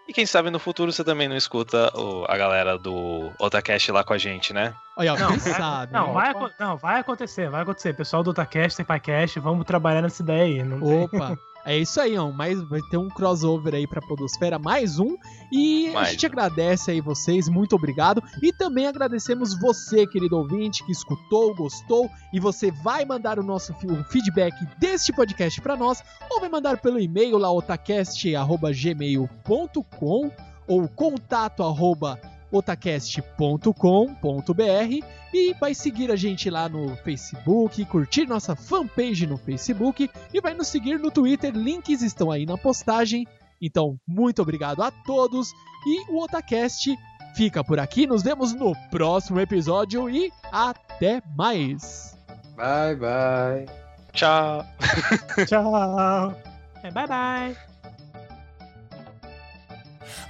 [0.08, 4.04] E quem sabe no futuro você também não escuta o- a galera do Otacast lá
[4.04, 4.72] com a gente, né?
[4.96, 5.92] Olha, Não, quem sabe?
[5.92, 6.12] Não, ó.
[6.12, 7.92] vai, não, vai acontecer, vai acontecer.
[7.92, 10.62] Pessoal do Otacast, Tempacast, vamos trabalhar nessa ideia aí.
[10.62, 11.36] Não tem- Opa,
[11.66, 12.30] é isso aí, ó.
[12.30, 15.16] Mas vai ter um crossover aí pra Podosfera, mais um.
[15.52, 16.28] E a Mais gente um.
[16.28, 18.22] agradece aí vocês, muito obrigado.
[18.42, 22.08] E também agradecemos você, querido ouvinte, que escutou, gostou.
[22.32, 26.78] E você vai mandar o nosso o feedback deste podcast pra nós, ou vai mandar
[26.78, 30.30] pelo e-mail lá, otacast.gmail.com
[30.68, 32.20] ou contato arroba
[32.50, 40.40] otacast.com.br e vai seguir a gente lá no Facebook, curtir nossa fanpage no Facebook e
[40.40, 43.26] vai nos seguir no Twitter, links estão aí na postagem.
[43.60, 45.52] Então, muito obrigado a todos
[45.86, 46.96] e o Otacast
[47.34, 48.06] fica por aqui.
[48.06, 52.16] Nos vemos no próximo episódio e até mais.
[52.56, 53.66] Bye, bye.
[54.12, 54.64] Tchau!
[55.46, 56.34] Tchau.
[56.82, 57.65] É, bye bye.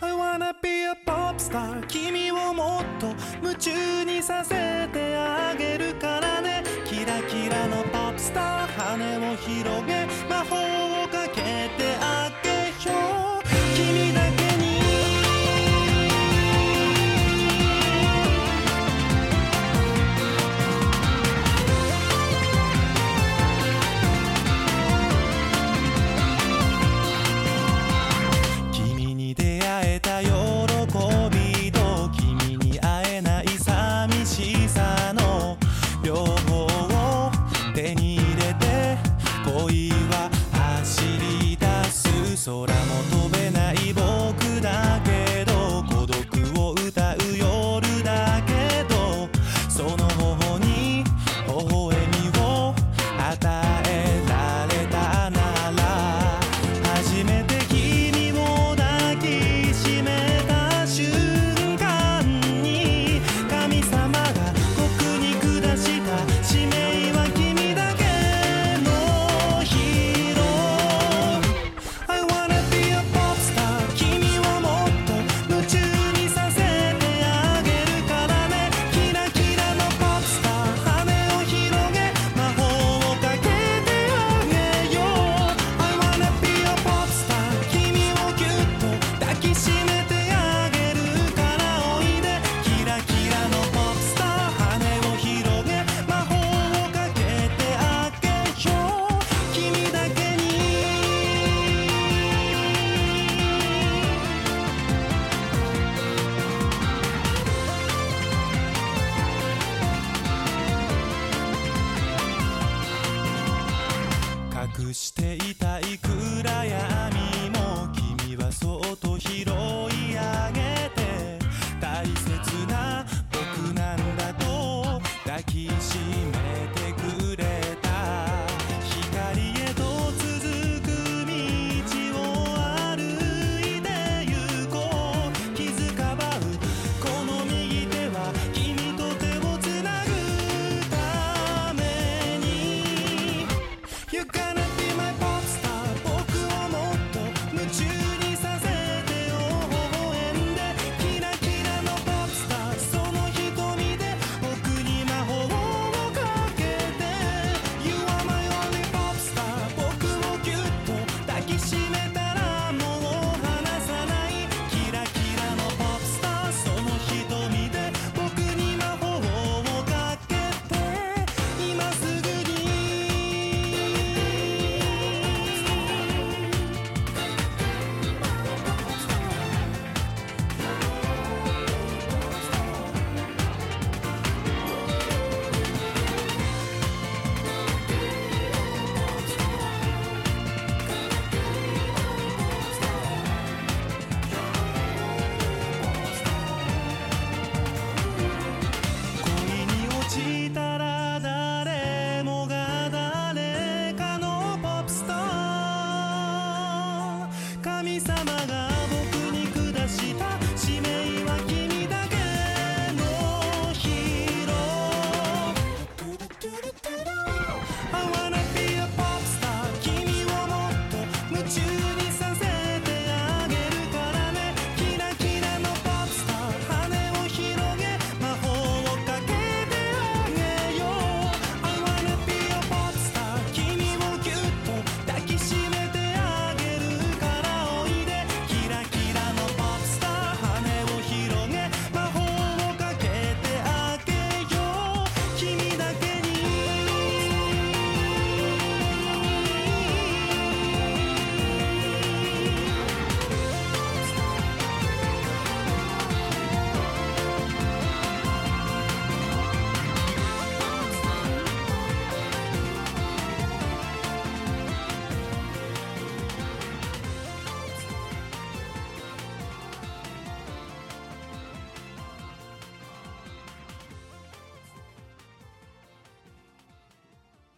[0.01, 1.87] I wanna be a pop star.
[1.87, 6.63] 君をもっと夢中にさせてあげるからね。
[6.85, 8.67] キラキラのポップスター。
[8.77, 10.06] 羽を広げ